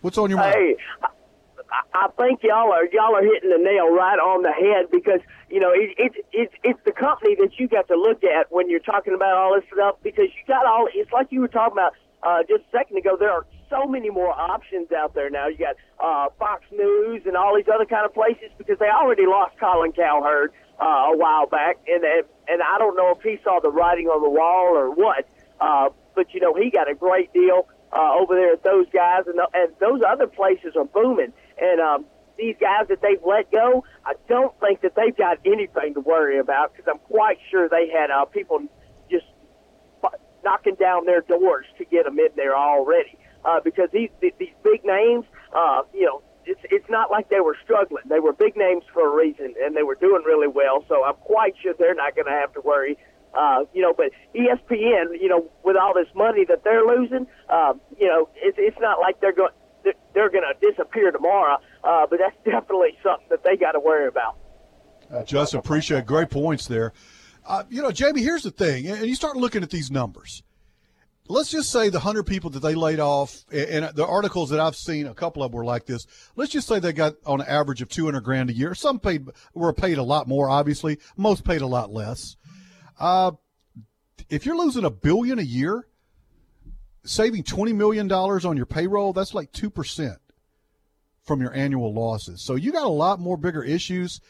What's 0.00 0.18
on 0.18 0.30
your 0.30 0.40
mind? 0.40 0.54
Hey, 0.54 0.76
I, 1.02 2.06
I 2.06 2.08
think 2.18 2.42
y'all 2.42 2.72
are 2.72 2.86
y'all 2.86 3.14
are 3.14 3.22
hitting 3.22 3.50
the 3.50 3.58
nail 3.58 3.94
right 3.94 4.18
on 4.18 4.42
the 4.42 4.50
head 4.50 4.90
because 4.90 5.20
you 5.50 5.60
know 5.60 5.70
it, 5.72 5.90
it's 5.98 6.16
it's 6.32 6.54
it's 6.62 6.80
the 6.84 6.92
company 6.92 7.34
that 7.36 7.58
you 7.58 7.68
got 7.68 7.88
to 7.88 7.96
look 7.96 8.22
at 8.24 8.50
when 8.50 8.70
you're 8.70 8.80
talking 8.80 9.14
about 9.14 9.36
all 9.36 9.54
this 9.54 9.64
stuff 9.72 9.96
because 10.02 10.26
you 10.26 10.42
got 10.46 10.64
all. 10.66 10.88
It's 10.94 11.10
like 11.12 11.28
you 11.30 11.40
were 11.40 11.48
talking 11.48 11.72
about 11.72 11.92
uh, 12.22 12.42
just 12.48 12.64
a 12.68 12.70
second 12.70 12.96
ago. 12.98 13.16
There 13.18 13.30
are 13.30 13.46
so 13.68 13.86
many 13.86 14.10
more 14.10 14.30
options 14.30 14.92
out 14.92 15.14
there 15.14 15.30
now. 15.30 15.48
You 15.48 15.58
got 15.58 15.76
uh, 15.98 16.28
Fox 16.38 16.64
News 16.70 17.22
and 17.26 17.36
all 17.36 17.56
these 17.56 17.68
other 17.72 17.84
kind 17.86 18.06
of 18.06 18.14
places 18.14 18.50
because 18.58 18.78
they 18.78 18.88
already 18.88 19.26
lost 19.26 19.58
Colin 19.58 19.92
Cowherd 19.92 20.52
uh, 20.80 21.12
a 21.12 21.16
while 21.16 21.46
back, 21.46 21.78
and 21.86 22.04
and 22.04 22.62
I 22.62 22.78
don't 22.78 22.96
know 22.96 23.14
if 23.16 23.22
he 23.22 23.38
saw 23.42 23.60
the 23.60 23.70
writing 23.70 24.06
on 24.06 24.22
the 24.22 24.30
wall 24.30 24.76
or 24.76 24.90
what. 24.90 25.28
Uh, 25.60 25.90
but 26.14 26.32
you 26.32 26.40
know 26.40 26.54
he 26.54 26.70
got 26.70 26.90
a 26.90 26.94
great 26.94 27.32
deal 27.32 27.68
uh, 27.92 28.14
over 28.14 28.34
there 28.34 28.52
at 28.52 28.62
those 28.62 28.86
guys, 28.92 29.24
and, 29.26 29.40
and 29.54 29.72
those 29.80 30.00
other 30.06 30.26
places 30.26 30.74
are 30.76 30.84
booming. 30.84 31.32
And 31.60 31.80
um, 31.80 32.04
these 32.40 32.56
guys 32.58 32.88
that 32.88 33.02
they've 33.02 33.22
let 33.24 33.52
go, 33.52 33.84
I 34.06 34.14
don't 34.28 34.58
think 34.60 34.80
that 34.80 34.94
they've 34.96 35.16
got 35.16 35.38
anything 35.44 35.94
to 35.94 36.00
worry 36.00 36.38
about 36.38 36.72
because 36.72 36.88
I'm 36.90 36.98
quite 37.00 37.38
sure 37.50 37.68
they 37.68 37.88
had 37.92 38.10
uh, 38.10 38.24
people 38.24 38.60
just 39.10 39.26
knocking 40.42 40.74
down 40.76 41.04
their 41.04 41.20
doors 41.20 41.66
to 41.76 41.84
get 41.84 42.04
them 42.06 42.18
in 42.18 42.30
there 42.36 42.56
already. 42.56 43.18
Uh, 43.44 43.60
because 43.62 43.88
these 43.92 44.10
these 44.20 44.56
big 44.62 44.84
names, 44.84 45.24
uh, 45.56 45.82
you 45.94 46.04
know, 46.04 46.22
it's 46.44 46.60
it's 46.64 46.88
not 46.90 47.10
like 47.10 47.28
they 47.30 47.40
were 47.40 47.56
struggling. 47.64 48.04
They 48.08 48.20
were 48.20 48.32
big 48.32 48.56
names 48.56 48.84
for 48.92 49.08
a 49.08 49.16
reason, 49.16 49.54
and 49.62 49.74
they 49.76 49.82
were 49.82 49.94
doing 49.94 50.22
really 50.26 50.48
well. 50.48 50.84
So 50.88 51.04
I'm 51.04 51.14
quite 51.14 51.54
sure 51.62 51.72
they're 51.78 51.94
not 51.94 52.14
going 52.14 52.26
to 52.26 52.32
have 52.32 52.52
to 52.54 52.60
worry. 52.60 52.98
Uh, 53.32 53.64
you 53.72 53.80
know, 53.80 53.94
but 53.96 54.10
ESPN, 54.34 55.16
you 55.20 55.28
know, 55.28 55.48
with 55.64 55.76
all 55.76 55.94
this 55.94 56.08
money 56.14 56.44
that 56.46 56.64
they're 56.64 56.84
losing, 56.84 57.26
um, 57.48 57.80
you 57.98 58.08
know, 58.08 58.28
it's 58.36 58.58
it's 58.58 58.76
not 58.80 59.00
like 59.00 59.20
they're 59.20 59.32
going 59.32 59.52
they're, 59.84 59.94
they're 60.14 60.30
going 60.30 60.44
to 60.44 60.54
disappear 60.60 61.10
tomorrow. 61.10 61.58
Uh, 61.82 62.06
but 62.08 62.18
that's 62.18 62.36
definitely 62.44 62.96
something 63.02 63.26
that 63.30 63.44
they 63.44 63.56
got 63.56 63.72
to 63.72 63.80
worry 63.80 64.08
about. 64.08 64.36
Uh, 65.10 65.24
Justin, 65.24 65.58
appreciate 65.58 66.06
great 66.06 66.30
points 66.30 66.66
there. 66.66 66.92
Uh, 67.46 67.64
you 67.68 67.82
know, 67.82 67.90
Jamie, 67.90 68.22
here's 68.22 68.42
the 68.42 68.50
thing, 68.50 68.86
and 68.86 69.06
you 69.06 69.14
start 69.14 69.36
looking 69.36 69.62
at 69.62 69.70
these 69.70 69.90
numbers. 69.90 70.42
Let's 71.26 71.50
just 71.50 71.70
say 71.70 71.88
the 71.88 71.98
100 71.98 72.24
people 72.24 72.50
that 72.50 72.60
they 72.60 72.74
laid 72.74 72.98
off, 72.98 73.44
and 73.52 73.88
the 73.94 74.04
articles 74.06 74.50
that 74.50 74.58
I've 74.58 74.76
seen, 74.76 75.06
a 75.06 75.14
couple 75.14 75.42
of 75.42 75.50
them 75.50 75.56
were 75.56 75.64
like 75.64 75.86
this. 75.86 76.06
Let's 76.34 76.50
just 76.50 76.66
say 76.66 76.80
they 76.80 76.92
got 76.92 77.14
on 77.24 77.40
an 77.40 77.46
average 77.46 77.82
of 77.82 77.88
200 77.88 78.20
grand 78.20 78.50
a 78.50 78.52
year. 78.52 78.74
Some 78.74 78.98
paid 78.98 79.28
were 79.54 79.72
paid 79.72 79.98
a 79.98 80.02
lot 80.02 80.26
more, 80.26 80.50
obviously. 80.50 80.98
Most 81.16 81.44
paid 81.44 81.60
a 81.60 81.66
lot 81.66 81.92
less. 81.92 82.36
Uh, 82.98 83.32
if 84.28 84.44
you're 84.44 84.56
losing 84.56 84.84
a 84.84 84.90
billion 84.90 85.38
a 85.38 85.42
year, 85.42 85.86
saving 87.04 87.44
$20 87.44 87.74
million 87.74 88.10
on 88.10 88.56
your 88.56 88.66
payroll, 88.66 89.12
that's 89.12 89.32
like 89.32 89.52
2% 89.52 90.16
from 91.30 91.40
your 91.40 91.54
annual 91.54 91.94
losses. 91.94 92.42
So 92.42 92.56
you 92.56 92.72
got 92.72 92.82
a 92.82 92.88
lot 92.88 93.20
more 93.20 93.36
bigger 93.36 93.62
issues 93.62 94.20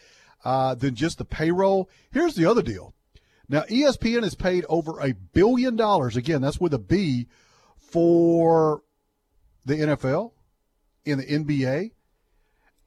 uh, 0.45 0.75
than 0.75 0.95
just 0.95 1.17
the 1.17 1.25
payroll. 1.25 1.89
Here's 2.13 2.35
the 2.35 2.45
other 2.45 2.61
deal. 2.61 2.93
Now, 3.49 3.63
ESPN 3.63 4.23
has 4.23 4.35
paid 4.35 4.67
over 4.69 5.01
a 5.01 5.15
billion 5.15 5.77
dollars, 5.77 6.15
again, 6.15 6.43
that's 6.43 6.61
with 6.61 6.75
a 6.75 6.79
B, 6.79 7.27
for 7.79 8.83
the 9.65 9.77
NFL, 9.77 10.33
in 11.07 11.17
the 11.17 11.25
NBA. 11.25 11.93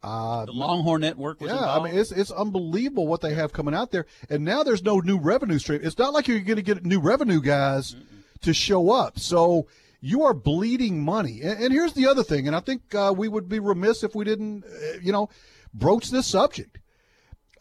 Uh, 0.03 0.45
The 0.45 0.51
Longhorn 0.51 1.01
Network 1.01 1.41
was 1.41 1.49
yeah, 1.49 1.57
involved. 1.57 1.87
I 1.87 1.89
mean 1.89 1.99
it's 1.99 2.11
it's 2.11 2.29
unbelievable 2.29 3.07
what 3.07 3.21
they 3.21 3.33
have 3.33 3.51
coming 3.51 3.73
out 3.73 3.89
there, 3.89 4.05
and 4.29 4.45
now 4.45 4.61
there's 4.61 4.83
no 4.83 4.99
new 4.99 5.17
revenue 5.17 5.57
stream. 5.57 5.79
It's 5.81 5.97
not 5.97 6.13
like 6.13 6.27
you're 6.27 6.41
going 6.41 6.57
to 6.57 6.61
get 6.61 6.85
new 6.85 6.99
revenue 6.99 7.41
guys 7.41 7.95
to 8.41 8.53
show 8.53 8.91
up. 8.91 9.17
So 9.17 9.65
you 10.03 10.23
are 10.23 10.33
bleeding 10.33 11.01
money. 11.01 11.39
And, 11.41 11.63
and 11.63 11.73
here's 11.73 11.93
the 11.93 12.07
other 12.07 12.23
thing, 12.23 12.45
and 12.45 12.55
I 12.55 12.59
think 12.59 12.93
uh, 12.93 13.13
we 13.15 13.29
would 13.29 13.47
be 13.47 13.59
remiss 13.59 14.03
if 14.03 14.13
we 14.13 14.25
didn't, 14.25 14.65
uh, 14.65 14.99
you 15.01 15.13
know, 15.13 15.29
broach 15.73 16.11
this 16.11 16.27
subject. 16.27 16.79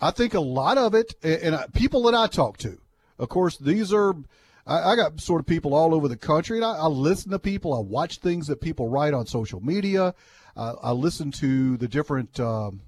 I 0.01 0.11
think 0.11 0.35
a 0.35 0.41
lot 0.41 0.77
of 0.77 0.93
it, 0.93 1.15
and, 1.23 1.41
and 1.43 1.55
uh, 1.55 1.67
people 1.73 2.03
that 2.03 2.15
I 2.15 2.27
talk 2.27 2.59
to, 2.59 2.79
of 3.19 3.29
course, 3.29 3.57
these 3.57 3.93
are. 3.93 4.17
I, 4.67 4.93
I 4.93 4.97
got 4.97 5.21
sort 5.21 5.41
of 5.41 5.47
people 5.47 5.73
all 5.73 5.95
over 5.95 6.09
the 6.09 6.17
country, 6.17 6.59
and 6.59 6.65
I, 6.65 6.73
I 6.73 6.87
listen 6.87 7.31
to 7.31 7.39
people. 7.39 7.75
I 7.75 7.81
watch 7.81 8.19
things 8.19 8.49
that 8.49 8.61
people 8.61 8.89
write 8.89 9.15
on 9.15 9.27
social 9.27 9.61
media. 9.61 10.13
Uh, 10.57 10.75
I 10.83 10.91
listen 10.91 11.31
to 11.33 11.77
the 11.77 11.89
different 11.89 12.41
um, 12.41 12.81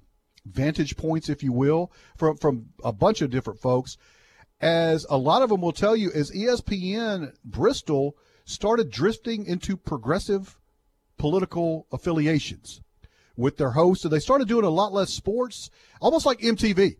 vantage 0.45 0.97
points, 0.97 1.29
if 1.29 1.43
you 1.43 1.53
will, 1.53 1.93
from 2.17 2.35
from 2.35 2.65
a 2.83 2.91
bunch 2.91 3.21
of 3.21 3.29
different 3.29 3.61
folks. 3.61 3.97
As 4.59 5.05
a 5.09 5.17
lot 5.17 5.41
of 5.41 5.49
them 5.49 5.61
will 5.61 5.71
tell 5.71 5.95
you, 5.95 6.11
as 6.13 6.31
ESPN 6.31 7.33
Bristol 7.45 8.17
started 8.45 8.89
drifting 8.89 9.45
into 9.45 9.75
progressive 9.75 10.57
political 11.17 11.87
affiliations 11.91 12.81
with 13.35 13.57
their 13.57 13.71
hosts, 13.71 14.05
and 14.05 14.13
they 14.13 14.19
started 14.19 14.47
doing 14.47 14.65
a 14.65 14.69
lot 14.69 14.93
less 14.93 15.11
sports, 15.11 15.69
almost 15.99 16.25
like 16.25 16.39
MTV 16.39 16.95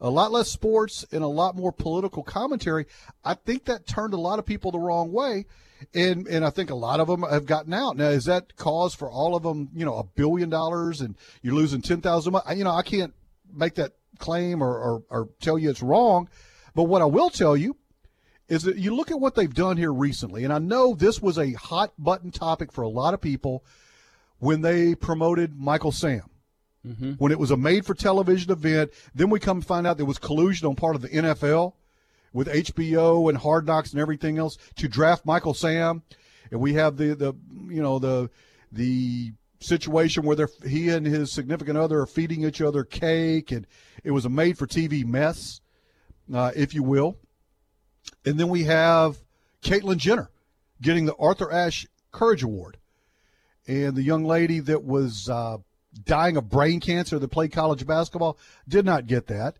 a 0.00 0.10
lot 0.10 0.32
less 0.32 0.50
sports 0.50 1.04
and 1.10 1.22
a 1.22 1.28
lot 1.28 1.56
more 1.56 1.72
political 1.72 2.22
commentary. 2.22 2.86
I 3.24 3.34
think 3.34 3.64
that 3.64 3.86
turned 3.86 4.14
a 4.14 4.20
lot 4.20 4.38
of 4.38 4.46
people 4.46 4.70
the 4.70 4.78
wrong 4.78 5.12
way, 5.12 5.46
and 5.94 6.26
and 6.28 6.44
I 6.44 6.50
think 6.50 6.70
a 6.70 6.74
lot 6.74 7.00
of 7.00 7.08
them 7.08 7.22
have 7.22 7.46
gotten 7.46 7.72
out. 7.74 7.96
Now, 7.96 8.08
is 8.08 8.24
that 8.26 8.56
cause 8.56 8.94
for 8.94 9.10
all 9.10 9.34
of 9.34 9.42
them? 9.42 9.70
You 9.74 9.84
know, 9.84 9.96
a 9.96 10.04
billion 10.04 10.50
dollars 10.50 11.00
and 11.00 11.16
you're 11.42 11.54
losing 11.54 11.82
ten 11.82 12.00
thousand. 12.00 12.36
You 12.54 12.64
know, 12.64 12.74
I 12.74 12.82
can't 12.82 13.14
make 13.52 13.74
that 13.74 13.92
claim 14.18 14.62
or, 14.62 14.78
or 14.78 15.02
or 15.10 15.28
tell 15.40 15.58
you 15.58 15.70
it's 15.70 15.82
wrong, 15.82 16.28
but 16.74 16.84
what 16.84 17.02
I 17.02 17.06
will 17.06 17.30
tell 17.30 17.56
you 17.56 17.76
is 18.48 18.62
that 18.62 18.78
you 18.78 18.94
look 18.94 19.10
at 19.10 19.20
what 19.20 19.34
they've 19.34 19.54
done 19.54 19.76
here 19.76 19.92
recently, 19.92 20.44
and 20.44 20.52
I 20.52 20.58
know 20.58 20.94
this 20.94 21.20
was 21.20 21.38
a 21.38 21.52
hot 21.52 21.92
button 21.98 22.30
topic 22.30 22.72
for 22.72 22.82
a 22.82 22.88
lot 22.88 23.14
of 23.14 23.20
people 23.20 23.64
when 24.38 24.62
they 24.62 24.94
promoted 24.94 25.58
Michael 25.58 25.92
Sam 25.92 26.22
when 27.18 27.32
it 27.32 27.38
was 27.38 27.50
a 27.50 27.56
made 27.56 27.84
for 27.84 27.94
television 27.94 28.50
event. 28.52 28.90
Then 29.14 29.30
we 29.30 29.40
come 29.40 29.60
find 29.60 29.86
out 29.86 29.96
there 29.96 30.06
was 30.06 30.18
collusion 30.18 30.66
on 30.66 30.76
part 30.76 30.96
of 30.96 31.02
the 31.02 31.08
NFL 31.08 31.74
with 32.32 32.48
HBO 32.48 33.28
and 33.28 33.38
Hard 33.38 33.66
Knocks 33.66 33.92
and 33.92 34.00
everything 34.00 34.38
else 34.38 34.56
to 34.76 34.88
draft 34.88 35.26
Michael 35.26 35.54
Sam. 35.54 36.02
And 36.50 36.60
we 36.60 36.74
have 36.74 36.96
the, 36.96 37.14
the 37.14 37.34
you 37.68 37.82
know, 37.82 37.98
the 37.98 38.30
the 38.72 39.32
situation 39.60 40.24
where 40.24 40.36
they're, 40.36 40.48
he 40.66 40.88
and 40.90 41.04
his 41.04 41.32
significant 41.32 41.76
other 41.76 42.00
are 42.00 42.06
feeding 42.06 42.44
each 42.44 42.60
other 42.60 42.84
cake, 42.84 43.50
and 43.50 43.66
it 44.04 44.12
was 44.12 44.24
a 44.24 44.28
made 44.30 44.56
for 44.56 44.66
TV 44.66 45.04
mess, 45.04 45.60
uh, 46.32 46.52
if 46.54 46.74
you 46.74 46.82
will. 46.82 47.16
And 48.28 48.38
then 48.38 48.50
we 48.50 48.64
have 48.64 49.16
Caitlyn 49.62 49.96
Jenner 49.96 50.28
getting 50.82 51.06
the 51.06 51.16
Arthur 51.16 51.50
Ashe 51.50 51.86
Courage 52.12 52.42
Award. 52.42 52.76
And 53.66 53.96
the 53.96 54.02
young 54.02 54.24
lady 54.24 54.60
that 54.60 54.84
was 54.84 55.30
uh, 55.30 55.56
dying 56.04 56.36
of 56.36 56.50
brain 56.50 56.78
cancer 56.80 57.18
that 57.18 57.28
played 57.28 57.52
college 57.52 57.86
basketball 57.86 58.36
did 58.68 58.84
not 58.84 59.06
get 59.06 59.28
that. 59.28 59.56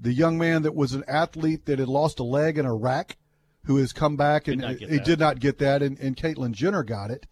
The 0.00 0.14
young 0.14 0.38
man 0.38 0.62
that 0.62 0.74
was 0.74 0.94
an 0.94 1.04
athlete 1.06 1.66
that 1.66 1.78
had 1.78 1.88
lost 1.88 2.18
a 2.18 2.22
leg 2.22 2.56
in 2.56 2.64
Iraq, 2.64 3.16
who 3.64 3.76
has 3.76 3.92
come 3.92 4.16
back 4.16 4.48
and 4.48 4.62
not 4.62 4.76
he 4.76 4.98
did 4.98 5.18
not 5.18 5.38
get 5.38 5.58
that, 5.58 5.82
and, 5.82 5.98
and 5.98 6.16
Caitlyn 6.16 6.52
Jenner 6.52 6.84
got 6.84 7.10
it. 7.10 7.26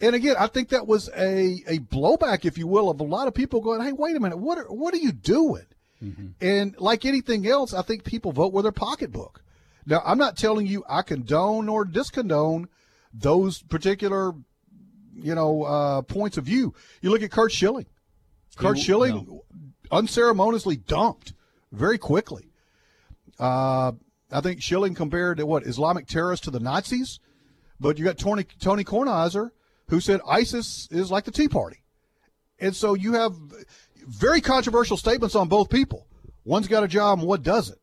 And 0.00 0.14
again, 0.14 0.36
I 0.38 0.46
think 0.46 0.70
that 0.70 0.86
was 0.86 1.10
a, 1.10 1.62
a 1.66 1.78
blowback, 1.78 2.46
if 2.46 2.56
you 2.56 2.66
will, 2.66 2.88
of 2.88 3.00
a 3.00 3.04
lot 3.04 3.28
of 3.28 3.34
people 3.34 3.60
going, 3.60 3.82
"Hey, 3.82 3.92
wait 3.92 4.16
a 4.16 4.20
minute, 4.20 4.38
what 4.38 4.56
are, 4.56 4.64
what 4.72 4.94
are 4.94 4.98
you 4.98 5.12
doing?" 5.12 5.66
And 6.40 6.74
like 6.78 7.04
anything 7.04 7.46
else, 7.46 7.74
I 7.74 7.82
think 7.82 8.04
people 8.04 8.32
vote 8.32 8.52
with 8.54 8.64
their 8.64 8.72
pocketbook. 8.72 9.42
Now, 9.86 10.02
I'm 10.04 10.18
not 10.18 10.36
telling 10.36 10.66
you 10.66 10.84
I 10.88 11.02
condone 11.02 11.68
or 11.68 11.84
discondone 11.84 12.66
those 13.14 13.62
particular, 13.62 14.32
you 15.14 15.34
know, 15.34 15.62
uh, 15.62 16.02
points 16.02 16.36
of 16.36 16.44
view. 16.44 16.74
You 17.00 17.10
look 17.10 17.22
at 17.22 17.30
Curt 17.30 17.52
Schilling. 17.52 17.86
Curt 18.56 18.78
Schilling 18.78 19.40
unceremoniously 19.90 20.76
dumped 20.76 21.34
very 21.72 21.98
quickly. 21.98 22.50
Uh, 23.38 23.92
I 24.30 24.40
think 24.40 24.62
Schilling 24.62 24.94
compared 24.94 25.38
to 25.38 25.46
what 25.46 25.66
Islamic 25.66 26.06
terrorists 26.06 26.44
to 26.44 26.50
the 26.50 26.60
Nazis, 26.60 27.20
but 27.78 27.98
you 27.98 28.04
got 28.04 28.18
Tony 28.18 28.44
Tony 28.44 28.82
Kornheiser 28.82 29.50
who 29.88 30.00
said 30.00 30.20
ISIS 30.28 30.88
is 30.90 31.12
like 31.12 31.24
the 31.24 31.30
Tea 31.30 31.48
Party, 31.48 31.82
and 32.58 32.74
so 32.74 32.94
you 32.94 33.12
have 33.12 33.36
very 34.06 34.40
controversial 34.40 34.96
statements 34.96 35.34
on 35.34 35.48
both 35.48 35.70
people. 35.70 36.06
One's 36.44 36.66
got 36.68 36.82
a 36.82 36.88
job 36.88 37.18
and 37.18 37.28
one 37.28 37.42
doesn't, 37.42 37.78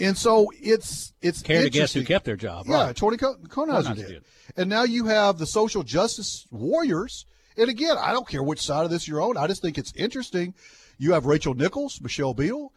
and 0.00 0.16
so 0.16 0.50
it's 0.60 1.12
it's 1.22 1.42
Care 1.42 1.62
to 1.62 1.70
guess 1.70 1.92
who 1.92 2.04
kept 2.04 2.24
their 2.24 2.36
job? 2.36 2.66
Yeah, 2.68 2.86
right. 2.86 2.96
Tony 2.96 3.16
Kornheiser 3.16 3.46
Kornheiser 3.48 3.94
did. 3.96 4.08
did. 4.08 4.24
And 4.56 4.68
now 4.68 4.82
you 4.84 5.06
have 5.06 5.38
the 5.38 5.46
social 5.46 5.82
justice 5.82 6.46
warriors. 6.50 7.26
And 7.56 7.68
again, 7.68 7.96
I 7.98 8.12
don't 8.12 8.26
care 8.28 8.42
which 8.42 8.60
side 8.60 8.84
of 8.84 8.90
this 8.90 9.06
you're 9.06 9.20
on. 9.22 9.36
I 9.36 9.46
just 9.46 9.60
think 9.62 9.76
it's 9.78 9.92
interesting. 9.94 10.54
You 10.98 11.12
have 11.12 11.26
Rachel 11.26 11.54
Nichols, 11.54 12.00
Michelle 12.00 12.34
Beadle, 12.34 12.72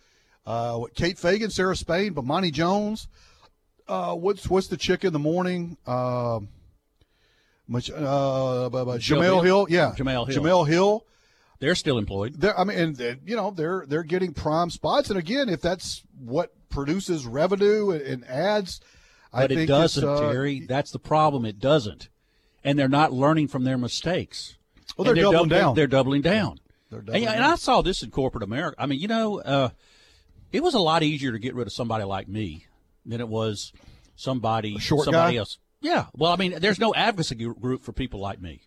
uh, 0.45 0.81
Kate 0.95 1.17
Fagan, 1.17 1.49
Sarah 1.49 1.75
Spain, 1.75 2.13
Bomani 2.13 2.51
Jones. 2.51 3.07
Uh, 3.87 4.15
what's 4.15 4.49
what's 4.49 4.67
the 4.67 4.77
chick 4.77 5.03
in 5.03 5.13
the 5.13 5.19
morning? 5.19 5.77
Uh, 5.85 6.39
Mich- 7.67 7.91
uh, 7.91 8.69
Michelle 8.71 8.97
Jemele? 8.99 9.43
Hill, 9.43 9.67
yeah, 9.69 9.93
Jemele 9.97 10.27
Hill. 10.27 10.43
Jemele 10.43 10.67
Hill. 10.67 11.05
They're 11.59 11.75
still 11.75 11.97
employed. 11.97 12.33
They're, 12.41 12.57
I 12.59 12.65
mean, 12.65 12.77
and 12.77 12.95
they- 12.95 13.19
you 13.25 13.35
know, 13.35 13.51
they're 13.51 13.85
they're 13.87 14.03
getting 14.03 14.33
prime 14.33 14.69
spots. 14.69 15.09
And 15.09 15.17
again, 15.17 15.47
if 15.49 15.61
that's 15.61 16.03
what 16.17 16.51
produces 16.73 17.25
revenue 17.25 17.91
and, 17.91 18.01
and 18.01 18.27
ads, 18.27 18.81
But 19.31 19.51
it 19.51 19.65
doesn't, 19.67 20.03
uh, 20.07 20.19
Terry. 20.31 20.61
That's 20.67 20.91
the 20.91 20.99
problem. 20.99 21.45
It 21.45 21.59
doesn't, 21.59 22.09
and 22.63 22.77
they're 22.77 22.87
not 22.89 23.13
learning 23.13 23.47
from 23.47 23.63
their 23.63 23.77
mistakes. 23.77 24.57
Well, 24.97 25.07
And 25.07 25.15
they're 25.17 25.23
doubling 25.23 25.49
doubling- 25.49 25.61
down. 25.61 25.75
They're 25.75 25.87
doubling 25.87 26.21
down. 26.21 26.59
They're 26.89 26.99
And, 26.99 27.07
doubling 27.07 27.27
and 27.27 27.37
down. 27.39 27.51
I 27.51 27.55
saw 27.55 27.81
this 27.81 28.03
in 28.03 28.11
corporate 28.11 28.43
America. 28.43 28.75
I 28.81 28.85
mean, 28.85 28.99
you 28.99 29.07
know, 29.07 29.39
uh, 29.41 29.69
it 30.51 30.61
was 30.61 30.73
a 30.73 30.79
lot 30.79 31.01
easier 31.03 31.31
to 31.31 31.39
get 31.39 31.55
rid 31.55 31.65
of 31.67 31.73
somebody 31.73 32.03
like 32.03 32.27
me 32.27 32.67
than 33.05 33.19
it 33.19 33.27
was 33.27 33.73
somebody 34.15 34.77
somebody 34.79 35.11
guy? 35.33 35.35
else. 35.35 35.57
Yeah. 35.81 36.05
Well, 36.13 36.31
I 36.31 36.35
mean, 36.35 36.59
there's 36.59 36.79
no 36.79 36.93
advocacy 36.93 37.35
group 37.35 37.83
for 37.83 37.91
people 37.91 38.19
like 38.19 38.39
me. 38.39 38.61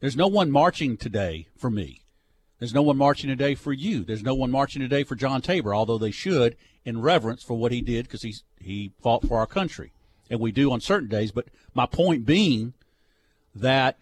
There's 0.00 0.16
no 0.16 0.28
one 0.28 0.50
marching 0.50 0.96
today 0.96 1.48
for 1.56 1.70
me. 1.70 2.02
There's 2.64 2.72
no 2.72 2.80
one 2.80 2.96
marching 2.96 3.28
today 3.28 3.54
for 3.54 3.74
you. 3.74 4.04
There's 4.04 4.22
no 4.22 4.34
one 4.34 4.50
marching 4.50 4.80
today 4.80 5.04
for 5.04 5.16
John 5.16 5.42
Tabor, 5.42 5.74
although 5.74 5.98
they 5.98 6.10
should 6.10 6.56
in 6.82 7.02
reverence 7.02 7.42
for 7.42 7.52
what 7.58 7.72
he 7.72 7.82
did 7.82 8.06
because 8.06 8.22
he's 8.22 8.42
he 8.58 8.92
fought 9.02 9.28
for 9.28 9.36
our 9.36 9.46
country, 9.46 9.92
and 10.30 10.40
we 10.40 10.50
do 10.50 10.72
on 10.72 10.80
certain 10.80 11.10
days. 11.10 11.30
But 11.30 11.48
my 11.74 11.84
point 11.84 12.24
being 12.24 12.72
that 13.54 13.98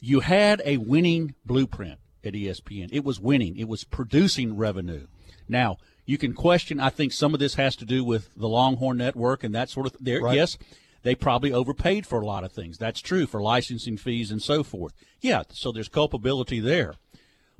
you 0.00 0.20
had 0.20 0.62
a 0.64 0.78
winning 0.78 1.34
blueprint 1.44 1.98
at 2.24 2.32
ESPN. 2.32 2.88
It 2.92 3.04
was 3.04 3.20
winning. 3.20 3.58
It 3.58 3.68
was 3.68 3.84
producing 3.84 4.56
revenue. 4.56 5.06
Now 5.46 5.76
you 6.06 6.16
can 6.16 6.32
question. 6.32 6.80
I 6.80 6.88
think 6.88 7.12
some 7.12 7.34
of 7.34 7.40
this 7.40 7.56
has 7.56 7.76
to 7.76 7.84
do 7.84 8.02
with 8.02 8.30
the 8.34 8.48
Longhorn 8.48 8.96
Network 8.96 9.44
and 9.44 9.54
that 9.54 9.68
sort 9.68 9.86
of. 9.88 9.96
There, 10.00 10.22
Right. 10.22 10.34
yes, 10.36 10.56
they 11.02 11.14
probably 11.14 11.52
overpaid 11.52 12.06
for 12.06 12.22
a 12.22 12.26
lot 12.26 12.42
of 12.42 12.52
things. 12.52 12.78
That's 12.78 13.00
true 13.00 13.26
for 13.26 13.42
licensing 13.42 13.98
fees 13.98 14.30
and 14.30 14.42
so 14.42 14.62
forth. 14.62 14.94
Yeah, 15.20 15.42
so 15.50 15.70
there's 15.72 15.88
culpability 15.88 16.58
there, 16.58 16.94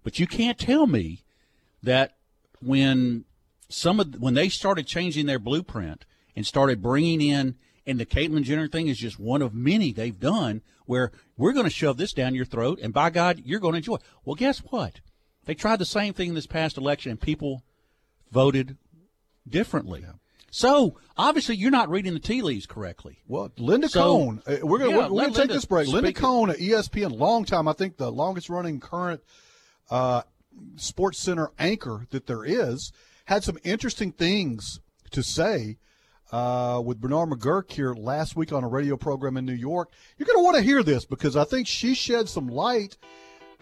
but 0.07 0.21
you 0.21 0.27
can't 0.29 0.57
tell 0.57 0.87
me 0.87 1.25
that 1.83 2.13
when 2.63 3.25
some 3.69 3.99
of 3.99 4.15
when 4.21 4.35
they 4.35 4.49
started 4.49 4.87
changing 4.87 5.27
their 5.27 5.41
blueprint 5.41 6.05
and 6.37 6.47
started 6.47 6.81
bringing 6.81 7.21
in 7.21 7.57
And 7.85 7.99
the 7.99 8.07
Caitlyn 8.07 8.45
Jenner 8.45 8.69
thing 8.69 8.87
is 8.87 8.99
just 8.99 9.19
one 9.19 9.43
of 9.43 9.53
many 9.53 9.93
they've 9.93 10.19
done 10.19 10.63
where 10.85 11.11
we're 11.37 11.53
going 11.53 11.65
to 11.67 11.71
shove 11.71 11.97
this 11.97 12.13
down 12.13 12.37
your 12.37 12.45
throat, 12.45 12.79
and 12.83 12.93
by 12.95 13.11
God, 13.11 13.43
you're 13.45 13.59
going 13.59 13.73
to 13.73 13.79
enjoy. 13.79 13.97
it. 13.97 14.03
Well, 14.25 14.37
guess 14.37 14.59
what? 14.59 15.01
They 15.45 15.55
tried 15.55 15.81
the 15.81 15.85
same 15.85 16.13
thing 16.15 16.35
this 16.35 16.47
past 16.47 16.77
election, 16.79 17.11
and 17.11 17.21
people 17.21 17.63
voted 18.31 18.77
differently. 19.49 20.05
So 20.51 20.99
obviously, 21.17 21.57
you're 21.57 21.71
not 21.73 21.91
reading 21.91 22.15
the 22.15 22.21
tea 22.21 22.43
leaves 22.43 22.67
correctly. 22.67 23.19
Well, 23.27 23.51
Linda 23.59 23.89
So- 23.89 24.01
Cohn, 24.03 24.43
uh, 24.47 24.57
we're 24.63 24.79
going 24.79 24.91
Yeah, 24.97 25.09
to 25.09 25.13
we're, 25.13 25.21
going 25.23 25.25
to 25.25 25.27
take 25.31 25.39
Linda 25.39 25.55
this 25.55 25.65
break. 25.65 25.89
Linda. 25.89 26.13
Cohn 26.13 26.51
at 26.51 26.59
ESPN, 26.59 27.19
long 27.19 27.45
time. 27.45 27.67
I 27.69 27.73
think 27.73 27.97
the 27.97 28.11
longest 28.13 28.49
running 28.49 28.79
current 28.81 29.21
uh, 29.91 30.23
Sports 30.77 31.19
Center 31.19 31.51
anchor 31.59 32.07
that 32.11 32.27
there 32.27 32.45
is, 32.45 32.93
had 33.27 33.45
some 33.45 33.59
interesting 33.65 34.13
things 34.13 34.81
to 35.11 35.23
say 35.23 35.79
uh, 36.33 36.81
with 36.85 37.01
Bernard 37.01 37.31
McGuirk 37.31 37.71
here 37.71 37.95
last 37.95 38.37
week 38.37 38.53
on 38.53 38.65
a 38.65 38.69
radio 38.69 38.97
program 38.97 39.37
in 39.37 39.45
New 39.45 39.53
York. 39.53 39.91
You're 40.19 40.27
going 40.27 40.39
to 40.39 40.45
want 40.45 40.57
to 40.57 40.63
hear 40.63 40.83
this 40.83 41.05
because 41.05 41.37
I 41.37 41.45
think 41.45 41.67
she 41.67 41.95
shed 41.95 42.29
some 42.29 42.49
light 42.49 42.97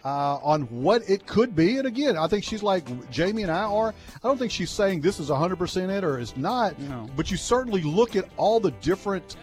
uh, 0.03 0.37
on 0.37 0.63
what 0.63 1.07
it 1.09 1.25
could 1.25 1.55
be. 1.55 1.77
And 1.77 1.87
again, 1.87 2.15
I 2.15 2.27
think 2.27 2.43
she's 2.43 2.61
like 2.63 3.09
Jamie 3.09 3.41
and 3.41 3.51
I 3.51 3.63
are. 3.63 3.89
I 3.89 4.27
don't 4.27 4.37
think 4.37 4.51
she's 4.51 4.69
saying 4.69 5.01
this 5.01 5.19
is 5.19 5.29
100% 5.29 5.89
it 5.89 6.03
or 6.03 6.19
it's 6.19 6.37
not. 6.37 6.75
But 7.15 7.31
you 7.31 7.37
certainly 7.37 7.81
look 7.81 8.15
at 8.15 8.25
all 8.37 8.59
the 8.59 8.71
different 8.71 9.35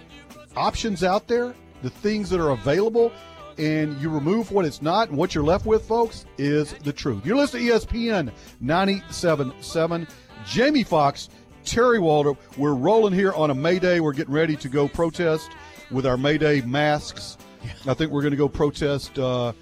options 0.57 1.03
out 1.03 1.27
there, 1.27 1.55
the 1.83 1.91
things 1.91 2.31
that 2.31 2.41
are 2.41 2.51
available, 2.51 3.13
and 3.59 3.99
you 4.01 4.09
remove 4.09 4.51
what 4.51 4.65
it's 4.65 4.83
not, 4.83 5.09
and 5.09 5.17
what 5.19 5.35
you're 5.35 5.45
left 5.45 5.67
with, 5.67 5.85
folks, 5.85 6.25
is 6.39 6.73
the 6.85 6.93
truth. 6.93 7.25
You're 7.27 7.37
listening 7.37 7.67
to 7.69 7.73
ESPN 7.75 8.33
97.7. 8.63 10.09
Jamie 10.47 10.83
Fox, 10.85 11.29
Terry 11.65 11.99
Walter. 11.99 12.33
We're 12.57 12.75
rolling 12.75 13.13
here 13.13 13.33
on 13.33 13.51
a 13.51 13.55
May 13.55 13.79
Day. 13.79 14.01
We're 14.01 14.13
getting 14.13 14.35
ready 14.35 14.57
to 14.57 14.69
go 14.69 14.89
protest 14.89 15.51
with 15.91 16.07
our 16.07 16.17
May 16.17 16.39
Day 16.39 16.61
masks. 16.63 17.39
I 17.87 17.95
think 17.95 18.11
we're 18.11 18.23
going 18.23 18.33
to 18.33 18.37
go 18.37 18.49
protest 18.49 19.19
uh, 19.19 19.53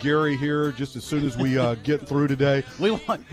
Gary 0.00 0.36
here 0.36 0.70
just 0.72 0.94
as 0.94 1.04
soon 1.04 1.26
as 1.26 1.36
we 1.36 1.58
uh, 1.58 1.74
get 1.82 2.06
through 2.06 2.28
today. 2.28 2.62
We 2.78 2.92
want. 2.92 3.24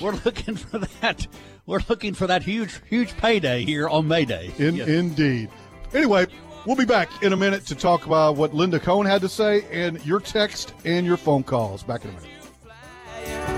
We're 0.00 0.12
looking 0.24 0.56
for 0.56 0.78
that. 0.78 1.26
We're 1.66 1.80
looking 1.88 2.14
for 2.14 2.26
that 2.26 2.42
huge, 2.42 2.80
huge 2.88 3.16
payday 3.18 3.64
here 3.64 3.88
on 3.88 4.08
May 4.08 4.24
Day. 4.24 4.50
In, 4.58 4.74
Yes. 4.76 4.88
Indeed. 4.88 5.50
Anyway, 5.94 6.26
we'll 6.66 6.76
be 6.76 6.84
back 6.84 7.22
in 7.22 7.32
a 7.32 7.36
minute 7.36 7.66
to 7.66 7.74
talk 7.74 8.06
about 8.06 8.36
what 8.36 8.54
Linda 8.54 8.80
Cohn 8.80 9.06
had 9.06 9.20
to 9.22 9.28
say 9.28 9.64
and 9.70 10.04
your 10.04 10.20
text 10.20 10.74
and 10.84 11.06
your 11.06 11.16
phone 11.16 11.42
calls. 11.42 11.82
Back 11.82 12.04
in 12.04 12.10
a 12.10 12.14
minute. 12.14 13.57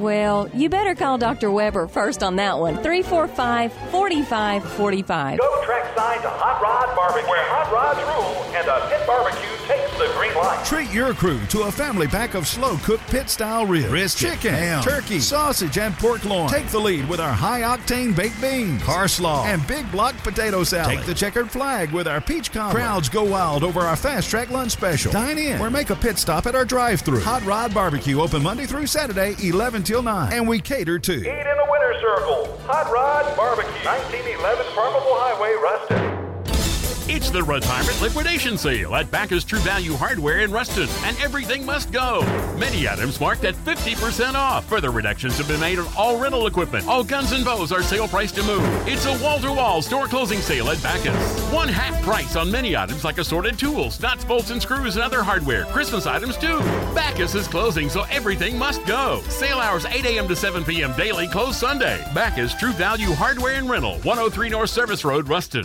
Well, 0.00 0.48
you 0.54 0.70
better 0.70 0.94
call 0.94 1.18
Dr. 1.18 1.50
Weber 1.50 1.86
first 1.86 2.22
on 2.22 2.36
that 2.36 2.58
one. 2.58 2.76
345 2.76 3.70
4545. 3.90 5.38
Go 5.38 5.64
trackside 5.66 6.22
to 6.22 6.30
Hot 6.30 6.62
Rod 6.62 6.96
Barbecue, 6.96 7.28
where 7.28 7.44
hot 7.44 7.68
rods 7.70 8.00
rule 8.08 8.56
and 8.56 8.66
a 8.66 8.88
pit 8.88 9.06
barbecue 9.06 9.49
Treat 10.70 10.92
your 10.92 11.14
crew 11.14 11.44
to 11.46 11.62
a 11.62 11.72
family 11.72 12.06
pack 12.06 12.34
of 12.34 12.46
slow 12.46 12.76
cooked 12.76 13.04
pit 13.10 13.28
style 13.28 13.66
ribs, 13.66 13.88
Brisket, 13.88 14.34
chicken, 14.34 14.54
ham, 14.54 14.84
turkey, 14.84 15.18
sausage, 15.18 15.76
and 15.78 15.92
pork 15.94 16.24
loin. 16.24 16.48
Take 16.48 16.68
the 16.68 16.78
lead 16.78 17.08
with 17.08 17.18
our 17.18 17.32
high 17.32 17.62
octane 17.62 18.14
baked 18.14 18.40
beans, 18.40 18.80
car 18.84 19.08
slaw, 19.08 19.44
and 19.46 19.66
big 19.66 19.90
block 19.90 20.14
potato 20.18 20.62
salad. 20.62 20.98
Take 20.98 21.06
the 21.06 21.14
checkered 21.14 21.50
flag 21.50 21.90
with 21.90 22.06
our 22.06 22.20
peach 22.20 22.52
cobbler. 22.52 22.78
Crowds 22.78 23.08
go 23.08 23.24
wild 23.24 23.64
over 23.64 23.80
our 23.80 23.96
fast 23.96 24.30
track 24.30 24.50
lunch 24.50 24.70
special. 24.70 25.10
Dine 25.10 25.38
in 25.38 25.60
or 25.60 25.70
make 25.70 25.90
a 25.90 25.96
pit 25.96 26.18
stop 26.18 26.46
at 26.46 26.54
our 26.54 26.64
drive 26.64 27.00
through. 27.00 27.18
Hot 27.22 27.44
Rod 27.44 27.74
Barbecue 27.74 28.20
open 28.20 28.40
Monday 28.40 28.66
through 28.66 28.86
Saturday, 28.86 29.34
11 29.42 29.82
till 29.82 30.04
9. 30.04 30.32
And 30.32 30.46
we 30.46 30.60
cater 30.60 31.00
to. 31.00 31.12
Eat 31.12 31.26
in 31.26 31.56
the 31.56 31.66
winter 31.68 31.94
circle. 32.00 32.56
Hot 32.66 32.88
Rod 32.92 33.36
Barbecue, 33.36 33.72
1911 33.84 34.66
Farmerville 34.66 35.18
Highway, 35.18 35.56
Ruston. 35.60 36.09
It's 37.12 37.28
the 37.28 37.42
retirement 37.42 38.00
liquidation 38.00 38.56
sale 38.56 38.94
at 38.94 39.10
Backus 39.10 39.42
True 39.42 39.58
Value 39.58 39.94
Hardware 39.94 40.38
in 40.42 40.52
Ruston, 40.52 40.88
and 41.02 41.20
everything 41.20 41.66
must 41.66 41.90
go. 41.90 42.20
Many 42.56 42.88
items 42.88 43.20
marked 43.20 43.42
at 43.42 43.56
50% 43.56 44.34
off. 44.34 44.64
Further 44.66 44.92
reductions 44.92 45.36
have 45.38 45.48
been 45.48 45.58
made 45.58 45.80
on 45.80 45.88
all 45.96 46.20
rental 46.20 46.46
equipment. 46.46 46.86
All 46.86 47.02
guns 47.02 47.32
and 47.32 47.44
bows 47.44 47.72
are 47.72 47.82
sale 47.82 48.06
price 48.06 48.30
to 48.30 48.44
move. 48.44 48.62
It's 48.86 49.06
a 49.06 49.18
wall-to-wall 49.24 49.82
store 49.82 50.06
closing 50.06 50.38
sale 50.38 50.70
at 50.70 50.80
Backus. 50.84 51.52
One 51.52 51.66
half 51.66 52.00
price 52.04 52.36
on 52.36 52.48
many 52.48 52.76
items 52.76 53.02
like 53.02 53.18
assorted 53.18 53.58
tools, 53.58 54.00
nuts, 54.00 54.24
bolts, 54.24 54.50
and 54.50 54.62
screws, 54.62 54.94
and 54.94 55.02
other 55.02 55.24
hardware. 55.24 55.64
Christmas 55.64 56.06
items 56.06 56.36
too. 56.36 56.60
Backus 56.94 57.34
is 57.34 57.48
closing, 57.48 57.88
so 57.88 58.04
everything 58.04 58.56
must 58.56 58.86
go. 58.86 59.20
Sale 59.22 59.58
hours 59.58 59.84
8 59.84 60.06
a.m. 60.06 60.28
to 60.28 60.36
7 60.36 60.62
p.m. 60.62 60.94
daily, 60.96 61.26
closed 61.26 61.58
Sunday. 61.58 62.04
Backus 62.14 62.54
True 62.54 62.72
Value 62.72 63.10
Hardware 63.10 63.56
and 63.56 63.68
Rental, 63.68 63.94
103 64.02 64.48
North 64.48 64.70
Service 64.70 65.04
Road, 65.04 65.28
Ruston. 65.28 65.64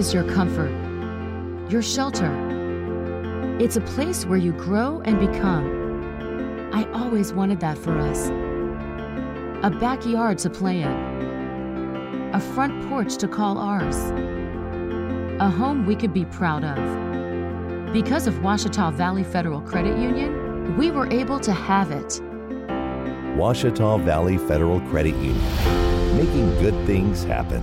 Is 0.00 0.14
your 0.14 0.24
comfort, 0.24 0.70
your 1.70 1.82
shelter. 1.82 2.32
It's 3.60 3.76
a 3.76 3.82
place 3.82 4.24
where 4.24 4.38
you 4.38 4.52
grow 4.52 5.02
and 5.04 5.20
become. 5.20 6.70
I 6.72 6.90
always 6.92 7.34
wanted 7.34 7.60
that 7.60 7.76
for 7.76 7.98
us. 7.98 8.28
A 9.62 9.68
backyard 9.68 10.38
to 10.38 10.48
play 10.48 10.80
in, 10.80 12.30
a 12.32 12.40
front 12.40 12.88
porch 12.88 13.18
to 13.18 13.28
call 13.28 13.58
ours, 13.58 13.96
a 15.38 15.50
home 15.50 15.84
we 15.84 15.94
could 15.94 16.14
be 16.14 16.24
proud 16.24 16.64
of. 16.64 17.92
Because 17.92 18.26
of 18.26 18.32
Ouachita 18.36 18.94
Valley 18.94 19.22
Federal 19.22 19.60
Credit 19.60 19.98
Union, 19.98 20.78
we 20.78 20.90
were 20.90 21.12
able 21.12 21.40
to 21.40 21.52
have 21.52 21.90
it. 21.90 22.22
Ouachita 23.36 24.02
Valley 24.02 24.38
Federal 24.38 24.80
Credit 24.88 25.14
Union, 25.16 26.16
making 26.16 26.48
good 26.62 26.86
things 26.86 27.22
happen. 27.22 27.62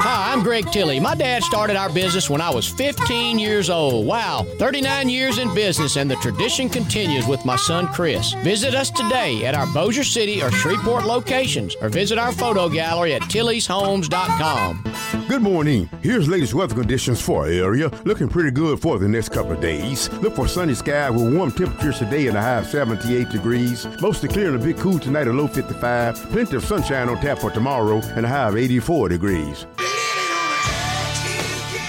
Hi, 0.00 0.32
I'm 0.32 0.44
Greg 0.44 0.70
Tilley. 0.70 1.00
My 1.00 1.16
dad 1.16 1.42
started 1.42 1.74
our 1.74 1.88
business 1.92 2.30
when 2.30 2.40
I 2.40 2.50
was 2.50 2.68
15 2.68 3.36
years 3.36 3.68
old. 3.68 4.06
Wow, 4.06 4.46
39 4.58 5.08
years 5.08 5.38
in 5.38 5.52
business, 5.56 5.96
and 5.96 6.08
the 6.08 6.14
tradition 6.16 6.68
continues 6.68 7.26
with 7.26 7.44
my 7.44 7.56
son 7.56 7.88
Chris. 7.88 8.32
Visit 8.44 8.76
us 8.76 8.90
today 8.90 9.44
at 9.44 9.56
our 9.56 9.66
Bossier 9.66 10.04
City 10.04 10.40
or 10.40 10.52
Shreveport 10.52 11.04
locations, 11.04 11.74
or 11.80 11.88
visit 11.88 12.16
our 12.16 12.30
photo 12.30 12.68
gallery 12.68 13.14
at 13.14 13.22
tillyshomes.com. 13.22 14.84
Good 15.28 15.42
morning. 15.42 15.90
Here's 16.00 16.28
latest 16.28 16.54
weather 16.54 16.76
conditions 16.76 17.20
for 17.20 17.42
our 17.42 17.48
area. 17.50 17.90
Looking 18.04 18.28
pretty 18.28 18.52
good 18.52 18.80
for 18.80 19.00
the 19.00 19.08
next 19.08 19.30
couple 19.30 19.52
of 19.52 19.60
days. 19.60 20.08
Look 20.20 20.36
for 20.36 20.46
sunny 20.46 20.74
sky 20.74 21.10
with 21.10 21.34
warm 21.34 21.50
temperatures 21.50 21.98
today 21.98 22.28
and 22.28 22.36
a 22.36 22.40
high 22.40 22.58
of 22.58 22.66
78 22.66 23.30
degrees. 23.30 23.86
Mostly 24.00 24.28
clear 24.28 24.54
and 24.54 24.62
a 24.62 24.64
bit 24.64 24.78
cool 24.78 25.00
tonight, 25.00 25.26
a 25.26 25.32
low 25.32 25.48
55. 25.48 26.30
Plenty 26.30 26.56
of 26.56 26.64
sunshine 26.64 27.08
on 27.08 27.16
tap 27.20 27.40
for 27.40 27.50
tomorrow 27.50 28.00
and 28.14 28.24
a 28.24 28.28
high 28.28 28.48
of 28.48 28.56
84 28.56 29.08
degrees. 29.08 29.66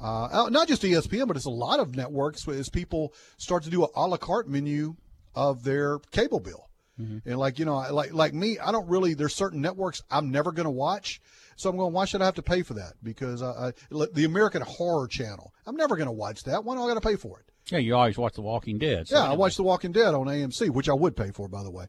Uh, 0.00 0.48
not 0.50 0.66
just 0.66 0.82
ESPN, 0.82 1.28
but 1.28 1.36
it's 1.36 1.46
a 1.46 1.50
lot 1.50 1.78
of 1.78 1.94
networks 1.94 2.48
as 2.48 2.68
people 2.68 3.14
start 3.36 3.62
to 3.62 3.70
do 3.70 3.84
a 3.84 3.88
a 3.94 4.08
la 4.08 4.16
carte 4.16 4.48
menu 4.48 4.96
of 5.32 5.62
their 5.62 6.00
cable 6.10 6.40
bill. 6.40 6.68
And 6.98 7.36
like 7.38 7.58
you 7.58 7.64
know, 7.64 7.78
like 7.92 8.12
like 8.12 8.32
me, 8.34 8.58
I 8.60 8.70
don't 8.70 8.88
really. 8.88 9.14
There's 9.14 9.34
certain 9.34 9.60
networks 9.60 10.02
I'm 10.10 10.30
never 10.30 10.52
going 10.52 10.66
to 10.66 10.70
watch. 10.70 11.20
So 11.56 11.68
I'm 11.68 11.76
going. 11.76 11.92
Why 11.92 12.04
should 12.04 12.22
I 12.22 12.26
have 12.26 12.34
to 12.36 12.42
pay 12.42 12.62
for 12.62 12.74
that? 12.74 12.92
Because 13.02 13.42
I, 13.42 13.68
I, 13.68 13.72
the 14.12 14.24
American 14.24 14.62
Horror 14.62 15.08
Channel, 15.08 15.52
I'm 15.66 15.74
never 15.76 15.96
going 15.96 16.06
to 16.06 16.12
watch 16.12 16.44
that. 16.44 16.64
Why 16.64 16.76
do 16.76 16.82
I 16.82 16.88
got 16.88 16.94
to 17.02 17.08
pay 17.08 17.16
for 17.16 17.40
it? 17.40 17.46
Yeah, 17.72 17.78
you 17.78 17.94
always 17.96 18.16
watch 18.18 18.34
The 18.34 18.42
Walking 18.42 18.78
Dead. 18.78 19.08
so 19.08 19.16
Yeah, 19.16 19.22
I 19.22 19.24
anyway. 19.26 19.38
watched 19.38 19.56
The 19.56 19.62
Walking 19.64 19.92
Dead 19.92 20.14
on 20.14 20.26
AMC, 20.26 20.70
which 20.70 20.88
I 20.88 20.94
would 20.94 21.16
pay 21.16 21.30
for, 21.30 21.48
by 21.48 21.62
the 21.62 21.70
way. 21.70 21.86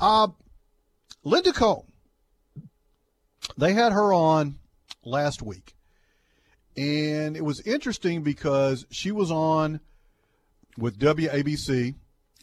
Uh, 0.00 0.28
Linda 1.24 1.52
Cohn, 1.52 1.82
they 3.58 3.72
had 3.72 3.92
her 3.92 4.12
on 4.12 4.56
last 5.04 5.42
week, 5.42 5.74
and 6.76 7.36
it 7.36 7.44
was 7.44 7.60
interesting 7.60 8.22
because 8.22 8.86
she 8.90 9.10
was 9.12 9.30
on 9.30 9.80
with 10.78 10.98
WABC 10.98 11.94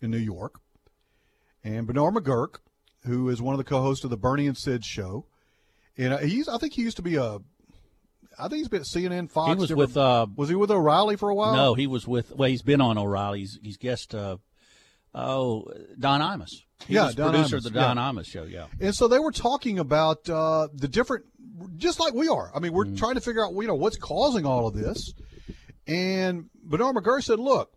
in 0.01 0.11
New 0.11 0.17
York, 0.17 0.59
and 1.63 1.87
Bernard 1.87 2.15
McGuirk, 2.15 2.59
who 3.05 3.29
is 3.29 3.41
one 3.41 3.53
of 3.53 3.57
the 3.57 3.63
co-hosts 3.63 4.03
of 4.03 4.09
the 4.09 4.17
Bernie 4.17 4.47
and 4.47 4.57
Sid 4.57 4.83
show, 4.85 5.25
and 5.97 6.13
uh, 6.13 6.17
he's 6.19 6.47
I 6.47 6.57
think 6.57 6.73
he 6.73 6.81
used 6.81 6.97
to 6.97 7.03
be 7.03 7.15
a. 7.15 7.39
I 8.39 8.47
think 8.47 8.59
he's 8.59 8.67
been 8.67 8.81
at 8.81 8.87
CNN, 8.87 9.29
Fox. 9.29 9.49
He 9.49 9.55
was 9.55 9.73
with. 9.73 9.95
Uh, 9.95 10.25
was 10.35 10.49
he 10.49 10.55
with 10.55 10.71
O'Reilly 10.71 11.15
for 11.15 11.29
a 11.29 11.35
while? 11.35 11.55
No, 11.55 11.73
he 11.75 11.87
was 11.87 12.07
with. 12.07 12.31
Well, 12.35 12.49
he's 12.49 12.63
been 12.63 12.81
on 12.81 12.97
O'Reilly. 12.97 13.39
He's, 13.39 13.59
he's 13.61 13.77
guest. 13.77 14.15
Uh, 14.15 14.37
oh, 15.13 15.65
Don 15.99 16.19
Imus. 16.21 16.51
He 16.87 16.95
Yeah, 16.95 17.11
Don 17.15 17.31
producer 17.31 17.57
Imus, 17.57 17.59
of 17.59 17.63
the 17.63 17.69
Don 17.79 17.97
yeah. 17.97 18.11
Imus 18.11 18.25
show. 18.25 18.43
Yeah. 18.43 18.67
And 18.79 18.95
so 18.95 19.07
they 19.07 19.19
were 19.19 19.31
talking 19.31 19.77
about 19.77 20.27
uh, 20.29 20.67
the 20.73 20.87
different, 20.87 21.25
just 21.77 21.99
like 21.99 22.13
we 22.13 22.27
are. 22.27 22.51
I 22.55 22.59
mean, 22.59 22.73
we're 22.73 22.85
trying 22.95 23.15
to 23.15 23.21
figure 23.21 23.45
out, 23.45 23.53
you 23.53 23.67
know, 23.67 23.75
what's 23.75 23.97
causing 23.97 24.45
all 24.45 24.67
of 24.67 24.73
this. 24.73 25.13
And 25.85 26.49
Bernard 26.63 26.95
McGuirk 26.95 27.23
said, 27.23 27.39
look, 27.39 27.71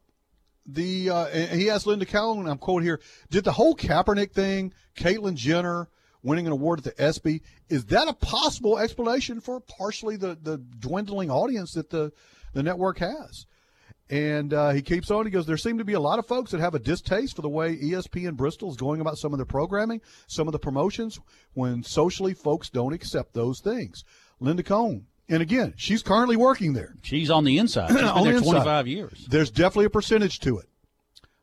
the 0.67 1.11
uh, 1.11 1.27
he 1.27 1.71
asked 1.71 1.87
Linda 1.87 2.07
and 2.13 2.49
I'm 2.49 2.59
quoting 2.59 2.87
here, 2.87 3.01
did 3.31 3.45
the 3.45 3.53
whole 3.53 3.75
Kaepernick 3.75 4.33
thing, 4.33 4.73
Caitlyn 4.97 5.35
Jenner 5.35 5.89
winning 6.23 6.47
an 6.47 6.53
award 6.53 6.81
at 6.81 6.85
the 6.85 7.03
ESPY, 7.03 7.41
is 7.69 7.85
that 7.87 8.09
a 8.09 8.13
possible 8.13 8.79
explanation 8.79 9.41
for 9.41 9.61
partially 9.61 10.17
the, 10.17 10.37
the 10.43 10.59
dwindling 10.59 11.31
audience 11.31 11.73
that 11.75 11.91
the, 11.91 12.13
the 12.53 12.63
network 12.63 12.99
has? 12.99 13.47
And 14.09 14.53
uh, 14.53 14.71
he 14.71 14.83
keeps 14.83 15.11
on. 15.11 15.25
He 15.25 15.31
goes, 15.31 15.47
There 15.47 15.57
seem 15.57 15.79
to 15.79 15.85
be 15.85 15.95
a 15.95 16.01
lot 16.01 16.19
of 16.19 16.27
folks 16.27 16.51
that 16.53 16.61
have 16.61 16.75
a 16.75 16.81
distaste 16.81 17.37
for 17.37 17.43
the 17.43 17.49
way 17.49 17.77
ESPN 17.77 18.37
Bristol 18.37 18.71
is 18.71 18.77
going 18.77 19.01
about 19.01 19.19
some 19.19 19.33
of 19.33 19.39
their 19.39 19.47
programming, 19.47 20.01
some 20.29 20.47
of 20.47 20.53
the 20.53 20.59
promotions, 20.59 21.19
when 21.55 21.83
socially 21.83 22.35
folks 22.35 22.71
don't 22.71 22.93
accept 22.93 23.35
those 23.35 23.61
things. 23.61 24.05
Linda 24.39 24.63
Cohn. 24.63 25.07
And 25.29 25.43
again, 25.43 25.75
she's 25.77 26.03
currently 26.03 26.37
working 26.37 26.73
there. 26.73 26.95
She's 27.03 27.31
on 27.31 27.45
the 27.45 27.59
inside. 27.59 27.89
She's 27.89 27.97
been 27.97 28.05
On 28.05 28.19
the 28.19 28.31
there 28.31 28.39
inside. 28.39 28.51
25 28.51 28.87
years. 28.87 29.27
There's 29.29 29.51
definitely 29.51 29.87
a 29.87 29.91
percentage 29.91 30.41
to 30.41 30.59
it. 30.59 30.67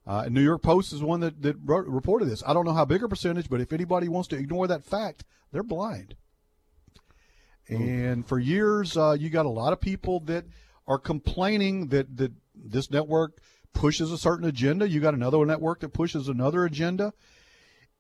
Uh, 0.06 0.28
New 0.30 0.42
York 0.42 0.62
Post 0.62 0.94
is 0.94 1.02
one 1.02 1.22
that, 1.22 1.42
that 1.42 1.56
wrote, 1.64 1.88
reported 1.88 2.26
this. 2.26 2.44
I 2.46 2.54
don't 2.54 2.66
know 2.66 2.74
how 2.74 2.86
big 2.86 3.04
a 3.04 3.08
percentage, 3.08 3.50
but 3.50 3.62
if 3.62 3.72
anybody 3.72 4.10
wants 4.10 4.28
to 4.30 4.38
ignore 4.38 4.68
that 4.68 4.84
fact, 4.84 5.24
they're 5.52 5.64
blind. 5.64 6.16
And 7.70 8.28
for 8.28 8.38
years, 8.38 8.98
uh, 8.98 9.16
you 9.18 9.30
got 9.30 9.46
a 9.46 9.50
lot 9.50 9.72
of 9.72 9.80
people 9.80 10.20
that 10.22 10.46
are 10.88 10.98
complaining 10.98 11.88
that, 11.88 12.18
that 12.18 12.34
this 12.54 12.92
network 12.92 13.40
pushes 13.74 14.12
a 14.12 14.18
certain 14.18 14.46
agenda. 14.46 14.88
You 14.88 15.00
got 15.00 15.14
another 15.14 15.46
network 15.46 15.80
that 15.80 15.94
pushes 15.94 16.28
another 16.28 16.66
agenda. 16.66 17.14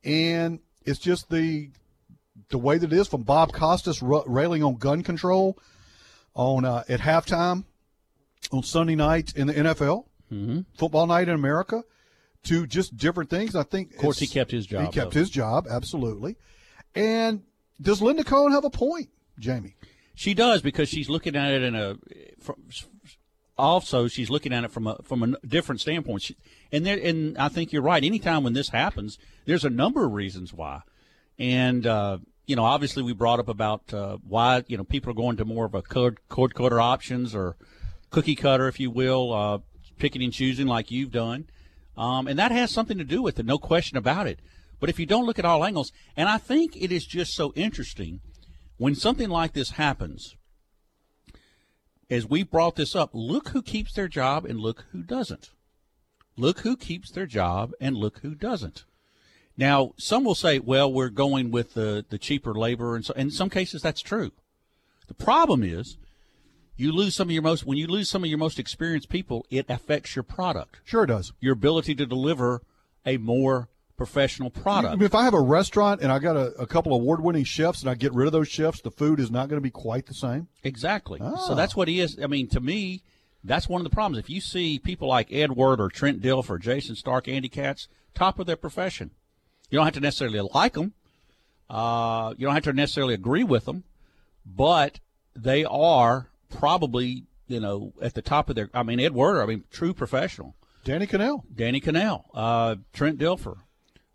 And 0.04 0.60
it's 0.86 1.00
just 1.00 1.30
the 1.30 1.70
the 2.50 2.58
way 2.58 2.78
that 2.78 2.92
it 2.92 2.98
is 2.98 3.08
from 3.08 3.22
Bob 3.24 3.54
Costas 3.54 4.02
ra- 4.02 4.24
railing 4.26 4.64
on 4.64 4.76
gun 4.76 5.04
control 5.04 5.58
on 6.36 6.66
uh, 6.66 6.84
at 6.90 7.00
halftime 7.00 7.66
on 8.52 8.64
Sunday 8.64 8.96
night 8.96 9.34
in 9.36 9.48
the 9.48 9.54
NFL, 9.54 10.06
Mm-hmm. 10.32 10.62
football 10.80 11.06
night 11.06 11.28
in 11.30 11.36
America, 11.36 11.84
to 12.46 12.66
just 12.66 12.98
different 12.98 13.30
things. 13.30 13.56
I 13.56 13.62
think, 13.62 13.92
Of 13.92 13.98
course, 14.00 14.18
he 14.18 14.26
kept 14.26 14.50
his 14.50 14.66
job, 14.66 14.86
He 14.88 14.92
kept 14.92 15.12
though. 15.14 15.20
his 15.20 15.30
job, 15.30 15.68
absolutely. 15.70 16.38
And 16.96 17.44
does 17.80 18.02
Linda 18.02 18.24
Cohn 18.24 18.52
have 18.52 18.66
a 18.66 18.72
point, 18.72 19.10
Jamie? 19.38 19.76
She 20.16 20.34
does 20.34 20.62
because 20.64 20.90
she's 20.90 21.08
looking 21.10 21.36
at 21.36 21.52
it 21.54 21.62
in 21.64 21.76
a. 21.76 21.98
From, 22.40 22.56
also, 23.58 24.08
she's 24.08 24.30
looking 24.32 24.54
at 24.54 24.64
it 24.64 24.72
from 24.72 24.88
a 24.88 24.98
from 25.04 25.22
a 25.24 25.48
different 25.48 25.82
standpoint. 25.82 26.24
She, 26.24 26.36
and 26.72 26.84
there, 26.86 26.98
and 26.98 27.38
I 27.38 27.50
think 27.50 27.72
you're 27.72 27.82
right. 27.84 28.04
Anytime 28.04 28.44
when 28.44 28.54
this 28.54 28.70
happens, 28.70 29.20
there's 29.46 29.64
a 29.66 29.70
number 29.70 30.04
of 30.06 30.14
reasons 30.14 30.52
why. 30.54 30.82
And 31.38 31.86
uh, 31.86 32.18
you 32.46 32.56
know, 32.56 32.66
obviously, 32.66 33.04
we 33.04 33.14
brought 33.14 33.40
up 33.40 33.48
about 33.48 33.94
uh, 33.94 34.18
why 34.28 34.64
you 34.68 34.78
know 34.78 34.84
people 34.84 35.12
are 35.12 35.16
going 35.16 35.38
to 35.38 35.46
more 35.46 35.66
of 35.66 35.74
a 35.74 35.82
cord 35.82 36.20
cord 36.30 36.54
cutter 36.56 36.80
options 36.80 37.34
or 37.34 37.56
cookie 38.10 38.36
cutter, 38.36 38.68
if 38.68 38.80
you 38.80 38.92
will, 38.92 39.34
uh, 39.34 39.60
picking 39.98 40.24
and 40.24 40.34
choosing 40.34 40.68
like 40.68 40.92
you've 40.92 41.12
done, 41.12 41.48
um, 41.98 42.28
and 42.28 42.38
that 42.38 42.52
has 42.52 42.72
something 42.72 42.98
to 42.98 43.04
do 43.04 43.22
with 43.22 43.40
it, 43.40 43.46
no 43.46 43.58
question 43.58 43.98
about 43.98 44.28
it. 44.28 44.40
But 44.80 44.90
if 44.90 45.00
you 45.00 45.06
don't 45.06 45.26
look 45.26 45.40
at 45.40 45.46
all 45.46 45.64
angles, 45.64 45.92
and 46.18 46.28
I 46.28 46.38
think 46.38 46.76
it 46.76 46.92
is 46.92 47.06
just 47.06 47.34
so 47.34 47.54
interesting 47.56 48.20
when 48.78 48.96
something 48.96 49.30
like 49.30 49.54
this 49.54 49.72
happens, 49.72 50.36
as 52.10 52.28
we 52.28 52.44
brought 52.44 52.76
this 52.76 52.96
up, 52.96 53.12
look 53.14 53.50
who 53.50 53.62
keeps 53.62 53.94
their 53.94 54.10
job 54.10 54.46
and 54.46 54.60
look 54.60 54.86
who 54.92 55.02
doesn't. 55.02 55.52
Look 56.36 56.60
who 56.60 56.76
keeps 56.76 57.12
their 57.12 57.26
job 57.26 57.72
and 57.80 57.96
look 57.96 58.20
who 58.20 58.36
doesn't. 58.36 58.84
Now, 59.58 59.94
some 59.98 60.24
will 60.24 60.36
say, 60.36 60.60
well, 60.60 60.92
we're 60.92 61.10
going 61.10 61.52
with 61.52 61.74
the, 61.74 62.06
the 62.10 62.18
cheaper 62.18 62.54
labor, 62.54 62.96
and 62.96 63.06
so 63.06 63.14
in 63.14 63.30
some 63.30 63.50
cases 63.50 63.82
that's 63.82 64.02
true. 64.02 64.32
The 65.08 65.14
problem 65.14 65.64
is 65.64 65.98
you 66.76 66.92
lose 66.92 67.14
some 67.14 67.28
of 67.28 67.32
your 67.32 67.44
most 67.44 67.66
when 67.66 67.78
you 67.78 67.88
lose 67.88 68.10
some 68.10 68.24
of 68.24 68.30
your 68.30 68.40
most 68.40 68.58
experienced 68.58 69.10
people, 69.10 69.46
it 69.50 69.66
affects 69.70 70.16
your 70.16 70.24
product. 70.24 70.80
Sure, 70.84 71.04
it 71.04 71.08
does. 71.08 71.34
Your 71.40 71.54
ability 71.54 71.94
to 71.96 72.06
deliver 72.06 72.62
a 73.06 73.18
more 73.18 73.70
professional 73.96 74.50
product. 74.50 75.02
if 75.02 75.14
I 75.14 75.24
have 75.24 75.36
a 75.36 75.42
restaurant 75.42 76.02
and 76.02 76.12
I 76.12 76.18
got 76.20 76.36
a, 76.36 76.48
a 76.60 76.66
couple 76.66 76.94
award 76.94 77.22
winning 77.22 77.44
chefs 77.44 77.82
and 77.82 77.90
I 77.90 77.96
get 77.96 78.14
rid 78.14 78.26
of 78.26 78.34
those 78.34 78.48
chefs, 78.48 78.82
the 78.82 78.90
food 78.90 79.20
is 79.20 79.30
not 79.30 79.50
going 79.50 79.58
to 79.58 79.64
be 79.64 79.70
quite 79.70 80.08
the 80.08 80.16
same. 80.16 80.48
Exactly. 80.64 81.20
Ah. 81.22 81.36
So 81.36 81.54
that's 81.54 81.76
what 81.76 81.88
he 81.88 82.00
is. 82.00 82.18
I 82.22 82.28
mean, 82.28 82.48
to 82.50 82.60
me, 82.60 83.04
that's 83.44 83.70
one 83.70 83.80
of 83.80 83.84
the 83.84 83.94
problems. 83.94 84.18
If 84.18 84.30
you 84.30 84.42
see 84.42 84.80
people 84.80 85.08
like 85.08 85.32
Edward 85.32 85.80
or 85.80 85.90
Trent 85.90 86.22
Dilf 86.22 86.50
or 86.50 86.58
Jayson 86.58 86.96
Stark, 86.96 87.28
Andy 87.28 87.50
Katz, 87.50 87.88
top 88.16 88.40
of 88.40 88.48
their 88.48 88.56
profession, 88.56 89.12
you 89.70 89.78
don't 89.78 89.86
have 89.86 89.94
to 89.96 90.00
necessarily 90.00 90.40
like 90.54 90.74
them. 90.74 90.94
Uh, 91.70 92.34
you 92.38 92.46
don't 92.46 92.54
have 92.54 92.64
to 92.64 92.74
necessarily 92.74 93.14
agree 93.14 93.44
with 93.44 93.66
them, 93.66 93.84
but 94.46 95.00
they 95.36 95.64
are 95.66 96.30
probably, 96.50 97.26
you 97.48 97.60
know, 97.60 97.94
at 98.02 98.14
the 98.14 98.22
top 98.22 98.50
of 98.50 98.56
their. 98.56 98.70
I 98.74 98.84
mean, 98.84 99.00
Ed 99.00 99.14
Werder, 99.14 99.42
I 99.42 99.46
mean, 99.46 99.64
true 99.72 99.94
professional. 99.94 100.56
Danny 100.84 101.08
Kanell. 101.08 101.44
Danny 101.54 101.80
Kanell, 101.80 102.26
uh, 102.34 102.76
Trent 102.92 103.18
Dilfer. 103.18 103.58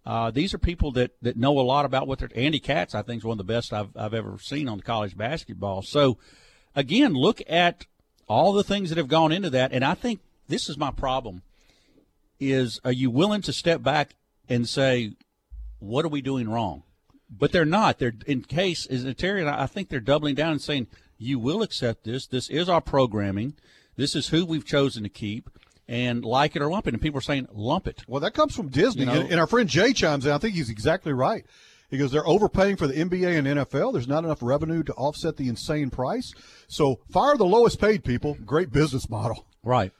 Uh, 0.04 0.30
these 0.30 0.54
are 0.54 0.58
people 0.58 0.92
that, 0.92 1.10
that 1.20 1.36
know 1.36 1.58
a 1.58 1.60
lot 1.60 1.84
about 1.84 2.06
what 2.06 2.18
they're. 2.18 2.30
Andy 2.34 2.60
Katz, 2.60 2.94
I 2.94 3.02
think, 3.02 3.20
is 3.20 3.24
one 3.24 3.38
of 3.38 3.46
the 3.46 3.52
best 3.52 3.72
I've, 3.72 3.94
I've 3.96 4.14
ever 4.14 4.38
seen 4.38 4.68
on 4.68 4.80
college 4.80 5.16
basketball. 5.16 5.82
So, 5.82 6.18
again, 6.74 7.12
look 7.12 7.42
at 7.48 7.86
all 8.26 8.52
the 8.52 8.64
things 8.64 8.88
that 8.88 8.98
have 8.98 9.08
gone 9.08 9.32
into 9.32 9.50
that, 9.50 9.72
and 9.72 9.84
I 9.84 9.94
think 9.94 10.20
this 10.48 10.68
is 10.68 10.78
my 10.78 10.90
problem: 10.90 11.42
is 12.40 12.80
are 12.84 12.92
you 12.92 13.10
willing 13.10 13.42
to 13.42 13.52
step 13.52 13.82
back 13.82 14.14
and 14.48 14.68
say, 14.68 15.12
what 15.78 16.04
are 16.04 16.08
we 16.08 16.20
doing 16.22 16.48
wrong? 16.48 16.82
But 17.30 17.52
they're 17.52 17.64
not. 17.64 17.98
They're 17.98 18.14
in 18.26 18.42
case 18.42 18.86
is 18.86 19.04
Terry 19.16 19.40
and 19.40 19.50
I, 19.50 19.64
I 19.64 19.66
think 19.66 19.88
they're 19.88 20.00
doubling 20.00 20.34
down 20.34 20.52
and 20.52 20.62
saying 20.62 20.86
you 21.18 21.38
will 21.38 21.62
accept 21.62 22.04
this. 22.04 22.26
This 22.26 22.48
is 22.48 22.68
our 22.68 22.80
programming. 22.80 23.54
This 23.96 24.14
is 24.14 24.28
who 24.28 24.46
we've 24.46 24.64
chosen 24.64 25.02
to 25.02 25.08
keep, 25.08 25.50
and 25.88 26.24
like 26.24 26.54
it 26.56 26.62
or 26.62 26.70
lump 26.70 26.86
it. 26.86 26.94
And 26.94 27.02
people 27.02 27.18
are 27.18 27.22
saying 27.22 27.48
lump 27.52 27.86
it. 27.86 28.02
Well, 28.06 28.20
that 28.20 28.32
comes 28.32 28.54
from 28.54 28.68
Disney. 28.68 29.00
You 29.00 29.06
know- 29.06 29.20
and, 29.20 29.30
and 29.32 29.40
our 29.40 29.46
friend 29.46 29.68
Jay 29.68 29.92
chimes 29.92 30.24
in. 30.24 30.32
I 30.32 30.38
think 30.38 30.54
he's 30.54 30.70
exactly 30.70 31.12
right. 31.12 31.44
He 31.90 31.96
goes, 31.96 32.12
they're 32.12 32.26
overpaying 32.26 32.76
for 32.76 32.86
the 32.86 32.94
NBA 32.94 33.38
and 33.38 33.46
NFL. 33.46 33.94
There's 33.94 34.06
not 34.06 34.22
enough 34.22 34.42
revenue 34.42 34.82
to 34.82 34.92
offset 34.92 35.36
the 35.38 35.48
insane 35.48 35.88
price. 35.90 36.34
So 36.68 37.00
fire 37.10 37.36
the 37.36 37.44
lowest 37.46 37.80
paid 37.80 38.04
people. 38.04 38.36
Great 38.44 38.70
business 38.70 39.08
model. 39.08 39.46
Right. 39.62 39.92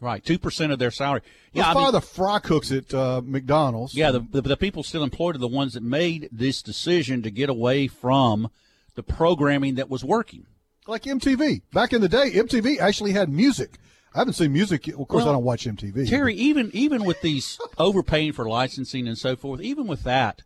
Right. 0.00 0.24
Two 0.24 0.38
percent 0.38 0.70
of 0.72 0.78
their 0.78 0.90
salary. 0.92 1.22
Let's 1.54 1.68
I 1.68 1.74
fire 1.74 1.82
mean- 1.84 1.92
the 1.92 2.00
fry 2.00 2.38
cooks 2.38 2.70
at 2.70 2.94
uh, 2.94 3.20
McDonald's. 3.24 3.94
Yeah, 3.94 4.12
the, 4.12 4.20
the 4.20 4.42
the 4.42 4.56
people 4.56 4.82
still 4.82 5.02
employed 5.02 5.34
are 5.34 5.40
the 5.40 5.48
ones 5.48 5.74
that 5.74 5.82
made 5.82 6.28
this 6.30 6.62
decision 6.62 7.22
to 7.22 7.30
get 7.30 7.48
away 7.48 7.88
from 7.88 8.50
the 8.94 9.02
programming 9.02 9.74
that 9.76 9.90
was 9.90 10.04
working. 10.04 10.46
Like 10.86 11.02
MTV. 11.02 11.62
Back 11.72 11.92
in 11.92 12.00
the 12.00 12.08
day, 12.08 12.30
MTV 12.32 12.78
actually 12.78 13.12
had 13.12 13.28
music. 13.28 13.78
I 14.14 14.20
haven't 14.20 14.34
seen 14.34 14.52
music. 14.52 14.88
Of 14.88 14.94
course, 15.08 15.24
Well, 15.24 15.28
I 15.28 15.32
don't 15.32 15.44
watch 15.44 15.66
MTV. 15.66 16.08
Terry, 16.08 16.34
even 16.34 16.70
even 16.72 17.04
with 17.04 17.20
these 17.20 17.58
overpaying 17.78 18.32
for 18.32 18.48
licensing 18.48 19.06
and 19.08 19.18
so 19.18 19.36
forth, 19.36 19.60
even 19.60 19.86
with 19.86 20.04
that, 20.04 20.42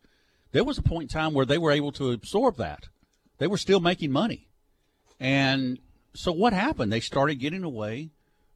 there 0.53 0.65
was 0.65 0.79
a 0.79 0.83
point 0.83 1.05
in 1.05 1.09
time 1.21 1.35
where 1.35 1.47
they 1.47 1.59
were 1.59 1.71
able 1.71 1.93
to 1.93 2.11
absorb 2.11 2.57
that. 2.57 2.89
They 3.39 3.47
were 3.47 3.59
still 3.59 3.81
making 3.81 4.13
money, 4.13 4.49
and 5.21 5.79
so 6.15 6.33
what 6.33 6.53
happened? 6.53 6.93
They 6.93 7.01
started 7.01 7.37
getting 7.37 7.65
away 7.65 8.11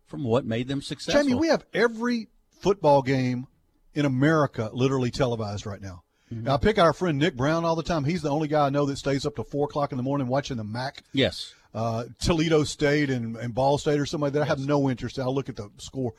from 0.06 0.24
what 0.24 0.44
made 0.44 0.68
them 0.68 0.82
successful. 0.82 1.22
Jamie, 1.22 1.34
we 1.34 1.48
have 1.48 1.64
every 1.74 2.28
football 2.60 3.02
game 3.02 3.46
in 3.94 4.04
America 4.04 4.70
literally 4.72 5.10
televised 5.10 5.66
right 5.66 5.80
now. 5.80 6.02
Mm-hmm. 6.32 6.44
Now, 6.44 6.54
I 6.54 6.56
pick 6.56 6.78
our 6.78 6.92
friend 6.92 7.18
Nick 7.18 7.36
Brown 7.36 7.64
all 7.64 7.76
the 7.76 7.82
time. 7.82 8.04
He's 8.04 8.22
the 8.22 8.30
only 8.30 8.48
guy 8.48 8.66
I 8.66 8.70
know 8.70 8.86
that 8.86 8.96
stays 8.96 9.24
up 9.24 9.36
to 9.36 9.44
four 9.44 9.66
o'clock 9.66 9.92
in 9.92 9.96
the 9.96 10.02
morning 10.02 10.26
watching 10.26 10.56
the 10.56 10.64
MAC. 10.64 11.02
Yes. 11.12 11.54
Uh, 11.72 12.04
Toledo 12.20 12.64
State 12.64 13.10
and, 13.10 13.36
and 13.36 13.54
Ball 13.54 13.78
State 13.78 14.00
or 14.00 14.06
something 14.06 14.22
like 14.22 14.32
that. 14.32 14.42
I 14.42 14.46
have 14.46 14.58
no 14.58 14.88
interest. 14.90 15.18
I'll 15.18 15.34
look 15.34 15.48
at 15.48 15.56
the 15.56 15.70
score. 15.78 16.14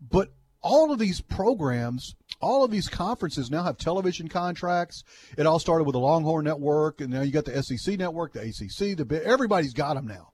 But 0.00 0.32
all 0.62 0.92
of 0.92 0.98
these 0.98 1.20
programs, 1.20 2.14
all 2.40 2.64
of 2.64 2.70
these 2.70 2.88
conferences 2.88 3.50
now 3.50 3.62
have 3.62 3.78
television 3.78 4.28
contracts. 4.28 5.04
It 5.36 5.46
all 5.46 5.58
started 5.58 5.84
with 5.84 5.94
the 5.94 6.00
Longhorn 6.00 6.44
Network, 6.44 7.00
and 7.00 7.10
now 7.10 7.22
you 7.22 7.32
got 7.32 7.44
the 7.44 7.62
SEC 7.62 7.98
Network, 7.98 8.32
the 8.32 8.40
ACC, 8.40 8.96
the 8.96 9.22
everybody's 9.24 9.72
got 9.72 9.94
them 9.94 10.06
now. 10.06 10.32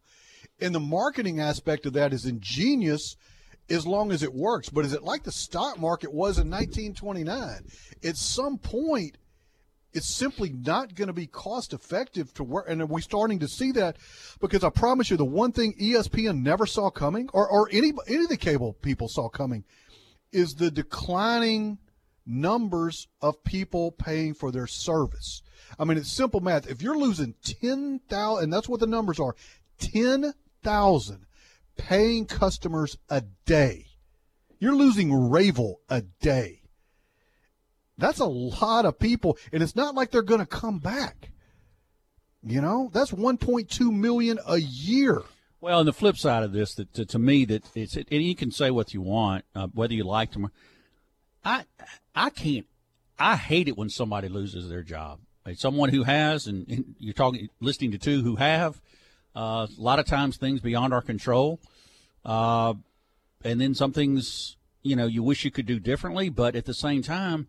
And 0.60 0.74
the 0.74 0.80
marketing 0.80 1.40
aspect 1.40 1.86
of 1.86 1.94
that 1.94 2.12
is 2.12 2.26
ingenious 2.26 3.16
as 3.68 3.86
long 3.86 4.12
as 4.12 4.22
it 4.22 4.32
works. 4.32 4.68
But 4.68 4.84
is 4.84 4.92
it 4.92 5.02
like 5.02 5.24
the 5.24 5.32
stock 5.32 5.78
market 5.78 6.12
was 6.12 6.38
in 6.38 6.50
1929? 6.50 7.66
At 8.04 8.16
some 8.16 8.58
point, 8.58 9.18
it's 9.92 10.12
simply 10.12 10.50
not 10.50 10.94
going 10.94 11.06
to 11.06 11.14
be 11.14 11.26
cost 11.26 11.72
effective 11.72 12.34
to 12.34 12.44
work. 12.44 12.66
And 12.68 12.82
are 12.82 12.86
we 12.86 13.00
starting 13.00 13.38
to 13.40 13.48
see 13.48 13.72
that? 13.72 13.96
Because 14.40 14.64
I 14.64 14.70
promise 14.70 15.10
you, 15.10 15.16
the 15.16 15.24
one 15.24 15.52
thing 15.52 15.74
ESPN 15.80 16.42
never 16.42 16.66
saw 16.66 16.90
coming, 16.90 17.28
or, 17.32 17.48
or 17.48 17.68
any, 17.70 17.92
any 18.08 18.24
of 18.24 18.28
the 18.28 18.36
cable 18.36 18.74
people 18.74 19.08
saw 19.08 19.28
coming, 19.28 19.64
is 20.32 20.54
the 20.54 20.70
declining 20.70 21.78
numbers 22.26 23.06
of 23.22 23.44
people 23.44 23.92
paying 23.92 24.34
for 24.34 24.50
their 24.50 24.66
service. 24.66 25.42
I 25.78 25.84
mean, 25.84 25.98
it's 25.98 26.12
simple 26.12 26.40
math. 26.40 26.68
If 26.68 26.82
you're 26.82 26.98
losing 26.98 27.34
10,000, 27.44 28.42
and 28.42 28.52
that's 28.52 28.68
what 28.68 28.80
the 28.80 28.86
numbers 28.86 29.20
are 29.20 29.36
10,000 30.64 31.26
paying 31.76 32.26
customers 32.26 32.96
a 33.08 33.22
day, 33.44 33.86
you're 34.58 34.74
losing 34.74 35.14
Ravel 35.14 35.80
a 35.88 36.00
day. 36.00 36.62
That's 37.98 38.18
a 38.18 38.26
lot 38.26 38.86
of 38.86 38.98
people, 38.98 39.38
and 39.52 39.62
it's 39.62 39.76
not 39.76 39.94
like 39.94 40.10
they're 40.10 40.22
going 40.22 40.40
to 40.40 40.46
come 40.46 40.78
back. 40.78 41.30
You 42.42 42.60
know, 42.60 42.90
that's 42.92 43.12
1.2 43.12 43.92
million 43.92 44.38
a 44.46 44.58
year. 44.58 45.22
Well, 45.60 45.78
and 45.78 45.88
the 45.88 45.92
flip 45.92 46.16
side 46.16 46.42
of 46.42 46.52
this, 46.52 46.74
that 46.74 46.92
to, 46.94 47.06
to 47.06 47.18
me, 47.18 47.44
that 47.46 47.64
it's 47.74 47.96
and 47.96 48.06
you 48.10 48.34
can 48.34 48.50
say 48.50 48.70
what 48.70 48.92
you 48.92 49.00
want, 49.00 49.44
uh, 49.54 49.68
whether 49.72 49.94
you 49.94 50.04
like 50.04 50.32
them. 50.32 50.46
Or, 50.46 50.52
I 51.44 51.64
I 52.14 52.30
can't. 52.30 52.66
I 53.18 53.36
hate 53.36 53.68
it 53.68 53.78
when 53.78 53.88
somebody 53.88 54.28
loses 54.28 54.68
their 54.68 54.82
job. 54.82 55.20
It's 55.46 55.62
someone 55.62 55.88
who 55.88 56.02
has, 56.02 56.46
and, 56.46 56.68
and 56.68 56.94
you're 56.98 57.14
talking 57.14 57.48
listening 57.60 57.92
to 57.92 57.98
two 57.98 58.22
who 58.22 58.36
have. 58.36 58.80
Uh, 59.34 59.66
a 59.66 59.80
lot 59.80 59.98
of 59.98 60.06
times, 60.06 60.36
things 60.36 60.60
beyond 60.60 60.92
our 60.92 61.02
control, 61.02 61.60
uh, 62.24 62.74
and 63.44 63.60
then 63.60 63.74
some 63.74 63.92
things 63.92 64.56
you 64.82 64.94
know 64.94 65.06
you 65.06 65.22
wish 65.22 65.44
you 65.44 65.50
could 65.50 65.66
do 65.66 65.80
differently. 65.80 66.28
But 66.28 66.54
at 66.54 66.66
the 66.66 66.74
same 66.74 67.02
time, 67.02 67.48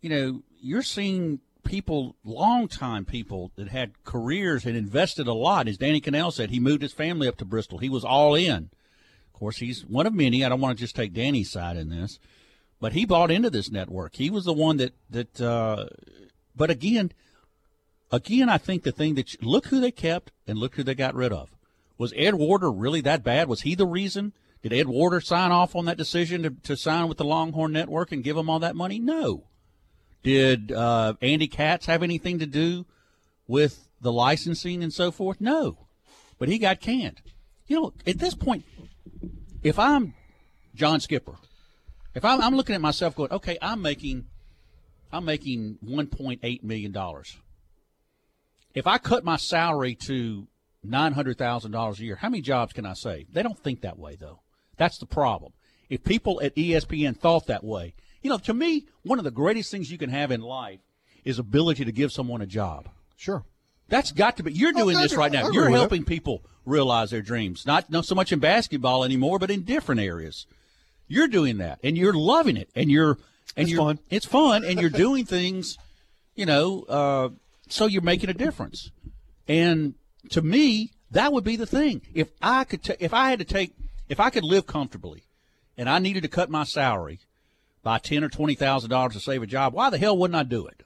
you 0.00 0.10
know 0.10 0.42
you're 0.60 0.82
seeing 0.82 1.40
people, 1.64 2.14
long-time 2.24 3.04
people 3.04 3.50
that 3.56 3.68
had 3.68 4.04
careers 4.04 4.66
and 4.66 4.76
invested 4.76 5.26
a 5.26 5.32
lot. 5.32 5.66
As 5.66 5.78
Danny 5.78 6.00
Kanell 6.00 6.32
said, 6.32 6.50
he 6.50 6.60
moved 6.60 6.82
his 6.82 6.92
family 6.92 7.26
up 7.26 7.36
to 7.38 7.44
Bristol. 7.44 7.78
He 7.78 7.88
was 7.88 8.04
all 8.04 8.34
in. 8.34 8.70
Of 9.32 9.32
course, 9.32 9.56
he's 9.56 9.84
one 9.84 10.06
of 10.06 10.14
many. 10.14 10.44
I 10.44 10.48
don't 10.48 10.60
want 10.60 10.76
to 10.76 10.84
just 10.84 10.94
take 10.94 11.12
Danny's 11.12 11.50
side 11.50 11.76
in 11.76 11.88
this, 11.88 12.20
but 12.80 12.92
he 12.92 13.04
bought 13.04 13.30
into 13.30 13.50
this 13.50 13.70
network. 13.70 14.14
He 14.16 14.30
was 14.30 14.44
the 14.44 14.52
one 14.52 14.76
that 14.76 14.94
that. 15.10 15.40
Uh, 15.40 15.86
but 16.54 16.70
again, 16.70 17.12
again, 18.14 18.48
I 18.48 18.58
think 18.58 18.82
the 18.82 18.92
thing 18.92 19.14
that 19.14 19.34
you, 19.34 19.38
look 19.42 19.66
who 19.66 19.80
they 19.80 19.90
kept 19.90 20.32
and 20.46 20.58
look 20.58 20.74
who 20.74 20.82
they 20.82 20.94
got 20.94 21.14
rid 21.14 21.32
of. 21.32 21.50
Was 21.98 22.12
Ed 22.16 22.34
Werder 22.34 22.70
really 22.70 23.00
that 23.02 23.22
bad? 23.22 23.48
Was 23.48 23.62
he 23.62 23.74
the 23.74 23.86
reason? 23.86 24.32
Did 24.62 24.72
Ed 24.72 24.88
Werder 24.88 25.20
sign 25.20 25.52
off 25.52 25.76
on 25.76 25.84
that 25.84 25.98
decision 25.98 26.42
to, 26.42 26.50
to 26.50 26.76
sign 26.76 27.08
with 27.08 27.18
the 27.18 27.24
Longhorn 27.24 27.72
Network 27.72 28.12
and 28.12 28.24
give 28.24 28.36
them 28.36 28.48
all 28.48 28.58
that 28.60 28.76
money? 28.76 28.98
No. 28.98 29.44
Did 30.22 30.72
uh, 30.72 31.14
Andy 31.20 31.46
Katz 31.46 31.86
have 31.86 32.02
anything 32.02 32.38
to 32.38 32.46
do 32.46 32.86
with 33.46 33.88
the 34.00 34.12
licensing 34.12 34.82
and 34.82 34.92
so 34.92 35.10
forth? 35.10 35.40
No. 35.40 35.86
But 36.38 36.48
he 36.48 36.58
got 36.58 36.80
canned. 36.80 37.20
You 37.66 37.80
know, 37.80 37.92
at 38.06 38.18
this 38.18 38.34
point, 38.34 38.64
if 39.62 39.78
I'm 39.78 40.14
John 40.74 41.00
Skipper, 41.00 41.36
if 42.14 42.24
I'm, 42.24 42.40
I'm 42.40 42.56
looking 42.56 42.74
at 42.74 42.80
myself 42.80 43.14
going, 43.14 43.32
okay, 43.32 43.58
I'm 43.60 43.82
making, 43.82 44.26
I'm 45.12 45.24
making 45.24 45.78
1.8 45.84 46.62
million 46.62 46.92
dollars. 46.92 47.36
If 48.74 48.86
I 48.86 48.98
cut 48.98 49.24
my 49.24 49.36
salary 49.36 49.94
to 50.06 50.46
nine 50.82 51.12
hundred 51.12 51.38
thousand 51.38 51.70
dollars 51.72 52.00
a 52.00 52.04
year, 52.04 52.16
how 52.16 52.28
many 52.28 52.42
jobs 52.42 52.72
can 52.72 52.84
I 52.86 52.94
save? 52.94 53.32
They 53.32 53.42
don't 53.42 53.58
think 53.58 53.80
that 53.82 53.98
way, 53.98 54.16
though. 54.18 54.40
That's 54.76 54.98
the 54.98 55.06
problem. 55.06 55.52
If 55.88 56.02
people 56.02 56.40
at 56.42 56.54
ESPN 56.56 57.16
thought 57.16 57.46
that 57.46 57.62
way, 57.62 57.94
you 58.22 58.30
know, 58.30 58.38
to 58.38 58.54
me, 58.54 58.86
one 59.02 59.18
of 59.18 59.24
the 59.24 59.30
greatest 59.30 59.70
things 59.70 59.90
you 59.90 59.98
can 59.98 60.10
have 60.10 60.30
in 60.30 60.40
life 60.40 60.80
is 61.24 61.38
ability 61.38 61.84
to 61.84 61.92
give 61.92 62.10
someone 62.10 62.40
a 62.40 62.46
job. 62.46 62.88
Sure. 63.16 63.44
That's 63.88 64.12
got 64.12 64.38
to 64.38 64.42
be. 64.42 64.52
You're 64.52 64.70
Oh, 64.74 64.78
doing 64.84 64.96
I 64.96 65.02
this 65.02 65.14
right 65.14 65.30
now. 65.30 65.50
You're 65.50 65.68
it. 65.68 65.72
helping 65.72 66.04
people 66.04 66.42
realize 66.64 67.10
their 67.10 67.22
dreams. 67.22 67.66
Not 67.66 67.90
not 67.90 68.06
so 68.06 68.14
much 68.14 68.32
in 68.32 68.38
basketball 68.40 69.04
anymore, 69.04 69.38
but 69.38 69.50
in 69.50 69.62
different 69.62 70.00
areas. 70.00 70.46
You're 71.06 71.28
doing 71.28 71.58
that, 71.58 71.78
and 71.84 71.96
you're 71.98 72.14
loving 72.14 72.56
it, 72.56 72.70
and 72.74 72.90
you're 72.90 73.18
and 73.56 73.64
It's 73.68 73.70
you're 73.70 73.78
fun. 73.84 73.98
it's 74.10 74.24
fun, 74.26 74.64
and 74.64 74.80
you're 74.80 74.88
doing 74.90 75.26
things, 75.26 75.76
you 76.34 76.46
know. 76.46 76.82
Uh, 76.88 77.28
so 77.74 77.86
you're 77.86 78.02
making 78.02 78.30
a 78.30 78.34
difference, 78.34 78.92
and 79.48 79.94
to 80.30 80.40
me, 80.42 80.92
that 81.10 81.32
would 81.32 81.42
be 81.44 81.56
the 81.56 81.66
thing. 81.66 82.02
If 82.14 82.28
I 82.40 82.62
could, 82.64 82.84
ta- 82.84 82.94
if 83.00 83.12
I 83.12 83.30
had 83.30 83.40
to 83.40 83.44
take, 83.44 83.72
if 84.08 84.20
I 84.20 84.30
could 84.30 84.44
live 84.44 84.64
comfortably, 84.66 85.24
and 85.76 85.88
I 85.90 85.98
needed 85.98 86.22
to 86.22 86.28
cut 86.28 86.48
my 86.50 86.62
salary 86.64 87.18
by 87.82 87.98
ten 87.98 88.22
or 88.22 88.28
twenty 88.28 88.54
thousand 88.54 88.90
dollars 88.90 89.14
to 89.14 89.20
save 89.20 89.42
a 89.42 89.46
job, 89.46 89.74
why 89.74 89.90
the 89.90 89.98
hell 89.98 90.16
wouldn't 90.16 90.36
I 90.36 90.44
do 90.44 90.66
it? 90.68 90.84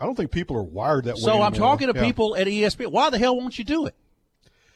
I 0.00 0.06
don't 0.06 0.14
think 0.16 0.30
people 0.30 0.56
are 0.56 0.62
wired 0.62 1.04
that 1.04 1.16
way. 1.16 1.20
So 1.20 1.42
I'm 1.42 1.52
talking 1.52 1.92
to 1.92 1.98
Yeah. 1.98 2.04
people 2.04 2.34
at 2.36 2.46
ESPN. 2.46 2.90
Why 2.92 3.10
the 3.10 3.18
hell 3.18 3.36
won't 3.36 3.58
you 3.58 3.64
do 3.64 3.84
it? 3.86 3.94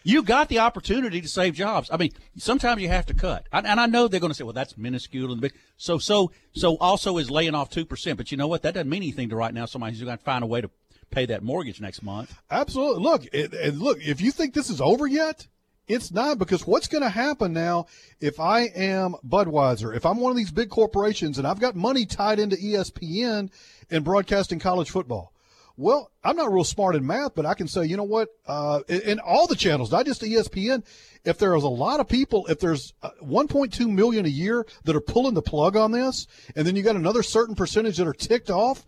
You 0.02 0.22
got 0.22 0.48
the 0.48 0.58
opportunity 0.60 1.20
to 1.20 1.28
save 1.28 1.54
jobs. 1.54 1.90
I 1.92 1.98
mean, 1.98 2.12
sometimes 2.38 2.80
you 2.80 2.88
have 2.88 3.04
to 3.06 3.14
cut, 3.14 3.46
I, 3.52 3.58
and 3.60 3.78
I 3.80 3.84
know 3.86 4.08
they're 4.08 4.20
going 4.20 4.30
to 4.30 4.34
say, 4.34 4.44
"Well, 4.44 4.54
that's 4.54 4.76
minuscule 4.78 5.32
and 5.32 5.40
big." 5.40 5.52
So, 5.78 5.98
so, 5.98 6.32
so 6.52 6.76
also 6.78 7.16
is 7.18 7.30
laying 7.30 7.54
off 7.54 7.70
two 7.70 7.84
percent. 7.86 8.18
But 8.18 8.30
you 8.30 8.36
know 8.36 8.46
what? 8.46 8.62
That 8.62 8.74
doesn't 8.74 8.88
mean 8.88 9.02
anything 9.02 9.28
to 9.30 9.36
right 9.36 9.52
now. 9.54 9.64
Somebody's 9.66 10.02
going 10.02 10.16
to 10.16 10.22
find 10.24 10.42
a 10.44 10.46
way 10.46 10.60
to 10.62 10.70
pay 11.10 11.26
that 11.26 11.42
mortgage 11.42 11.80
next 11.80 12.02
month. 12.02 12.34
Absolutely. 12.50 13.02
Look, 13.02 13.26
it, 13.32 13.52
and 13.52 13.78
look. 13.78 13.98
If 14.00 14.20
you 14.20 14.30
think 14.30 14.54
this 14.54 14.70
is 14.70 14.80
over 14.80 15.06
yet, 15.06 15.46
it's 15.88 16.12
not 16.12 16.38
because 16.38 16.66
what's 16.66 16.86
going 16.86 17.02
to 17.02 17.10
happen 17.10 17.52
now? 17.52 17.86
If 18.20 18.38
I 18.38 18.62
am 18.62 19.16
Budweiser, 19.26 19.94
if 19.94 20.06
I'm 20.06 20.18
one 20.18 20.30
of 20.30 20.36
these 20.36 20.52
big 20.52 20.70
corporations 20.70 21.38
and 21.38 21.46
I've 21.46 21.60
got 21.60 21.74
money 21.74 22.06
tied 22.06 22.38
into 22.38 22.56
ESPN 22.56 23.50
and 23.90 24.04
broadcasting 24.04 24.60
college 24.60 24.90
football, 24.90 25.32
well, 25.76 26.10
I'm 26.22 26.36
not 26.36 26.52
real 26.52 26.64
smart 26.64 26.94
in 26.94 27.06
math, 27.06 27.34
but 27.34 27.46
I 27.46 27.54
can 27.54 27.66
say, 27.66 27.86
you 27.86 27.96
know 27.96 28.04
what? 28.04 28.28
Uh, 28.46 28.80
in, 28.86 29.00
in 29.00 29.18
all 29.18 29.46
the 29.46 29.56
channels, 29.56 29.90
not 29.90 30.06
just 30.06 30.22
ESPN, 30.22 30.84
if 31.24 31.38
there 31.38 31.56
is 31.56 31.64
a 31.64 31.68
lot 31.68 32.00
of 32.00 32.08
people, 32.08 32.46
if 32.46 32.60
there's 32.60 32.92
uh, 33.02 33.10
1.2 33.22 33.90
million 33.90 34.26
a 34.26 34.28
year 34.28 34.66
that 34.84 34.94
are 34.94 35.00
pulling 35.00 35.34
the 35.34 35.42
plug 35.42 35.76
on 35.76 35.90
this, 35.90 36.26
and 36.54 36.66
then 36.66 36.76
you 36.76 36.82
got 36.82 36.96
another 36.96 37.22
certain 37.22 37.54
percentage 37.54 37.96
that 37.96 38.06
are 38.06 38.12
ticked 38.12 38.50
off, 38.50 38.84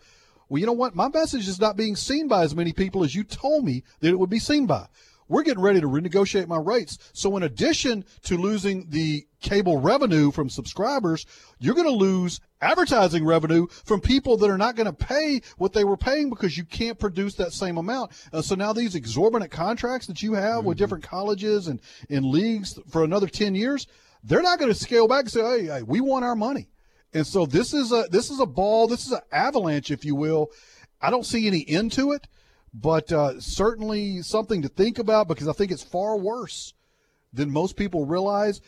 well, 0.52 0.60
you 0.60 0.66
know 0.66 0.72
what? 0.74 0.94
My 0.94 1.08
message 1.08 1.48
is 1.48 1.58
not 1.58 1.78
being 1.78 1.96
seen 1.96 2.28
by 2.28 2.42
as 2.42 2.54
many 2.54 2.74
people 2.74 3.04
as 3.04 3.14
you 3.14 3.24
told 3.24 3.64
me 3.64 3.84
that 4.00 4.10
it 4.10 4.18
would 4.18 4.28
be 4.28 4.38
seen 4.38 4.66
by. 4.66 4.86
We're 5.26 5.44
getting 5.44 5.62
ready 5.62 5.80
to 5.80 5.86
renegotiate 5.86 6.46
my 6.46 6.58
rates. 6.58 6.98
So, 7.14 7.34
in 7.38 7.42
addition 7.42 8.04
to 8.24 8.36
losing 8.36 8.90
the 8.90 9.26
cable 9.40 9.78
revenue 9.78 10.30
from 10.30 10.50
subscribers, 10.50 11.24
you're 11.58 11.74
going 11.74 11.86
to 11.86 11.90
lose 11.90 12.38
advertising 12.60 13.24
revenue 13.24 13.66
from 13.86 14.02
people 14.02 14.36
that 14.36 14.50
are 14.50 14.58
not 14.58 14.76
going 14.76 14.88
to 14.88 14.92
pay 14.92 15.40
what 15.56 15.72
they 15.72 15.84
were 15.84 15.96
paying 15.96 16.28
because 16.28 16.58
you 16.58 16.64
can't 16.64 16.98
produce 16.98 17.34
that 17.36 17.54
same 17.54 17.78
amount. 17.78 18.12
Uh, 18.30 18.42
so 18.42 18.54
now 18.54 18.74
these 18.74 18.94
exorbitant 18.94 19.50
contracts 19.50 20.06
that 20.06 20.22
you 20.22 20.34
have 20.34 20.66
with 20.66 20.76
different 20.76 21.02
colleges 21.02 21.66
and, 21.66 21.80
and 22.10 22.26
leagues 22.26 22.78
for 22.90 23.04
another 23.04 23.26
10 23.26 23.54
years, 23.54 23.86
they're 24.22 24.42
not 24.42 24.58
going 24.58 24.70
to 24.70 24.78
scale 24.78 25.08
back 25.08 25.20
and 25.20 25.30
say, 25.30 25.40
hey, 25.40 25.64
hey, 25.64 25.82
we 25.82 26.02
want 26.02 26.26
our 26.26 26.36
money. 26.36 26.68
And 27.14 27.26
so 27.26 27.46
this 27.46 27.74
is 27.74 27.92
a 27.92 28.06
this 28.10 28.30
is 28.30 28.40
a 28.40 28.46
ball, 28.46 28.86
this 28.88 29.06
is 29.06 29.12
an 29.12 29.20
avalanche, 29.30 29.90
if 29.90 30.04
you 30.04 30.14
will. 30.14 30.50
I 31.00 31.10
don't 31.10 31.26
see 31.26 31.46
any 31.46 31.64
end 31.68 31.92
to 31.92 32.12
it, 32.12 32.26
but 32.72 33.12
uh, 33.12 33.40
certainly 33.40 34.22
something 34.22 34.62
to 34.62 34.68
think 34.68 34.98
about 34.98 35.28
because 35.28 35.48
I 35.48 35.52
think 35.52 35.72
it's 35.72 35.82
far 35.82 36.16
worse 36.16 36.74
than 37.32 37.50
most 37.50 37.76
people 37.76 38.06
realize. 38.06 38.60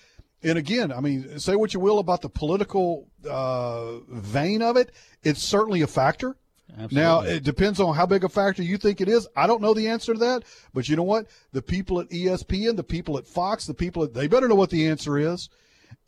And 0.43 0.59
again, 0.59 0.93
I 0.93 1.01
mean, 1.01 1.39
say 1.39 1.57
what 1.57 1.73
you 1.73 1.81
will 1.81 1.99
about 1.99 2.21
the 2.21 2.29
political 2.29 3.09
uh, 3.29 4.01
vein 4.09 4.61
of 4.61 4.77
it, 4.77 4.91
it's 5.23 5.43
certainly 5.43 5.81
a 5.81 5.87
factor. 5.87 6.37
Now, 6.91 7.21
it 7.21 7.45
depends 7.45 7.79
on 7.79 7.95
how 7.95 8.05
big 8.05 8.25
a 8.25 8.29
factor 8.29 8.63
you 8.63 8.79
think 8.79 9.01
it 9.01 9.09
is. 9.09 9.29
I 9.37 9.47
don't 9.47 9.63
know 9.63 9.75
the 9.75 9.89
answer 9.89 10.13
to 10.13 10.19
that, 10.21 10.43
but 10.73 10.89
you 10.89 10.97
know 10.97 11.05
what? 11.05 11.27
The 11.53 11.63
people 11.63 12.01
at 12.01 12.09
ESPN, 12.11 12.77
the 12.77 12.83
people 12.83 13.17
at 13.17 13.27
Fox, 13.27 13.67
the 13.67 13.75
people 13.75 14.03
at, 14.03 14.13
they 14.13 14.27
better 14.27 14.49
know 14.49 14.55
what 14.57 14.71
the 14.71 14.89
answer 14.89 15.17
is. 15.17 15.49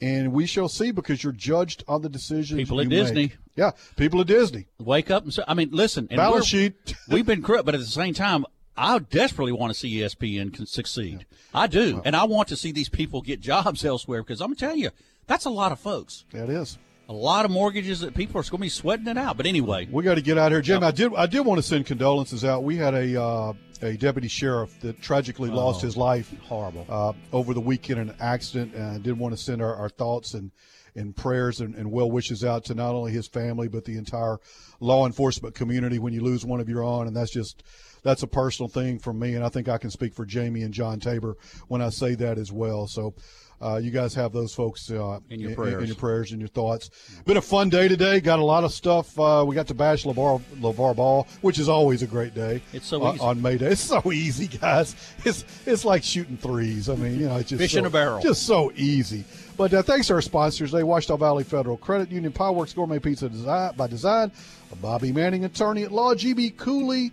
And 0.01 0.33
we 0.33 0.47
shall 0.47 0.69
see 0.69 0.91
because 0.91 1.25
you're 1.25 1.33
judged 1.33 1.83
on 1.89 2.03
the 2.03 2.09
decisions 2.09 2.59
People 2.59 2.81
at 2.81 2.85
you 2.85 2.91
make. 2.91 2.99
Disney. 2.99 3.33
Yeah, 3.55 3.71
people 3.97 4.21
at 4.21 4.27
Disney. 4.27 4.67
Wake 4.79 5.11
up 5.11 5.25
and 5.25 5.33
say, 5.33 5.43
I 5.49 5.55
mean, 5.55 5.71
listen. 5.73 6.07
And 6.11 6.19
Balance 6.19 6.47
sheet. 6.47 6.75
we've 7.09 7.25
been 7.25 7.43
corrupt, 7.43 7.65
but 7.65 7.75
at 7.75 7.81
the 7.81 7.87
same 7.87 8.13
time, 8.13 8.45
I 8.77 8.99
desperately 8.99 9.53
want 9.53 9.73
to 9.73 9.79
see 9.79 10.01
ESPN 10.01 10.69
succeed. 10.69 11.25
I 11.55 11.67
do, 11.67 12.03
and 12.05 12.15
I 12.15 12.25
want 12.25 12.49
to 12.49 12.57
see 12.57 12.73
these 12.73 12.91
people 12.91 13.23
get 13.23 13.41
jobs 13.41 13.85
elsewhere 13.87 14.23
because 14.23 14.43
I'm 14.43 14.55
telling 14.55 14.81
you, 14.81 14.91
that's 15.27 15.47
a 15.47 15.51
lot 15.51 15.73
of 15.73 15.81
folks. 15.81 16.25
That 16.33 16.51
is 16.51 16.77
a 17.09 17.13
lot 17.13 17.45
of 17.45 17.51
mortgages 17.51 18.01
that 18.01 18.15
people 18.15 18.41
are 18.41 18.43
going 18.45 18.59
to 18.59 18.63
be 18.63 18.69
sweating 18.69 19.07
it 19.07 19.17
out. 19.17 19.37
But 19.37 19.47
anyway, 19.47 19.87
We 19.91 20.03
got 20.03 20.17
to 20.17 20.23
get 20.23 20.39
out 20.39 20.51
here, 20.53 20.61
Jim. 20.61 20.83
I 20.83 20.91
did. 20.91 21.15
I 21.15 21.27
did 21.27 21.41
want 21.41 21.59
to 21.59 21.63
send 21.63 21.87
condolences 21.87 22.45
out. 22.45 22.65
We 22.65 22.77
had 22.77 22.95
a 22.95 23.21
uh, 23.23 23.53
a 23.83 23.97
deputy 23.97 24.29
sheriff 24.29 24.79
that 24.81 25.01
tragically 25.03 25.51
lost 25.51 25.83
Oh, 25.83 25.87
his 25.87 25.97
life. 25.97 26.33
horrible. 26.45 26.87
Uh, 26.89 27.13
over 27.33 27.53
the 27.55 27.61
weekend 27.61 28.01
in 28.01 28.09
an 28.09 28.17
accident, 28.21 28.75
and 28.75 28.85
I 28.85 28.99
did 28.99 29.19
want 29.19 29.37
to 29.37 29.43
send 29.43 29.63
our, 29.63 29.75
our 29.75 29.89
thoughts 29.89 30.35
and 30.35 30.51
and 30.95 31.15
prayers 31.15 31.61
and, 31.61 31.75
and 31.75 31.93
well 31.93 32.11
wishes 32.11 32.43
out 32.43 32.65
to 32.65 32.75
not 32.75 32.95
only 32.95 33.13
his 33.13 33.29
family 33.29 33.69
but 33.69 33.85
the 33.85 33.99
entire 33.99 34.39
law 34.81 35.07
enforcement 35.07 35.55
community 35.55 35.99
when 35.99 36.13
you 36.13 36.23
lose 36.23 36.45
one 36.45 36.61
of 36.61 36.69
your 36.69 36.83
own, 36.83 37.07
and 37.07 37.17
that's 37.17 37.31
just 37.31 37.63
that's 38.03 38.23
a 38.23 38.27
personal 38.27 38.69
thing 38.69 38.99
for 38.99 39.13
me, 39.13 39.35
and 39.35 39.45
I 39.45 39.49
think 39.49 39.69
I 39.69 39.79
can 39.79 39.91
speak 39.91 40.15
for 40.15 40.25
Jamie 40.25 40.63
and 40.63 40.73
John 40.73 41.01
Tabor 41.01 41.37
when 41.69 41.83
I 41.83 41.91
say 41.91 42.15
that 42.17 42.39
as 42.39 42.53
well. 42.53 42.87
So. 42.87 43.15
Uh, 43.59 43.77
you 43.83 43.91
guys 43.91 44.13
have 44.13 44.35
those 44.35 44.55
folks 44.55 44.91
uh, 44.91 45.19
In 45.31 45.41
your 45.41 45.51
in, 45.51 45.57
prayers. 45.57 45.87
your 45.87 45.97
prayers 45.97 46.33
and 46.33 46.39
your 46.39 46.49
thoughts. 46.49 46.91
Been 47.25 47.39
a 47.39 47.41
fun 47.41 47.71
day 47.71 47.89
today. 47.89 48.21
Got 48.21 48.39
a 48.39 48.45
lot 48.45 48.65
of 48.65 48.73
stuff. 48.73 49.19
Uh, 49.19 49.45
we 49.49 49.55
got 49.55 49.67
to 49.69 49.75
bash 49.75 50.05
LaVar, 50.05 50.43
LaVar 50.61 50.95
Ball, 50.95 51.27
which 51.41 51.59
is 51.59 51.67
always 51.67 52.03
a 52.03 52.07
great 52.07 52.35
day. 52.35 52.61
It's 52.75 52.87
so 52.87 53.03
uh, 53.03 53.15
easy. 53.15 53.21
on 53.23 53.41
May 53.41 53.57
Day. 53.57 53.69
It's 53.69 53.81
so 53.81 54.13
easy, 54.13 54.47
guys. 54.59 54.95
It's 55.25 55.47
it's 55.65 55.87
like 55.87 56.05
shooting 56.05 56.37
threes. 56.37 56.91
I 56.91 56.97
mean, 56.97 57.19
you 57.19 57.29
know, 57.29 57.37
it's 57.37 57.49
just 57.49 57.63
Fish 57.63 57.73
so, 57.73 57.79
in 57.79 57.87
a 57.87 57.91
barrel. 57.91 58.21
Just 58.21 58.43
so 58.43 58.73
easy. 58.77 59.25
But 59.57 59.73
uh, 59.73 59.83
thanks 59.83 60.09
to 60.09 60.15
our 60.15 60.21
sponsors, 60.21 60.71
they 60.71 60.83
Ouachita 60.83 61.19
Valley 61.19 61.43
Federal 61.43 61.79
Credit 61.79 62.11
Union, 62.11 62.33
Powerworks 62.33 62.75
Gourmet 62.75 62.99
Pizza 62.99 63.31
Design, 63.31 63.73
by 63.75 63.87
Design, 63.87 64.31
Bobby 64.75 65.13
Manning, 65.13 65.45
attorney 65.45 65.85
at 65.85 65.93
law, 65.93 66.15
GB 66.15 66.57
Cooley, 66.57 67.13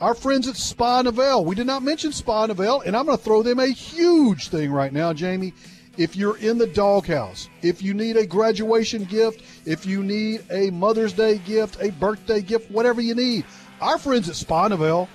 our 0.00 0.14
friends 0.14 0.48
at 0.48 0.56
Spa 0.56 1.02
Novell. 1.02 1.44
We 1.44 1.54
did 1.54 1.66
not 1.66 1.82
mention 1.82 2.12
Spa 2.12 2.46
Novell, 2.46 2.84
and 2.84 2.96
I'm 2.96 3.06
going 3.06 3.16
to 3.16 3.22
throw 3.22 3.42
them 3.42 3.60
a 3.60 3.68
huge 3.68 4.48
thing 4.48 4.72
right 4.72 4.92
now, 4.92 5.12
Jamie. 5.12 5.54
If 5.96 6.14
you're 6.14 6.36
in 6.38 6.58
the 6.58 6.66
doghouse, 6.66 7.48
if 7.62 7.82
you 7.82 7.94
need 7.94 8.16
a 8.16 8.26
graduation 8.26 9.04
gift, 9.04 9.42
if 9.66 9.84
you 9.84 10.02
need 10.02 10.44
a 10.50 10.70
Mother's 10.70 11.12
Day 11.12 11.38
gift, 11.38 11.76
a 11.80 11.90
birthday 11.90 12.40
gift, 12.40 12.70
whatever 12.70 13.00
you 13.00 13.14
need, 13.14 13.44
our 13.80 13.98
friends 13.98 14.28
at 14.28 14.36
Spa 14.36 14.68
Novell, 14.68 15.08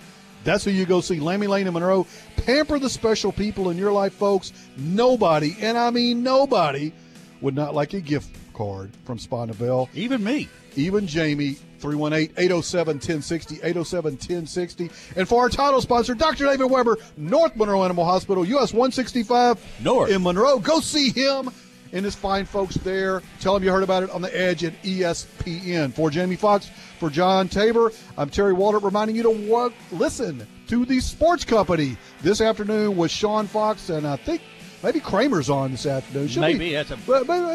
that's 0.43 0.65
who 0.65 0.71
you 0.71 0.86
go 0.86 0.99
see. 0.99 1.19
Lammy 1.19 1.47
Lane 1.47 1.67
and 1.67 1.73
Monroe. 1.73 2.05
Pamper 2.36 2.79
the 2.79 2.89
special 2.89 3.31
people 3.31 3.69
in 3.69 3.77
your 3.77 3.93
life, 3.93 4.13
folks. 4.13 4.51
Nobody, 4.75 5.55
and 5.61 5.77
I 5.77 5.89
mean 5.89 6.21
nobody, 6.21 6.91
would 7.39 7.55
not 7.55 7.73
like 7.73 7.93
a 7.93 8.01
gift 8.01 8.36
card 8.53 8.91
from 9.05 9.17
Spa 9.17 9.45
Novell. 9.45 9.88
Even 9.93 10.23
me. 10.23 10.49
Even 10.75 11.07
Jamie. 11.07 11.57
318-807-1060, 11.84 13.61
807-1060. 13.61 14.91
And 15.17 15.27
for 15.27 15.41
our 15.41 15.49
title 15.49 15.81
sponsor, 15.81 16.13
Dr. 16.15 16.45
David 16.45 16.65
Weber, 16.69 16.97
North 17.17 17.55
Monroe 17.55 17.84
Animal 17.84 18.05
Hospital, 18.05 18.45
US 18.45 18.73
165 18.73 19.59
North. 19.84 20.09
in 20.11 20.23
Monroe. 20.23 20.59
Go 20.59 20.79
see 20.79 21.09
him 21.09 21.49
and 21.91 22.03
his 22.05 22.15
fine 22.15 22.45
folks 22.45 22.75
there. 22.75 23.21
Tell 23.39 23.53
them 23.53 23.63
you 23.63 23.71
heard 23.71 23.84
about 23.84 24.03
it 24.03 24.09
on 24.09 24.21
the 24.21 24.36
edge 24.36 24.63
at 24.63 24.73
ESPN. 24.84 25.93
For 25.93 26.09
Jamie 26.09 26.36
Fox, 26.36 26.69
for 26.99 27.09
John 27.09 27.47
Tabor, 27.47 27.91
I'm 28.17 28.29
Terry 28.29 28.53
Waldrop 28.53 28.84
reminding 28.84 29.15
you 29.15 29.23
to 29.23 29.29
wa- 29.29 29.69
listen 29.91 30.47
to 30.67 30.86
the 30.86 30.99
sports 30.99 31.45
company 31.45 31.97
this 32.21 32.41
afternoon 32.41 32.97
with 32.97 33.11
Sean 33.11 33.45
Fox 33.45 33.89
and 33.89 34.07
I 34.07 34.15
think 34.15 34.41
maybe 34.81 34.99
Kramer's 34.99 35.49
on 35.49 35.71
this 35.71 35.86
afternoon. 35.86 36.29
Should 36.29 36.41
Maybe, 36.41 36.59
be, 36.59 36.71
that's 36.73 36.89
a- 36.91 36.97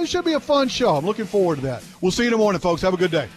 it 0.03 0.09
should 0.09 0.25
be 0.25 0.35
a 0.35 0.41
fun 0.41 0.69
show. 0.69 0.95
I'm 0.95 1.05
looking 1.07 1.25
forward 1.27 1.57
to 1.57 1.63
that. 1.63 1.83
We'll 2.01 2.13
see 2.13 2.23
you 2.23 2.29
in 2.29 2.33
the 2.33 2.39
morning, 2.39 2.61
folks. 2.61 2.83
Have 2.83 2.95
a 2.95 2.99
good 2.99 3.11
day. 3.11 3.29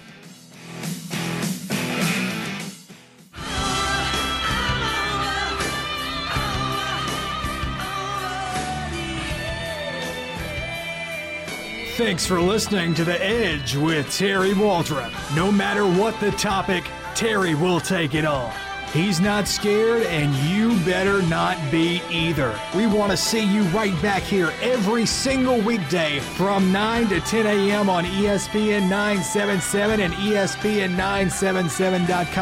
Thanks 12.04 12.26
for 12.26 12.42
listening 12.42 12.96
to 12.96 13.06
The 13.06 13.24
Edge 13.24 13.76
with 13.76 14.12
Terry 14.12 14.54
Waldrop. 14.54 15.14
No 15.36 15.52
matter 15.52 15.86
what 15.86 16.20
the 16.20 16.32
topic, 16.32 16.84
Terry 17.14 17.54
will 17.54 17.80
take 17.80 18.16
it 18.16 18.26
on. 18.26 18.52
He's 18.92 19.22
not 19.22 19.48
scared, 19.48 20.02
and 20.08 20.34
you 20.50 20.76
better 20.84 21.22
not 21.22 21.60
be 21.72 22.02
either. 22.10 22.60
We 22.76 22.88
want 22.88 23.12
to 23.12 23.18
see 23.18 23.44
you 23.44 23.62
right 23.66 23.94
back 24.02 24.24
here 24.24 24.52
every 24.64 25.06
single 25.06 25.62
weekday 25.62 26.20
from 26.20 26.72
9 26.72 27.10
to 27.10 27.22
10 27.22 27.46
a.m. 27.46 27.88
on 27.88 28.04
ESPN 28.04 28.90
977 28.90 30.00
and 30.00 30.12
ESPN977.com. 30.16 32.42